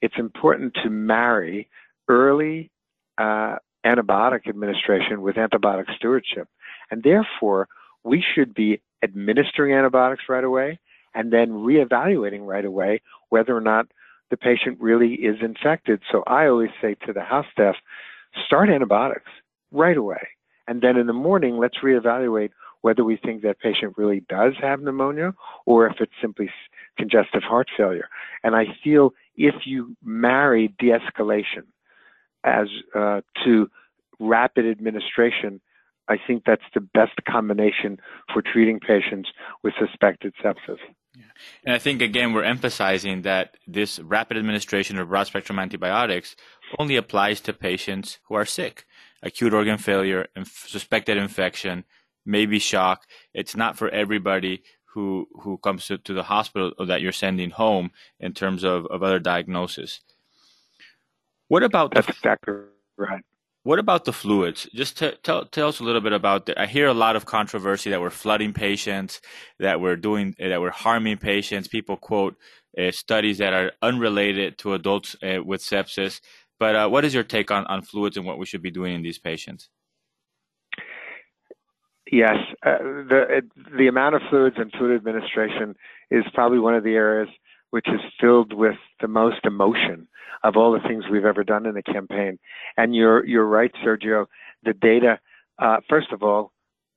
it's 0.00 0.14
important 0.18 0.74
to 0.82 0.90
marry 0.90 1.68
early 2.08 2.70
uh, 3.18 3.56
antibiotic 3.84 4.48
administration 4.48 5.22
with 5.22 5.36
antibiotic 5.36 5.94
stewardship. 5.96 6.48
And 6.90 7.02
therefore, 7.02 7.68
we 8.04 8.22
should 8.34 8.54
be 8.54 8.80
administering 9.02 9.72
antibiotics 9.72 10.24
right 10.28 10.44
away 10.44 10.78
and 11.14 11.32
then 11.32 11.50
reevaluating 11.50 12.46
right 12.46 12.64
away 12.64 13.00
whether 13.28 13.56
or 13.56 13.60
not 13.60 13.86
the 14.30 14.36
patient 14.36 14.78
really 14.80 15.14
is 15.14 15.36
infected. 15.42 16.00
So 16.10 16.22
I 16.26 16.46
always 16.46 16.70
say 16.80 16.96
to 17.06 17.12
the 17.12 17.22
house 17.22 17.46
staff, 17.52 17.76
start 18.46 18.70
antibiotics 18.70 19.30
right 19.72 19.96
away. 19.96 20.28
And 20.68 20.82
then 20.82 20.96
in 20.96 21.06
the 21.06 21.12
morning, 21.12 21.58
let's 21.58 21.78
reevaluate 21.82 22.50
whether 22.82 23.04
we 23.04 23.16
think 23.16 23.42
that 23.42 23.58
patient 23.58 23.94
really 23.96 24.20
does 24.28 24.54
have 24.60 24.80
pneumonia 24.80 25.34
or 25.66 25.86
if 25.86 25.96
it's 26.00 26.12
simply 26.20 26.48
congestive 26.96 27.42
heart 27.42 27.68
failure. 27.76 28.08
And 28.42 28.54
I 28.54 28.66
feel 28.82 29.12
if 29.36 29.54
you 29.66 29.96
marry 30.02 30.74
de-escalation 30.78 31.64
as 32.44 32.68
uh, 32.94 33.20
to 33.44 33.68
rapid 34.18 34.66
administration, 34.66 35.60
I 36.08 36.16
think 36.24 36.44
that's 36.46 36.62
the 36.74 36.80
best 36.80 37.12
combination 37.28 37.98
for 38.32 38.42
treating 38.42 38.80
patients 38.80 39.30
with 39.62 39.74
suspected 39.78 40.34
sepsis. 40.42 40.78
Yeah. 41.16 41.24
And 41.64 41.74
I 41.74 41.78
think 41.78 42.02
again 42.02 42.32
we're 42.32 42.44
emphasizing 42.44 43.22
that 43.22 43.56
this 43.66 43.98
rapid 43.98 44.36
administration 44.36 44.98
of 44.98 45.08
broad 45.08 45.26
spectrum 45.26 45.58
antibiotics 45.58 46.36
only 46.78 46.96
applies 46.96 47.40
to 47.42 47.52
patients 47.52 48.18
who 48.24 48.34
are 48.34 48.44
sick, 48.44 48.86
acute 49.22 49.52
organ 49.52 49.78
failure, 49.78 50.28
inf- 50.36 50.66
suspected 50.68 51.16
infection, 51.16 51.84
maybe 52.24 52.58
shock. 52.58 53.06
It's 53.34 53.56
not 53.56 53.76
for 53.76 53.88
everybody 53.88 54.62
who 54.94 55.28
who 55.40 55.58
comes 55.58 55.86
to, 55.86 55.98
to 55.98 56.12
the 56.12 56.24
hospital 56.24 56.72
or 56.78 56.86
that 56.86 57.00
you're 57.00 57.12
sending 57.12 57.50
home 57.50 57.90
in 58.18 58.32
terms 58.32 58.64
of, 58.64 58.86
of 58.86 59.02
other 59.02 59.18
diagnosis. 59.18 60.00
What 61.48 61.62
about 61.64 61.92
that's 61.92 62.06
the, 62.06 62.12
exactly 62.12 62.54
right. 62.96 63.24
What 63.62 63.78
about 63.78 64.06
the 64.06 64.12
fluids? 64.12 64.66
Just 64.74 64.98
t- 64.98 65.12
tell 65.22 65.44
tell 65.44 65.68
us 65.68 65.80
a 65.80 65.84
little 65.84 66.00
bit 66.00 66.14
about 66.14 66.46
that. 66.46 66.58
I 66.58 66.66
hear 66.66 66.86
a 66.86 66.94
lot 66.94 67.14
of 67.14 67.26
controversy 67.26 67.90
that 67.90 68.00
we're 68.00 68.08
flooding 68.08 68.54
patients, 68.54 69.20
that 69.58 69.80
we're 69.80 69.96
doing 69.96 70.34
that 70.38 70.60
we're 70.60 70.70
harming 70.70 71.18
patients. 71.18 71.68
People 71.68 71.98
quote 71.98 72.36
uh, 72.78 72.90
studies 72.90 73.38
that 73.38 73.52
are 73.52 73.72
unrelated 73.82 74.56
to 74.58 74.72
adults 74.72 75.14
uh, 75.22 75.42
with 75.44 75.60
sepsis. 75.60 76.20
But 76.58 76.74
uh, 76.74 76.88
what 76.88 77.04
is 77.04 77.12
your 77.12 77.24
take 77.24 77.50
on, 77.50 77.66
on 77.66 77.82
fluids 77.82 78.16
and 78.16 78.24
what 78.24 78.38
we 78.38 78.46
should 78.46 78.62
be 78.62 78.70
doing 78.70 78.94
in 78.94 79.02
these 79.02 79.18
patients? 79.18 79.68
Yes, 82.10 82.36
uh, 82.64 82.78
the 82.78 83.42
the 83.76 83.88
amount 83.88 84.14
of 84.14 84.22
fluids 84.30 84.56
and 84.58 84.72
fluid 84.72 84.96
administration 84.96 85.74
is 86.10 86.24
probably 86.32 86.58
one 86.58 86.74
of 86.74 86.82
the 86.82 86.94
areas 86.94 87.28
which 87.70 87.88
is 87.88 88.00
filled 88.20 88.52
with 88.52 88.76
the 89.00 89.08
most 89.08 89.44
emotion 89.44 90.08
of 90.42 90.56
all 90.56 90.72
the 90.72 90.86
things 90.88 91.04
we've 91.10 91.24
ever 91.24 91.44
done 91.44 91.66
in 91.66 91.76
a 91.76 91.82
campaign. 91.82 92.38
And 92.76 92.94
you're 92.94 93.24
you're 93.24 93.46
right, 93.46 93.72
Sergio. 93.84 94.26
The 94.64 94.72
data, 94.74 95.18
uh, 95.58 95.78
first 95.88 96.12
of 96.12 96.22
all, 96.22 96.52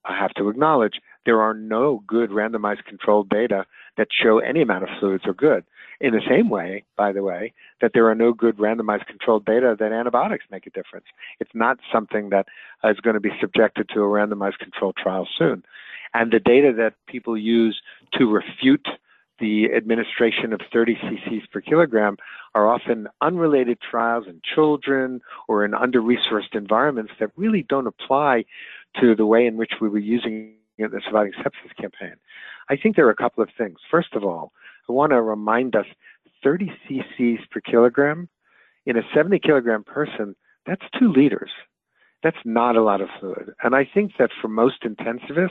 I 0.05 0.17
have 0.17 0.34
to 0.36 0.49
acknowledge 0.49 0.99
there 1.26 1.41
are 1.41 1.53
no 1.53 2.03
good 2.07 2.30
randomized 2.30 2.86
controlled 2.86 3.30
data 3.30 3.65
that 3.97 4.07
show 4.11 4.39
any 4.39 4.61
amount 4.61 4.84
of 4.84 4.89
fluids 4.99 5.26
are 5.26 5.34
good. 5.34 5.63
In 6.01 6.11
the 6.11 6.21
same 6.28 6.49
way, 6.49 6.84
by 6.97 7.13
the 7.13 7.24
way, 7.24 7.53
that 7.80 7.91
there 7.93 8.09
are 8.09 8.15
no 8.15 8.34
good 8.34 8.57
randomized 8.57 9.05
controlled 9.05 9.45
data 9.45 9.76
that 9.80 9.93
antibiotics 9.93 10.45
make 10.51 10.67
a 10.67 10.71
difference. 10.71 11.05
It's 11.39 11.51
not 11.53 11.78
something 11.91 12.30
that 12.30 12.47
is 12.84 12.99
going 12.99 13.13
to 13.13 13.21
be 13.21 13.32
subjected 13.39 13.88
to 13.89 14.01
a 14.01 14.07
randomized 14.07 14.59
controlled 14.59 14.97
trial 14.97 15.28
soon. 15.38 15.63
And 16.13 16.32
the 16.32 16.39
data 16.39 16.74
that 16.78 16.95
people 17.07 17.38
use 17.38 17.82
to 18.15 18.26
refute 18.26 18.88
the 19.44 19.66
administration 19.76 20.54
of 20.54 20.62
30 20.72 20.96
cc's 20.96 21.46
per 21.52 21.60
kilogram 21.60 22.16
are 22.56 22.66
often 22.66 23.10
unrelated 23.20 23.78
trials 23.82 24.24
in 24.26 24.39
children 24.56 25.20
or 25.50 25.66
in 25.66 25.74
under 25.74 26.02
resourced 26.02 26.54
environments 26.54 27.12
that 27.20 27.30
really 27.36 27.66
don't 27.68 27.86
apply 27.86 28.46
to 29.02 29.14
the 29.14 29.26
way 29.26 29.46
in 29.46 29.58
which 29.58 29.74
we 29.82 29.89
were 29.89 30.00
using 30.00 30.54
the 30.78 31.02
surviving 31.06 31.34
sepsis 31.34 31.76
campaign. 31.78 32.16
I 32.70 32.78
think 32.78 32.96
there 32.96 33.06
are 33.06 33.12
a 33.12 33.16
couple 33.16 33.44
of 33.44 33.50
things. 33.58 33.80
First 33.91 34.14
of 34.14 34.24
all, 34.24 34.54
I 34.88 34.94
want 34.94 35.12
to 35.12 35.22
remind 35.22 35.76
us 35.76 35.88
30 36.41 36.72
cc's 36.89 37.46
per 37.52 37.60
kilogram 37.60 38.30
in 38.86 38.96
a 38.96 39.02
70 39.14 39.39
kilogram 39.39 39.84
person, 39.84 40.38
that's 40.66 40.86
two 40.98 41.12
liters. 41.12 41.52
That's 42.24 42.38
not 42.45 42.76
a 42.76 42.84
lot 42.84 43.01
of 43.01 43.09
fluid. 43.19 43.53
And 43.63 43.76
I 43.76 43.88
think 43.91 44.13
that 44.17 44.30
for 44.41 44.47
most 44.47 44.84
intensivists, 44.84 45.49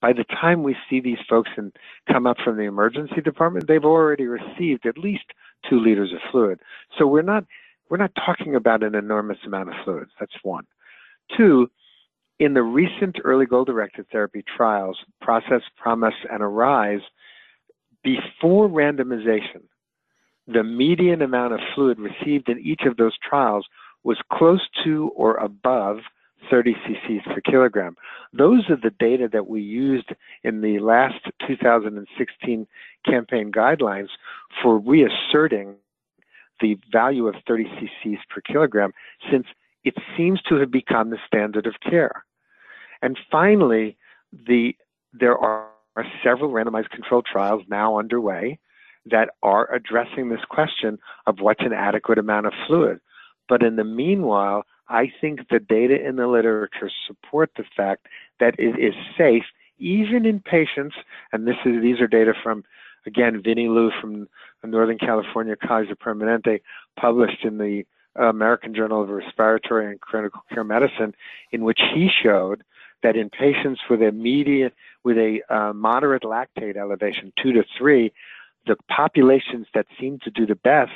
by 0.00 0.12
the 0.12 0.24
time 0.24 0.62
we 0.62 0.76
see 0.88 1.00
these 1.00 1.18
folks 1.28 1.50
and 1.56 1.72
come 2.10 2.26
up 2.26 2.36
from 2.44 2.56
the 2.56 2.64
emergency 2.64 3.20
department, 3.20 3.66
they've 3.66 3.84
already 3.84 4.26
received 4.26 4.86
at 4.86 4.98
least 4.98 5.24
two 5.68 5.80
liters 5.80 6.12
of 6.12 6.18
fluid. 6.30 6.60
So 6.98 7.06
we're 7.06 7.22
not 7.22 7.44
we're 7.90 7.98
not 7.98 8.12
talking 8.14 8.54
about 8.54 8.82
an 8.82 8.94
enormous 8.94 9.38
amount 9.46 9.68
of 9.68 9.74
fluids. 9.84 10.10
That's 10.18 10.32
one. 10.42 10.64
Two, 11.36 11.70
in 12.38 12.54
the 12.54 12.62
recent 12.62 13.18
early 13.22 13.46
goal-directed 13.46 14.06
therapy 14.10 14.42
trials, 14.56 14.98
Process, 15.20 15.62
Promise, 15.76 16.14
and 16.30 16.42
Arise, 16.42 17.02
before 18.02 18.68
randomization, 18.68 19.62
the 20.46 20.64
median 20.64 21.22
amount 21.22 21.52
of 21.52 21.60
fluid 21.74 21.98
received 21.98 22.48
in 22.48 22.58
each 22.58 22.82
of 22.86 22.96
those 22.96 23.16
trials 23.18 23.66
was 24.04 24.18
close 24.32 24.68
to 24.84 25.10
or 25.16 25.36
above 25.36 26.00
30 26.50 26.74
cc's 26.74 27.24
per 27.24 27.40
kilogram. 27.40 27.96
Those 28.32 28.68
are 28.68 28.76
the 28.76 28.92
data 28.98 29.28
that 29.32 29.46
we 29.46 29.62
used 29.62 30.10
in 30.42 30.60
the 30.60 30.78
last 30.78 31.24
2016 31.46 32.66
campaign 33.04 33.50
guidelines 33.50 34.08
for 34.62 34.78
reasserting 34.78 35.76
the 36.60 36.78
value 36.92 37.26
of 37.26 37.34
30 37.46 37.64
cc's 37.64 38.20
per 38.28 38.40
kilogram 38.40 38.92
since 39.30 39.46
it 39.84 39.94
seems 40.16 40.40
to 40.42 40.56
have 40.56 40.70
become 40.70 41.10
the 41.10 41.18
standard 41.26 41.66
of 41.66 41.74
care. 41.80 42.24
And 43.02 43.18
finally, 43.30 43.96
the, 44.32 44.76
there 45.12 45.36
are 45.36 45.68
several 46.22 46.50
randomized 46.50 46.90
controlled 46.90 47.26
trials 47.30 47.62
now 47.68 47.98
underway 47.98 48.58
that 49.06 49.30
are 49.42 49.72
addressing 49.72 50.30
this 50.30 50.44
question 50.48 50.98
of 51.26 51.40
what's 51.40 51.60
an 51.60 51.72
adequate 51.72 52.18
amount 52.18 52.46
of 52.46 52.52
fluid. 52.66 53.00
But 53.48 53.62
in 53.62 53.76
the 53.76 53.84
meanwhile, 53.84 54.64
I 54.88 55.12
think 55.20 55.48
the 55.48 55.60
data 55.60 56.06
in 56.06 56.16
the 56.16 56.26
literature 56.26 56.90
support 57.06 57.50
the 57.56 57.64
fact 57.76 58.06
that 58.40 58.54
it 58.58 58.78
is 58.78 58.94
safe 59.16 59.44
even 59.78 60.24
in 60.24 60.40
patients, 60.40 60.94
and 61.32 61.46
this 61.46 61.56
is 61.64 61.82
these 61.82 62.00
are 62.00 62.06
data 62.06 62.32
from 62.42 62.64
again 63.06 63.42
Vinny 63.42 63.68
Liu 63.68 63.90
from 64.00 64.28
Northern 64.62 64.98
California 64.98 65.56
Kaiser 65.56 65.96
Permanente, 65.96 66.60
published 66.98 67.44
in 67.44 67.58
the 67.58 67.84
American 68.16 68.74
Journal 68.74 69.02
of 69.02 69.08
Respiratory 69.08 69.90
and 69.90 70.00
Critical 70.00 70.42
Care 70.52 70.64
Medicine, 70.64 71.14
in 71.50 71.64
which 71.64 71.80
he 71.94 72.08
showed 72.22 72.62
that 73.02 73.16
in 73.16 73.28
patients 73.28 73.80
with 73.90 74.00
a 74.00 74.12
median 74.12 74.70
with 75.02 75.18
a 75.18 75.40
uh, 75.54 75.72
moderate 75.72 76.22
lactate 76.22 76.76
elevation, 76.76 77.32
two 77.42 77.52
to 77.52 77.64
three, 77.76 78.12
the 78.66 78.76
populations 78.88 79.66
that 79.74 79.86
seem 80.00 80.18
to 80.20 80.30
do 80.30 80.46
the 80.46 80.54
best 80.54 80.92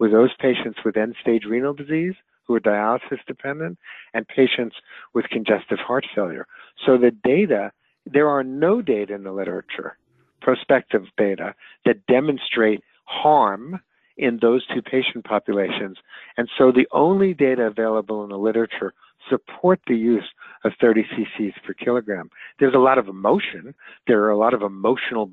were 0.00 0.10
those 0.10 0.30
patients 0.40 0.80
with 0.84 0.96
end-stage 0.96 1.44
renal 1.48 1.74
disease 1.74 2.14
who 2.44 2.54
are 2.56 2.60
dialysis 2.60 3.24
dependent 3.28 3.78
and 4.12 4.26
patients 4.26 4.74
with 5.14 5.28
congestive 5.30 5.78
heart 5.78 6.04
failure. 6.12 6.46
So 6.84 6.98
the 6.98 7.12
data, 7.22 7.70
there 8.06 8.28
are 8.28 8.42
no 8.42 8.82
data 8.82 9.14
in 9.14 9.22
the 9.22 9.30
literature, 9.30 9.96
prospective 10.40 11.04
data, 11.16 11.54
that 11.84 12.06
demonstrate 12.06 12.82
harm 13.04 13.80
in 14.16 14.38
those 14.42 14.66
two 14.66 14.82
patient 14.82 15.24
populations. 15.24 15.98
And 16.36 16.48
so 16.58 16.72
the 16.72 16.88
only 16.92 17.34
data 17.34 17.62
available 17.62 18.24
in 18.24 18.30
the 18.30 18.38
literature 18.38 18.94
support 19.28 19.80
the 19.86 19.96
use 19.96 20.28
of 20.64 20.72
30 20.80 21.04
cc's 21.04 21.54
per 21.64 21.74
kilogram. 21.74 22.30
There's 22.58 22.74
a 22.74 22.78
lot 22.78 22.98
of 22.98 23.08
emotion. 23.08 23.74
There 24.06 24.22
are 24.24 24.30
a 24.30 24.38
lot 24.38 24.54
of 24.54 24.62
emotional 24.62 25.30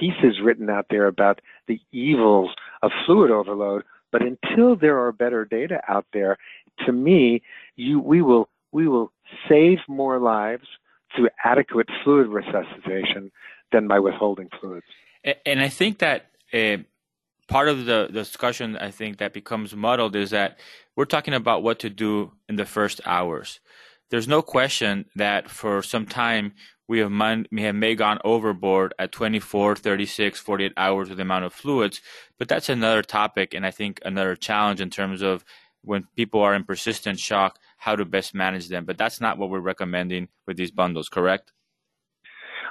pieces 0.00 0.40
written 0.42 0.70
out 0.70 0.86
there 0.90 1.06
about 1.06 1.40
the 1.68 1.80
evils 1.92 2.50
of 2.82 2.90
fluid 3.06 3.30
overload, 3.30 3.84
but 4.14 4.22
until 4.22 4.76
there 4.76 4.96
are 5.04 5.10
better 5.10 5.44
data 5.44 5.80
out 5.88 6.06
there, 6.12 6.38
to 6.86 6.92
me, 6.92 7.42
you, 7.74 7.98
we 7.98 8.22
will 8.22 8.48
we 8.70 8.86
will 8.86 9.10
save 9.48 9.78
more 9.88 10.20
lives 10.20 10.68
through 11.14 11.30
adequate 11.44 11.88
fluid 12.04 12.28
resuscitation 12.28 13.32
than 13.72 13.88
by 13.88 13.98
withholding 13.98 14.48
fluids. 14.60 14.86
And 15.44 15.60
I 15.60 15.68
think 15.68 15.98
that 15.98 16.26
uh, 16.52 16.76
part 17.48 17.66
of 17.66 17.86
the 17.86 18.08
discussion, 18.12 18.76
I 18.76 18.92
think 18.92 19.18
that 19.18 19.32
becomes 19.32 19.74
muddled 19.74 20.14
is 20.14 20.30
that 20.30 20.60
we're 20.94 21.06
talking 21.06 21.34
about 21.34 21.64
what 21.64 21.80
to 21.80 21.90
do 21.90 22.30
in 22.48 22.54
the 22.54 22.64
first 22.64 23.00
hours. 23.04 23.58
There's 24.10 24.28
no 24.28 24.42
question 24.42 25.06
that 25.16 25.50
for 25.50 25.82
some 25.82 26.06
time 26.06 26.52
we 26.88 26.98
have, 26.98 27.10
man, 27.10 27.46
we 27.50 27.62
have 27.62 27.74
may 27.74 27.94
gone 27.94 28.18
overboard 28.24 28.94
at 28.98 29.12
24, 29.12 29.76
36, 29.76 30.38
48 30.38 30.72
hours 30.76 31.08
with 31.08 31.18
the 31.18 31.22
amount 31.22 31.44
of 31.44 31.52
fluids, 31.52 32.00
but 32.38 32.48
that's 32.48 32.68
another 32.68 33.02
topic 33.02 33.54
and 33.54 33.64
I 33.64 33.70
think 33.70 34.00
another 34.04 34.36
challenge 34.36 34.80
in 34.80 34.90
terms 34.90 35.22
of 35.22 35.44
when 35.82 36.06
people 36.16 36.40
are 36.40 36.54
in 36.54 36.64
persistent 36.64 37.18
shock, 37.18 37.58
how 37.76 37.94
to 37.94 38.04
best 38.04 38.34
manage 38.34 38.68
them. 38.68 38.84
But 38.84 38.98
that's 38.98 39.20
not 39.20 39.38
what 39.38 39.50
we're 39.50 39.60
recommending 39.60 40.28
with 40.46 40.56
these 40.56 40.70
bundles, 40.70 41.08
correct? 41.08 41.52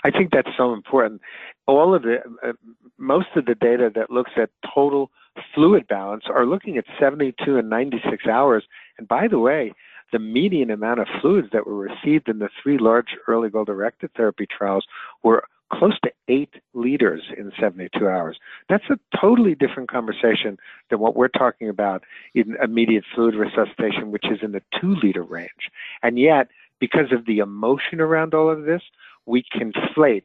I 0.03 0.11
think 0.11 0.32
that's 0.32 0.49
so 0.57 0.74
important. 0.74 1.22
All 1.68 1.95
of 1.95 2.01
the, 2.01 2.18
uh, 2.43 2.53
most 2.97 3.28
of 3.36 3.45
the 3.45 3.55
data 3.55 3.91
that 3.95 4.09
looks 4.09 4.32
at 4.36 4.49
total 4.74 5.11
fluid 5.55 5.88
balance 5.88 6.26
are 6.28 6.45
looking 6.45 6.78
at 6.78 6.86
72 6.99 7.57
and 7.57 7.70
96 7.70 8.28
hours. 8.28 8.64
And 8.97 9.07
by 9.07 9.28
the 9.28 9.39
way, 9.39 9.72
the 10.14 10.20
median 10.20 10.70
amount 10.70 11.01
of 11.01 11.07
fluids 11.20 11.49
that 11.51 11.68
were 11.68 11.76
received 11.76 12.30
in 12.30 12.39
the 12.39 12.49
three 12.61 12.78
large 12.78 13.18
early 13.28 13.49
goal 13.49 13.66
directed 13.66 14.11
therapy 14.14 14.45
trials 14.45 14.86
were 15.24 15.43
close 15.72 15.99
to 16.03 16.11
eight 16.28 16.53
liters 16.76 17.24
in 17.36 17.51
72 17.59 18.07
hours. 18.07 18.38
That's 18.70 18.84
a 18.91 18.99
totally 19.20 19.55
different 19.55 19.89
conversation 19.89 20.59
than 20.89 20.99
what 20.99 21.16
we're 21.16 21.30
talking 21.30 21.68
about 21.68 22.03
in 22.36 22.55
immediate 22.64 23.05
fluid 23.14 23.34
resuscitation, 23.34 24.11
which 24.11 24.26
is 24.30 24.39
in 24.43 24.51
the 24.51 24.61
two 24.80 24.95
liter 25.01 25.24
range. 25.24 25.72
And 26.03 26.20
yet, 26.20 26.49
because 26.80 27.11
of 27.11 27.26
the 27.26 27.39
emotion 27.39 27.99
around 27.99 28.36
all 28.36 28.51
of 28.51 28.66
this, 28.66 28.84
we 29.26 29.43
conflate 29.55 30.24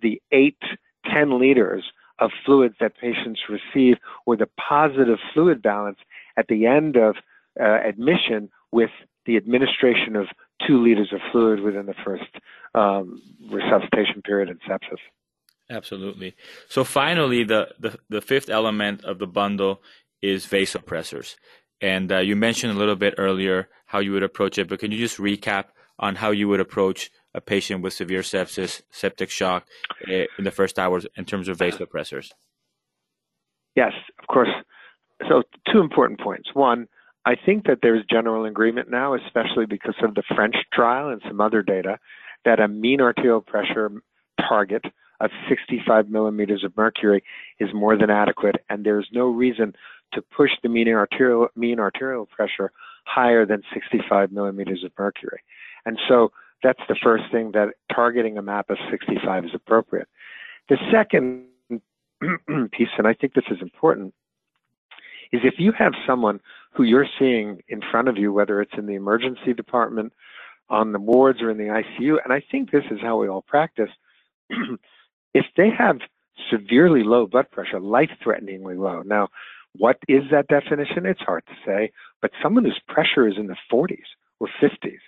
the 0.00 0.22
eight, 0.32 0.62
10 1.12 1.38
liters 1.38 1.84
of 2.18 2.30
fluids 2.46 2.76
that 2.80 2.96
patients 2.96 3.40
receive 3.48 3.98
or 4.24 4.36
the 4.36 4.48
positive 4.56 5.18
fluid 5.34 5.60
balance 5.60 5.98
at 6.38 6.48
the 6.48 6.66
end 6.66 6.96
of 6.96 7.16
uh, 7.60 7.80
admission 7.84 8.48
with 8.72 8.90
the 9.28 9.36
administration 9.36 10.16
of 10.16 10.26
two 10.66 10.82
liters 10.82 11.12
of 11.12 11.20
fluid 11.30 11.60
within 11.60 11.84
the 11.84 11.94
first 12.02 12.24
um, 12.74 13.20
resuscitation 13.50 14.22
period 14.22 14.48
in 14.48 14.56
sepsis. 14.66 14.98
Absolutely. 15.70 16.34
So 16.70 16.82
finally, 16.82 17.44
the, 17.44 17.68
the, 17.78 17.98
the 18.08 18.22
fifth 18.22 18.48
element 18.48 19.04
of 19.04 19.18
the 19.18 19.26
bundle 19.26 19.82
is 20.22 20.46
vasopressors. 20.46 21.36
And 21.82 22.10
uh, 22.10 22.20
you 22.20 22.36
mentioned 22.36 22.72
a 22.72 22.78
little 22.78 22.96
bit 22.96 23.14
earlier 23.18 23.68
how 23.84 23.98
you 23.98 24.12
would 24.12 24.22
approach 24.22 24.56
it, 24.56 24.66
but 24.66 24.78
can 24.78 24.90
you 24.92 24.98
just 24.98 25.18
recap 25.18 25.66
on 25.98 26.14
how 26.14 26.30
you 26.30 26.48
would 26.48 26.60
approach 26.60 27.10
a 27.34 27.42
patient 27.42 27.82
with 27.82 27.92
severe 27.92 28.22
sepsis, 28.22 28.80
septic 28.90 29.28
shock 29.28 29.66
eh, 30.10 30.24
in 30.38 30.44
the 30.44 30.50
first 30.50 30.78
hours 30.78 31.06
in 31.16 31.26
terms 31.26 31.48
of 31.48 31.58
vasopressors? 31.58 32.30
Yes, 33.76 33.92
of 34.20 34.26
course. 34.26 34.48
So, 35.28 35.42
two 35.70 35.80
important 35.80 36.18
points. 36.18 36.48
One, 36.54 36.88
I 37.28 37.36
think 37.36 37.66
that 37.66 37.80
there's 37.82 38.02
general 38.10 38.46
agreement 38.46 38.90
now, 38.90 39.12
especially 39.12 39.66
because 39.66 39.96
of 40.02 40.14
the 40.14 40.22
French 40.34 40.54
trial 40.72 41.10
and 41.10 41.20
some 41.28 41.42
other 41.42 41.62
data, 41.62 41.98
that 42.46 42.58
a 42.58 42.66
mean 42.66 43.02
arterial 43.02 43.42
pressure 43.42 43.92
target 44.40 44.82
of 45.20 45.30
65 45.46 46.08
millimeters 46.08 46.64
of 46.64 46.74
mercury 46.74 47.22
is 47.60 47.68
more 47.74 47.98
than 47.98 48.08
adequate, 48.08 48.56
and 48.70 48.82
there's 48.82 49.06
no 49.12 49.26
reason 49.26 49.74
to 50.14 50.22
push 50.22 50.52
the 50.62 50.70
mean 50.70 50.88
arterial, 50.88 51.48
mean 51.54 51.78
arterial 51.78 52.24
pressure 52.24 52.72
higher 53.04 53.44
than 53.44 53.60
65 53.74 54.32
millimeters 54.32 54.82
of 54.82 54.90
mercury. 54.98 55.42
And 55.84 55.98
so 56.08 56.32
that's 56.62 56.80
the 56.88 56.96
first 57.02 57.24
thing 57.30 57.52
that 57.52 57.74
targeting 57.94 58.38
a 58.38 58.42
map 58.42 58.70
of 58.70 58.78
65 58.90 59.44
is 59.44 59.50
appropriate. 59.52 60.08
The 60.70 60.78
second 60.90 61.44
piece, 62.72 62.88
and 62.96 63.06
I 63.06 63.12
think 63.12 63.34
this 63.34 63.44
is 63.50 63.58
important, 63.60 64.14
is 65.30 65.42
if 65.44 65.54
you 65.58 65.72
have 65.78 65.92
someone 66.06 66.40
who 66.72 66.82
you're 66.84 67.08
seeing 67.18 67.62
in 67.68 67.80
front 67.90 68.08
of 68.08 68.16
you, 68.16 68.32
whether 68.32 68.60
it's 68.60 68.74
in 68.76 68.86
the 68.86 68.94
emergency 68.94 69.52
department, 69.54 70.12
on 70.70 70.92
the 70.92 70.98
wards, 70.98 71.40
or 71.40 71.50
in 71.50 71.56
the 71.56 71.64
ICU, 71.64 72.16
and 72.22 72.32
I 72.32 72.42
think 72.50 72.70
this 72.70 72.84
is 72.90 73.00
how 73.00 73.16
we 73.16 73.28
all 73.28 73.42
practice, 73.42 73.90
if 75.34 75.46
they 75.56 75.70
have 75.70 75.98
severely 76.50 77.02
low 77.02 77.26
blood 77.26 77.50
pressure, 77.50 77.80
life 77.80 78.10
threateningly 78.22 78.76
low. 78.76 79.02
Now, 79.02 79.28
what 79.76 79.98
is 80.08 80.24
that 80.30 80.48
definition? 80.48 81.06
It's 81.06 81.20
hard 81.20 81.44
to 81.46 81.54
say, 81.64 81.92
but 82.20 82.32
someone 82.42 82.64
whose 82.64 82.80
pressure 82.86 83.26
is 83.26 83.34
in 83.38 83.46
the 83.46 83.56
40s 83.72 83.96
or 84.40 84.48
50s, 84.60 84.98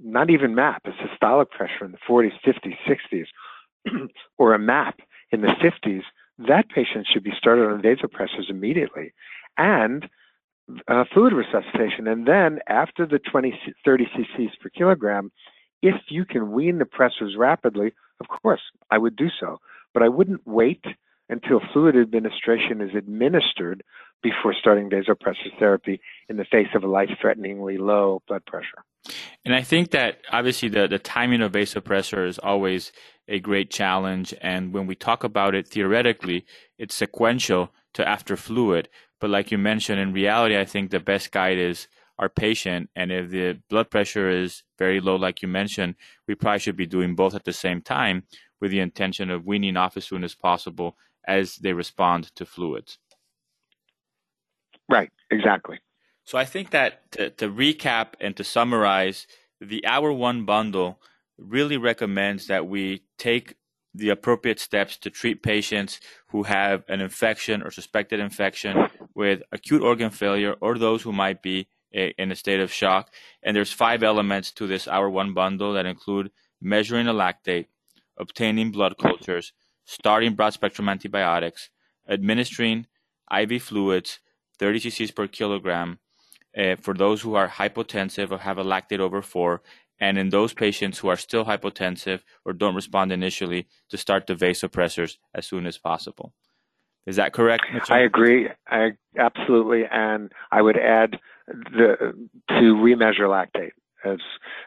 not 0.00 0.30
even 0.30 0.54
MAP, 0.54 0.82
a 0.86 0.90
systolic 0.90 1.50
pressure 1.50 1.84
in 1.84 1.92
the 1.92 1.98
40s, 2.08 2.32
50s, 2.44 2.76
60s, 2.86 4.08
or 4.38 4.54
a 4.54 4.58
MAP 4.58 5.00
in 5.32 5.40
the 5.40 5.48
50s, 5.48 6.02
that 6.38 6.68
patient 6.68 7.06
should 7.10 7.24
be 7.24 7.32
started 7.36 7.66
on 7.66 7.82
vasopressors 7.82 8.50
immediately 8.50 9.12
and 9.56 10.08
uh, 10.88 11.04
fluid 11.12 11.32
resuscitation. 11.32 12.06
And 12.06 12.26
then 12.26 12.60
after 12.66 13.06
the 13.06 13.18
20, 13.18 13.58
30 13.84 14.04
cc's 14.04 14.56
per 14.60 14.68
kilogram, 14.70 15.30
if 15.82 15.94
you 16.08 16.24
can 16.24 16.52
wean 16.52 16.78
the 16.78 16.84
pressors 16.84 17.36
rapidly, 17.36 17.92
of 18.20 18.26
course, 18.28 18.62
I 18.90 18.98
would 18.98 19.16
do 19.16 19.28
so. 19.40 19.58
But 19.92 20.02
I 20.02 20.08
wouldn't 20.08 20.46
wait 20.46 20.84
until 21.28 21.60
fluid 21.72 21.96
administration 21.96 22.80
is 22.80 22.94
administered 22.96 23.82
before 24.22 24.54
starting 24.58 24.90
vasopressor 24.90 25.56
therapy 25.58 26.00
in 26.28 26.36
the 26.36 26.44
face 26.44 26.68
of 26.74 26.82
a 26.82 26.86
life-threateningly 26.86 27.78
low 27.78 28.22
blood 28.26 28.44
pressure. 28.46 28.84
And 29.44 29.54
I 29.54 29.62
think 29.62 29.90
that 29.90 30.20
obviously 30.32 30.68
the, 30.68 30.88
the 30.88 30.98
timing 30.98 31.42
of 31.42 31.52
vasopressor 31.52 32.26
is 32.26 32.38
always 32.38 32.92
a 33.28 33.38
great 33.38 33.70
challenge. 33.70 34.34
And 34.40 34.72
when 34.72 34.86
we 34.86 34.94
talk 34.94 35.22
about 35.22 35.54
it 35.54 35.68
theoretically, 35.68 36.44
it's 36.78 36.94
sequential 36.94 37.72
to 37.94 38.08
after 38.08 38.36
fluid. 38.36 38.88
But 39.20 39.30
like 39.30 39.50
you 39.50 39.58
mentioned, 39.58 40.00
in 40.00 40.12
reality, 40.12 40.58
I 40.58 40.64
think 40.64 40.90
the 40.90 41.00
best 41.00 41.32
guide 41.32 41.58
is 41.58 41.88
our 42.18 42.28
patient. 42.28 42.90
And 42.96 43.12
if 43.12 43.30
the 43.30 43.58
blood 43.68 43.90
pressure 43.90 44.28
is 44.28 44.62
very 44.78 45.00
low, 45.00 45.16
like 45.16 45.42
you 45.42 45.48
mentioned, 45.48 45.96
we 46.26 46.34
probably 46.34 46.60
should 46.60 46.76
be 46.76 46.86
doing 46.86 47.14
both 47.14 47.34
at 47.34 47.44
the 47.44 47.52
same 47.52 47.82
time 47.82 48.24
with 48.60 48.70
the 48.70 48.80
intention 48.80 49.30
of 49.30 49.46
weaning 49.46 49.76
off 49.76 49.96
as 49.96 50.04
soon 50.04 50.24
as 50.24 50.34
possible 50.34 50.96
as 51.26 51.56
they 51.56 51.72
respond 51.72 52.34
to 52.36 52.46
fluids. 52.46 52.98
Right, 54.88 55.10
exactly. 55.30 55.80
So 56.24 56.38
I 56.38 56.44
think 56.44 56.70
that 56.70 57.10
to, 57.12 57.30
to, 57.30 57.48
recap 57.48 58.08
and 58.20 58.36
to 58.36 58.44
summarize, 58.44 59.26
the 59.60 59.84
Hour 59.86 60.12
One 60.12 60.44
bundle 60.44 61.00
really 61.38 61.76
recommends 61.76 62.46
that 62.46 62.66
we 62.66 63.02
take 63.18 63.56
the 63.94 64.10
appropriate 64.10 64.60
steps 64.60 64.96
to 64.98 65.10
treat 65.10 65.42
patients 65.42 66.00
who 66.28 66.44
have 66.44 66.84
an 66.88 67.00
infection 67.00 67.62
or 67.62 67.70
suspected 67.70 68.20
infection 68.20 68.88
with 69.16 69.42
acute 69.50 69.82
organ 69.82 70.10
failure 70.10 70.54
or 70.60 70.76
those 70.76 71.02
who 71.02 71.12
might 71.12 71.42
be 71.42 71.66
in 71.90 72.30
a 72.30 72.36
state 72.36 72.60
of 72.60 72.70
shock. 72.70 73.12
And 73.42 73.56
there's 73.56 73.72
five 73.72 74.02
elements 74.02 74.52
to 74.52 74.66
this 74.66 74.86
Hour 74.86 75.08
One 75.08 75.32
bundle 75.32 75.72
that 75.72 75.86
include 75.86 76.30
measuring 76.60 77.08
a 77.08 77.14
lactate, 77.14 77.66
obtaining 78.18 78.70
blood 78.70 78.98
cultures, 78.98 79.54
starting 79.86 80.34
broad 80.34 80.52
spectrum 80.52 80.88
antibiotics, 80.90 81.70
administering 82.06 82.86
IV 83.34 83.62
fluids, 83.62 84.20
30 84.58 84.80
cc's 84.80 85.10
per 85.10 85.26
kilogram, 85.26 85.98
uh, 86.56 86.76
for 86.76 86.92
those 86.92 87.22
who 87.22 87.34
are 87.34 87.48
hypotensive 87.48 88.30
or 88.30 88.38
have 88.38 88.58
a 88.58 88.64
lactate 88.64 89.00
over 89.00 89.22
4, 89.22 89.62
and 89.98 90.18
in 90.18 90.28
those 90.28 90.52
patients 90.52 90.98
who 90.98 91.08
are 91.08 91.16
still 91.16 91.46
hypotensive 91.46 92.20
or 92.44 92.52
don't 92.52 92.74
respond 92.74 93.12
initially, 93.12 93.66
to 93.88 93.96
start 93.96 94.26
the 94.26 94.34
vasopressors 94.34 95.16
as 95.34 95.46
soon 95.46 95.66
as 95.66 95.78
possible. 95.78 96.34
Is 97.06 97.16
that 97.16 97.32
correct? 97.32 97.64
Mitchell? 97.72 97.94
I 97.94 98.00
agree. 98.00 98.48
I, 98.68 98.90
absolutely, 99.18 99.84
and 99.90 100.32
I 100.50 100.60
would 100.60 100.76
add 100.76 101.18
the, 101.46 102.14
to 102.48 102.54
remeasure 102.54 103.28
lactate 103.28 103.72
as 104.04 104.18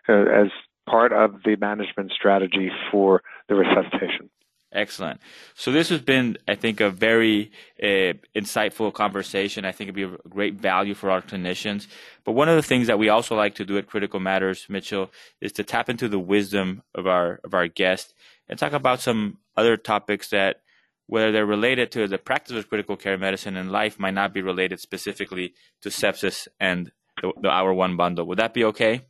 uh, 0.08 0.14
as 0.14 0.48
part 0.90 1.14
of 1.14 1.44
the 1.44 1.56
management 1.58 2.12
strategy 2.12 2.72
for 2.92 3.22
the 3.48 3.56
resuscitation. 3.56 4.30
Excellent. 4.72 5.20
So 5.56 5.72
this 5.72 5.90
has 5.90 6.02
been, 6.02 6.38
I 6.48 6.54
think, 6.54 6.80
a 6.80 6.92
very 6.92 7.52
uh, 7.82 8.14
insightful 8.36 8.94
conversation. 8.94 9.66
I 9.66 9.72
think 9.72 9.88
it'd 9.88 9.96
be 9.96 10.04
a 10.04 10.30
great 10.30 10.56
value 10.56 10.94
for 10.94 11.10
our 11.10 11.24
clinicians. 11.24 11.88
But 12.24 12.34
one 12.34 12.50
of 12.50 12.56
the 12.56 12.62
things 12.62 12.86
that 12.86 13.00
we 13.00 13.10
also 13.10 13.36
like 13.36 13.56
to 13.56 13.66
do 13.66 13.80
at 13.80 13.88
Critical 13.88 14.20
Matters, 14.20 14.68
Mitchell, 14.70 15.10
is 15.42 15.52
to 15.54 15.64
tap 15.64 15.90
into 15.90 16.08
the 16.08 16.20
wisdom 16.20 16.84
of 16.94 17.08
our 17.08 17.40
of 17.44 17.56
our 17.56 17.68
guest 17.68 18.14
and 18.48 18.60
talk 18.60 18.74
about 18.74 19.00
some 19.00 19.40
other 19.58 19.76
topics 19.76 20.30
that, 20.30 20.62
whether 21.10 21.32
they're 21.32 21.46
related 21.46 21.92
to 21.92 22.08
the 22.08 22.20
practice 22.20 22.56
of 22.56 22.70
critical 22.70 22.96
care 22.96 23.18
medicine 23.18 23.58
and 23.58 23.72
life, 23.72 24.00
might 24.00 24.14
not 24.14 24.32
be 24.32 24.44
related 24.44 24.80
specifically 24.80 25.56
to 25.82 25.90
sepsis 25.90 26.48
and 26.60 26.92
the, 27.22 27.34
the 27.42 27.50
Hour 27.50 27.74
One 27.74 27.98
bundle. 27.98 28.28
Would 28.28 28.38
that 28.38 28.54
be 28.54 28.64
okay? 28.66 29.06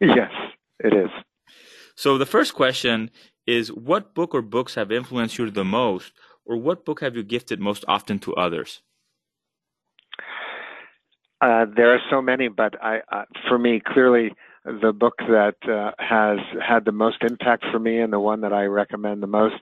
Yes, 0.00 0.30
it 0.78 0.94
is. 0.94 1.10
So 1.96 2.16
the 2.16 2.26
first 2.26 2.54
question 2.54 3.10
is 3.44 3.72
what 3.72 4.14
book 4.14 4.34
or 4.34 4.42
books 4.42 4.76
have 4.76 4.92
influenced 4.92 5.36
you 5.36 5.50
the 5.50 5.64
most, 5.64 6.12
or 6.46 6.56
what 6.56 6.84
book 6.84 7.00
have 7.00 7.16
you 7.16 7.24
gifted 7.24 7.58
most 7.58 7.84
often 7.88 8.20
to 8.20 8.34
others? 8.36 8.82
Uh, 11.40 11.66
there 11.76 11.92
are 11.92 12.00
so 12.08 12.22
many, 12.22 12.46
but 12.48 12.80
I, 12.82 13.00
uh, 13.10 13.24
for 13.48 13.58
me, 13.58 13.82
clearly 13.84 14.32
the 14.64 14.92
book 14.92 15.14
that 15.18 15.56
uh, 15.68 15.90
has 15.98 16.38
had 16.66 16.84
the 16.84 16.92
most 16.92 17.18
impact 17.22 17.64
for 17.72 17.80
me 17.80 17.98
and 17.98 18.12
the 18.12 18.20
one 18.20 18.42
that 18.42 18.52
I 18.52 18.64
recommend 18.64 19.22
the 19.22 19.28
most 19.28 19.56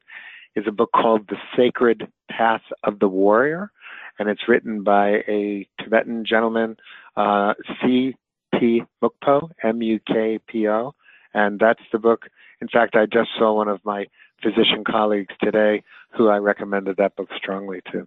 is 0.57 0.65
a 0.67 0.73
book 0.73 0.91
called 0.93 1.29
The 1.29 1.37
Sacred 1.57 2.09
Path 2.31 2.63
of 2.83 2.99
the 2.99 3.09
Warrior, 3.09 3.71
and 4.19 4.29
it's 4.29 4.49
written 4.49 4.83
by 4.83 5.23
a 5.29 5.69
Tibetan 5.81 6.25
gentleman, 6.25 6.77
uh, 7.17 7.55
C. 7.81 8.17
P. 8.59 8.83
Mukpo, 9.03 9.51
M 9.63 9.83
U 9.83 10.01
K 10.07 10.39
P 10.49 10.67
O, 10.69 10.95
and 11.35 11.61
that's 11.61 11.83
the 11.93 11.99
book 11.99 12.27
in 12.61 12.69
fact, 12.69 12.95
I 12.97 13.07
just 13.07 13.31
saw 13.39 13.55
one 13.55 13.69
of 13.69 13.85
my 13.85 14.07
physician 14.43 14.85
colleagues 14.87 15.35
today 15.43 15.83
who 16.17 16.29
I 16.29 16.39
recommended 16.39 16.97
that 16.97 17.17
book 17.17 17.29
strongly 17.37 17.81
to. 17.93 18.07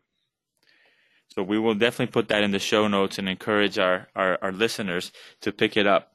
So 1.33 1.43
we 1.43 1.59
will 1.59 1.75
definitely 1.75 2.11
put 2.11 2.27
that 2.29 2.43
in 2.43 2.51
the 2.51 2.59
show 2.59 2.87
notes 2.87 3.19
and 3.19 3.29
encourage 3.29 3.77
our, 3.77 4.07
our, 4.15 4.39
our 4.41 4.51
listeners 4.51 5.11
to 5.41 5.51
pick 5.51 5.77
it 5.77 5.85
up. 5.85 6.13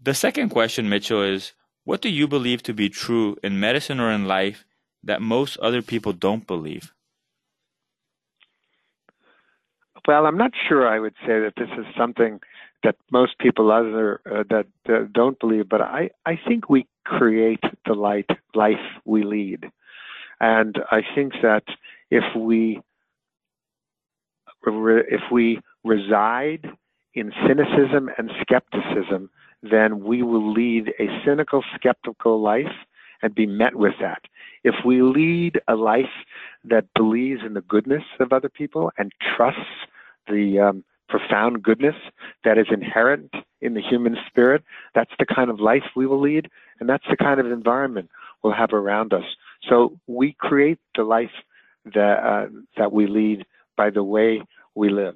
The 0.00 0.14
second 0.14 0.50
question, 0.50 0.88
Mitchell, 0.88 1.22
is 1.22 1.52
what 1.84 2.00
do 2.00 2.08
you 2.08 2.28
believe 2.28 2.62
to 2.64 2.74
be 2.74 2.88
true 2.88 3.36
in 3.42 3.58
medicine 3.58 3.98
or 3.98 4.12
in 4.12 4.26
life 4.26 4.64
that 5.06 5.22
most 5.22 5.56
other 5.58 5.82
people 5.82 6.12
don't 6.12 6.46
believe? 6.46 6.92
Well, 10.06 10.26
I'm 10.26 10.38
not 10.38 10.52
sure 10.68 10.86
I 10.86 11.00
would 11.00 11.14
say 11.26 11.40
that 11.40 11.54
this 11.56 11.70
is 11.76 11.86
something 11.96 12.40
that 12.84 12.96
most 13.10 13.38
people 13.38 13.72
other 13.72 14.20
uh, 14.30 14.44
that 14.50 14.66
uh, 14.88 15.06
don't 15.12 15.38
believe, 15.40 15.68
but 15.68 15.80
I, 15.80 16.10
I 16.24 16.38
think 16.46 16.68
we 16.68 16.86
create 17.04 17.64
the 17.86 17.94
light 17.94 18.30
life 18.54 18.86
we 19.04 19.24
lead. 19.24 19.70
And 20.38 20.78
I 20.90 21.02
think 21.14 21.32
that 21.42 21.64
if 22.10 22.24
we 22.36 22.80
if 24.64 25.22
we 25.32 25.60
reside 25.84 26.68
in 27.14 27.32
cynicism 27.46 28.10
and 28.18 28.30
skepticism 28.42 29.30
then 29.62 30.04
we 30.04 30.22
will 30.22 30.52
lead 30.52 30.92
a 30.98 31.06
cynical, 31.24 31.64
skeptical 31.74 32.40
life 32.40 32.72
and 33.22 33.34
be 33.34 33.46
met 33.46 33.74
with 33.74 33.94
that. 34.00 34.22
If 34.64 34.74
we 34.84 35.02
lead 35.02 35.60
a 35.68 35.74
life 35.74 36.04
that 36.64 36.86
believes 36.94 37.42
in 37.44 37.54
the 37.54 37.60
goodness 37.62 38.02
of 38.20 38.32
other 38.32 38.48
people 38.48 38.92
and 38.98 39.12
trusts 39.36 39.60
the 40.28 40.58
um, 40.60 40.84
profound 41.08 41.62
goodness 41.62 41.94
that 42.44 42.58
is 42.58 42.66
inherent 42.70 43.32
in 43.60 43.74
the 43.74 43.80
human 43.80 44.16
spirit, 44.26 44.64
that's 44.94 45.12
the 45.18 45.26
kind 45.26 45.50
of 45.50 45.60
life 45.60 45.84
we 45.94 46.06
will 46.06 46.20
lead, 46.20 46.50
and 46.80 46.88
that's 46.88 47.06
the 47.08 47.16
kind 47.16 47.40
of 47.40 47.46
environment 47.46 48.10
we'll 48.42 48.52
have 48.52 48.72
around 48.72 49.12
us. 49.12 49.24
So 49.68 49.98
we 50.06 50.34
create 50.38 50.78
the 50.96 51.04
life 51.04 51.30
that 51.94 52.18
uh, 52.18 52.46
that 52.76 52.92
we 52.92 53.06
lead 53.06 53.46
by 53.76 53.90
the 53.90 54.02
way 54.02 54.42
we 54.74 54.90
live. 54.90 55.14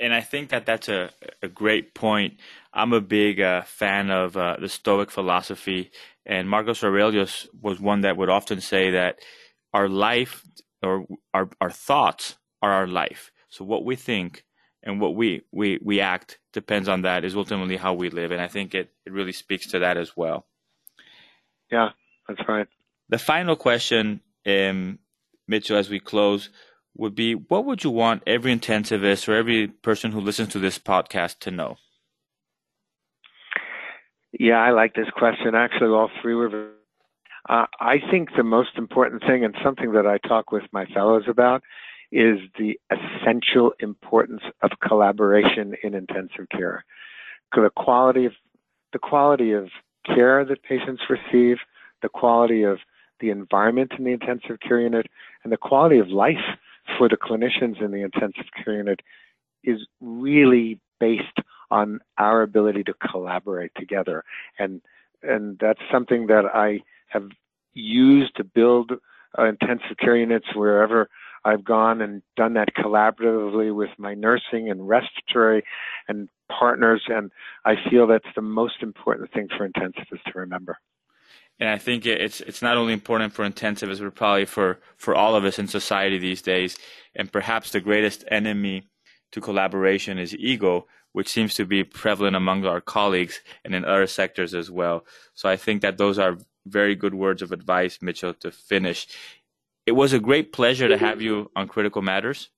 And 0.00 0.12
I 0.12 0.20
think 0.20 0.50
that 0.50 0.66
that's 0.66 0.88
a, 0.88 1.10
a 1.42 1.48
great 1.48 1.94
point. 1.94 2.34
I'm 2.72 2.92
a 2.92 3.00
big 3.00 3.40
uh, 3.40 3.62
fan 3.62 4.10
of 4.10 4.36
uh, 4.36 4.56
the 4.60 4.68
Stoic 4.68 5.10
philosophy, 5.10 5.90
and 6.24 6.50
Marcus 6.50 6.82
Aurelius 6.82 7.46
was 7.60 7.78
one 7.78 8.00
that 8.00 8.16
would 8.16 8.28
often 8.28 8.60
say 8.60 8.90
that 8.90 9.20
our 9.72 9.88
life 9.88 10.44
or 10.82 11.06
our, 11.32 11.48
our 11.60 11.70
thoughts 11.70 12.36
are 12.62 12.72
our 12.72 12.86
life. 12.86 13.30
So 13.48 13.64
what 13.64 13.84
we 13.84 13.96
think 13.96 14.44
and 14.82 15.00
what 15.00 15.14
we, 15.14 15.42
we, 15.52 15.78
we 15.82 16.00
act 16.00 16.38
depends 16.52 16.88
on 16.88 17.02
that 17.02 17.24
is 17.24 17.36
ultimately 17.36 17.76
how 17.76 17.94
we 17.94 18.10
live. 18.10 18.30
And 18.30 18.40
I 18.40 18.48
think 18.48 18.74
it, 18.74 18.92
it 19.04 19.12
really 19.12 19.32
speaks 19.32 19.66
to 19.68 19.78
that 19.80 19.96
as 19.96 20.16
well. 20.16 20.46
Yeah, 21.70 21.90
that's 22.28 22.40
right. 22.48 22.66
The 23.08 23.18
final 23.18 23.56
question, 23.56 24.20
um, 24.46 24.98
Mitchell, 25.46 25.76
as 25.76 25.88
we 25.88 26.00
close, 26.00 26.50
would 26.96 27.14
be 27.14 27.34
what 27.34 27.64
would 27.64 27.84
you 27.84 27.90
want 27.90 28.22
every 28.26 28.54
intensivist 28.54 29.28
or 29.28 29.34
every 29.34 29.68
person 29.68 30.12
who 30.12 30.20
listens 30.20 30.48
to 30.50 30.58
this 30.58 30.78
podcast 30.78 31.38
to 31.40 31.50
know? 31.50 31.76
Yeah, 34.38 34.56
I 34.56 34.70
like 34.70 34.94
this 34.94 35.08
question. 35.16 35.54
Actually, 35.54 35.90
all 35.90 36.10
three 36.20 36.34
were. 36.34 36.70
Uh, 37.48 37.66
I 37.80 37.98
think 38.10 38.30
the 38.36 38.42
most 38.42 38.70
important 38.76 39.22
thing, 39.22 39.44
and 39.44 39.54
something 39.62 39.92
that 39.92 40.06
I 40.06 40.18
talk 40.26 40.50
with 40.50 40.64
my 40.72 40.84
fellows 40.86 41.24
about, 41.28 41.62
is 42.10 42.38
the 42.58 42.78
essential 42.90 43.72
importance 43.80 44.42
of 44.62 44.72
collaboration 44.86 45.74
in 45.82 45.94
intensive 45.94 46.48
care. 46.50 46.84
The 47.54 47.70
quality 47.76 48.26
of 48.26 48.32
the 48.92 48.98
quality 48.98 49.52
of 49.52 49.68
care 50.04 50.44
that 50.44 50.62
patients 50.62 51.02
receive, 51.08 51.58
the 52.02 52.08
quality 52.08 52.62
of 52.62 52.78
the 53.20 53.30
environment 53.30 53.92
in 53.96 54.04
the 54.04 54.12
intensive 54.12 54.58
care 54.60 54.80
unit, 54.80 55.06
and 55.42 55.52
the 55.52 55.56
quality 55.56 55.98
of 55.98 56.08
life 56.08 56.58
for 56.98 57.08
the 57.08 57.16
clinicians 57.16 57.82
in 57.82 57.90
the 57.90 58.02
intensive 58.02 58.46
care 58.64 58.74
unit 58.74 59.00
is 59.64 59.86
really 60.00 60.80
based 61.00 61.38
on 61.70 62.00
our 62.18 62.42
ability 62.42 62.84
to 62.84 62.94
collaborate 63.10 63.72
together. 63.76 64.24
And 64.58 64.80
and 65.22 65.58
that's 65.58 65.80
something 65.90 66.26
that 66.28 66.44
I 66.54 66.80
have 67.08 67.28
used 67.74 68.36
to 68.36 68.44
build 68.44 68.92
uh, 69.38 69.44
intensive 69.44 69.96
care 69.98 70.16
units 70.16 70.46
wherever 70.54 71.08
I've 71.44 71.64
gone 71.64 72.00
and 72.00 72.22
done 72.36 72.54
that 72.54 72.74
collaboratively 72.76 73.74
with 73.74 73.90
my 73.98 74.14
nursing 74.14 74.70
and 74.70 74.88
respiratory 74.88 75.64
and 76.08 76.28
partners. 76.50 77.02
And 77.08 77.30
I 77.64 77.74
feel 77.88 78.06
that's 78.06 78.24
the 78.34 78.42
most 78.42 78.82
important 78.82 79.32
thing 79.32 79.48
for 79.56 79.68
intensivists 79.68 80.24
to 80.32 80.38
remember. 80.38 80.78
And 81.58 81.70
I 81.70 81.78
think 81.78 82.04
it's 82.04 82.40
it's 82.42 82.60
not 82.60 82.76
only 82.76 82.92
important 82.92 83.32
for 83.32 83.48
intensivists, 83.48 84.00
but 84.00 84.14
probably 84.14 84.44
for, 84.44 84.78
for 84.96 85.14
all 85.14 85.34
of 85.34 85.44
us 85.44 85.58
in 85.58 85.68
society 85.68 86.18
these 86.18 86.42
days. 86.42 86.76
And 87.14 87.32
perhaps 87.32 87.70
the 87.70 87.80
greatest 87.80 88.24
enemy 88.30 88.88
to 89.32 89.40
collaboration 89.40 90.18
is 90.18 90.34
ego, 90.36 90.86
which 91.12 91.28
seems 91.28 91.54
to 91.54 91.64
be 91.64 91.82
prevalent 91.82 92.36
among 92.36 92.66
our 92.66 92.80
colleagues 92.80 93.40
and 93.64 93.74
in 93.74 93.84
other 93.84 94.06
sectors 94.06 94.54
as 94.54 94.70
well. 94.70 95.06
So 95.34 95.48
I 95.48 95.56
think 95.56 95.80
that 95.82 95.96
those 95.96 96.18
are 96.18 96.36
very 96.66 96.94
good 96.94 97.14
words 97.14 97.42
of 97.42 97.52
advice, 97.52 98.02
Mitchell, 98.02 98.34
to 98.34 98.50
finish. 98.50 99.06
It 99.86 99.92
was 99.92 100.12
a 100.12 100.18
great 100.18 100.52
pleasure 100.52 100.88
to 100.88 100.96
mm-hmm. 100.96 101.04
have 101.04 101.22
you 101.22 101.50
on 101.56 101.68
Critical 101.68 102.02
Matters. 102.02 102.50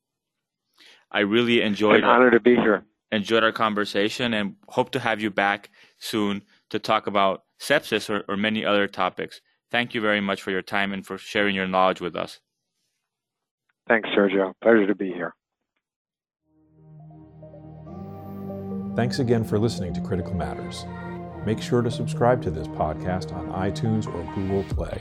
I 1.10 1.20
really 1.20 1.62
enjoyed. 1.62 2.02
An 2.02 2.04
honor 2.04 2.30
to 2.30 2.40
be 2.40 2.56
here. 2.56 2.84
Enjoyed 3.12 3.44
our 3.44 3.52
conversation 3.52 4.34
and 4.34 4.56
hope 4.68 4.90
to 4.90 5.00
have 5.00 5.20
you 5.20 5.30
back 5.30 5.70
soon 5.98 6.42
to 6.70 6.78
talk 6.78 7.06
about 7.06 7.44
sepsis 7.60 8.08
or, 8.10 8.24
or 8.28 8.36
many 8.36 8.64
other 8.64 8.86
topics. 8.86 9.40
Thank 9.70 9.94
you 9.94 10.00
very 10.00 10.20
much 10.20 10.42
for 10.42 10.50
your 10.50 10.62
time 10.62 10.92
and 10.92 11.04
for 11.04 11.18
sharing 11.18 11.54
your 11.54 11.66
knowledge 11.66 12.00
with 12.00 12.16
us. 12.16 12.40
Thanks, 13.88 14.08
Sergio. 14.10 14.52
Pleasure 14.62 14.86
to 14.86 14.94
be 14.94 15.12
here. 15.12 15.34
Thanks 18.96 19.18
again 19.18 19.44
for 19.44 19.58
listening 19.58 19.94
to 19.94 20.00
Critical 20.00 20.34
Matters. 20.34 20.84
Make 21.46 21.62
sure 21.62 21.82
to 21.82 21.90
subscribe 21.90 22.42
to 22.42 22.50
this 22.50 22.66
podcast 22.66 23.32
on 23.32 23.48
iTunes 23.52 24.06
or 24.06 24.34
Google 24.34 24.64
Play. 24.74 25.00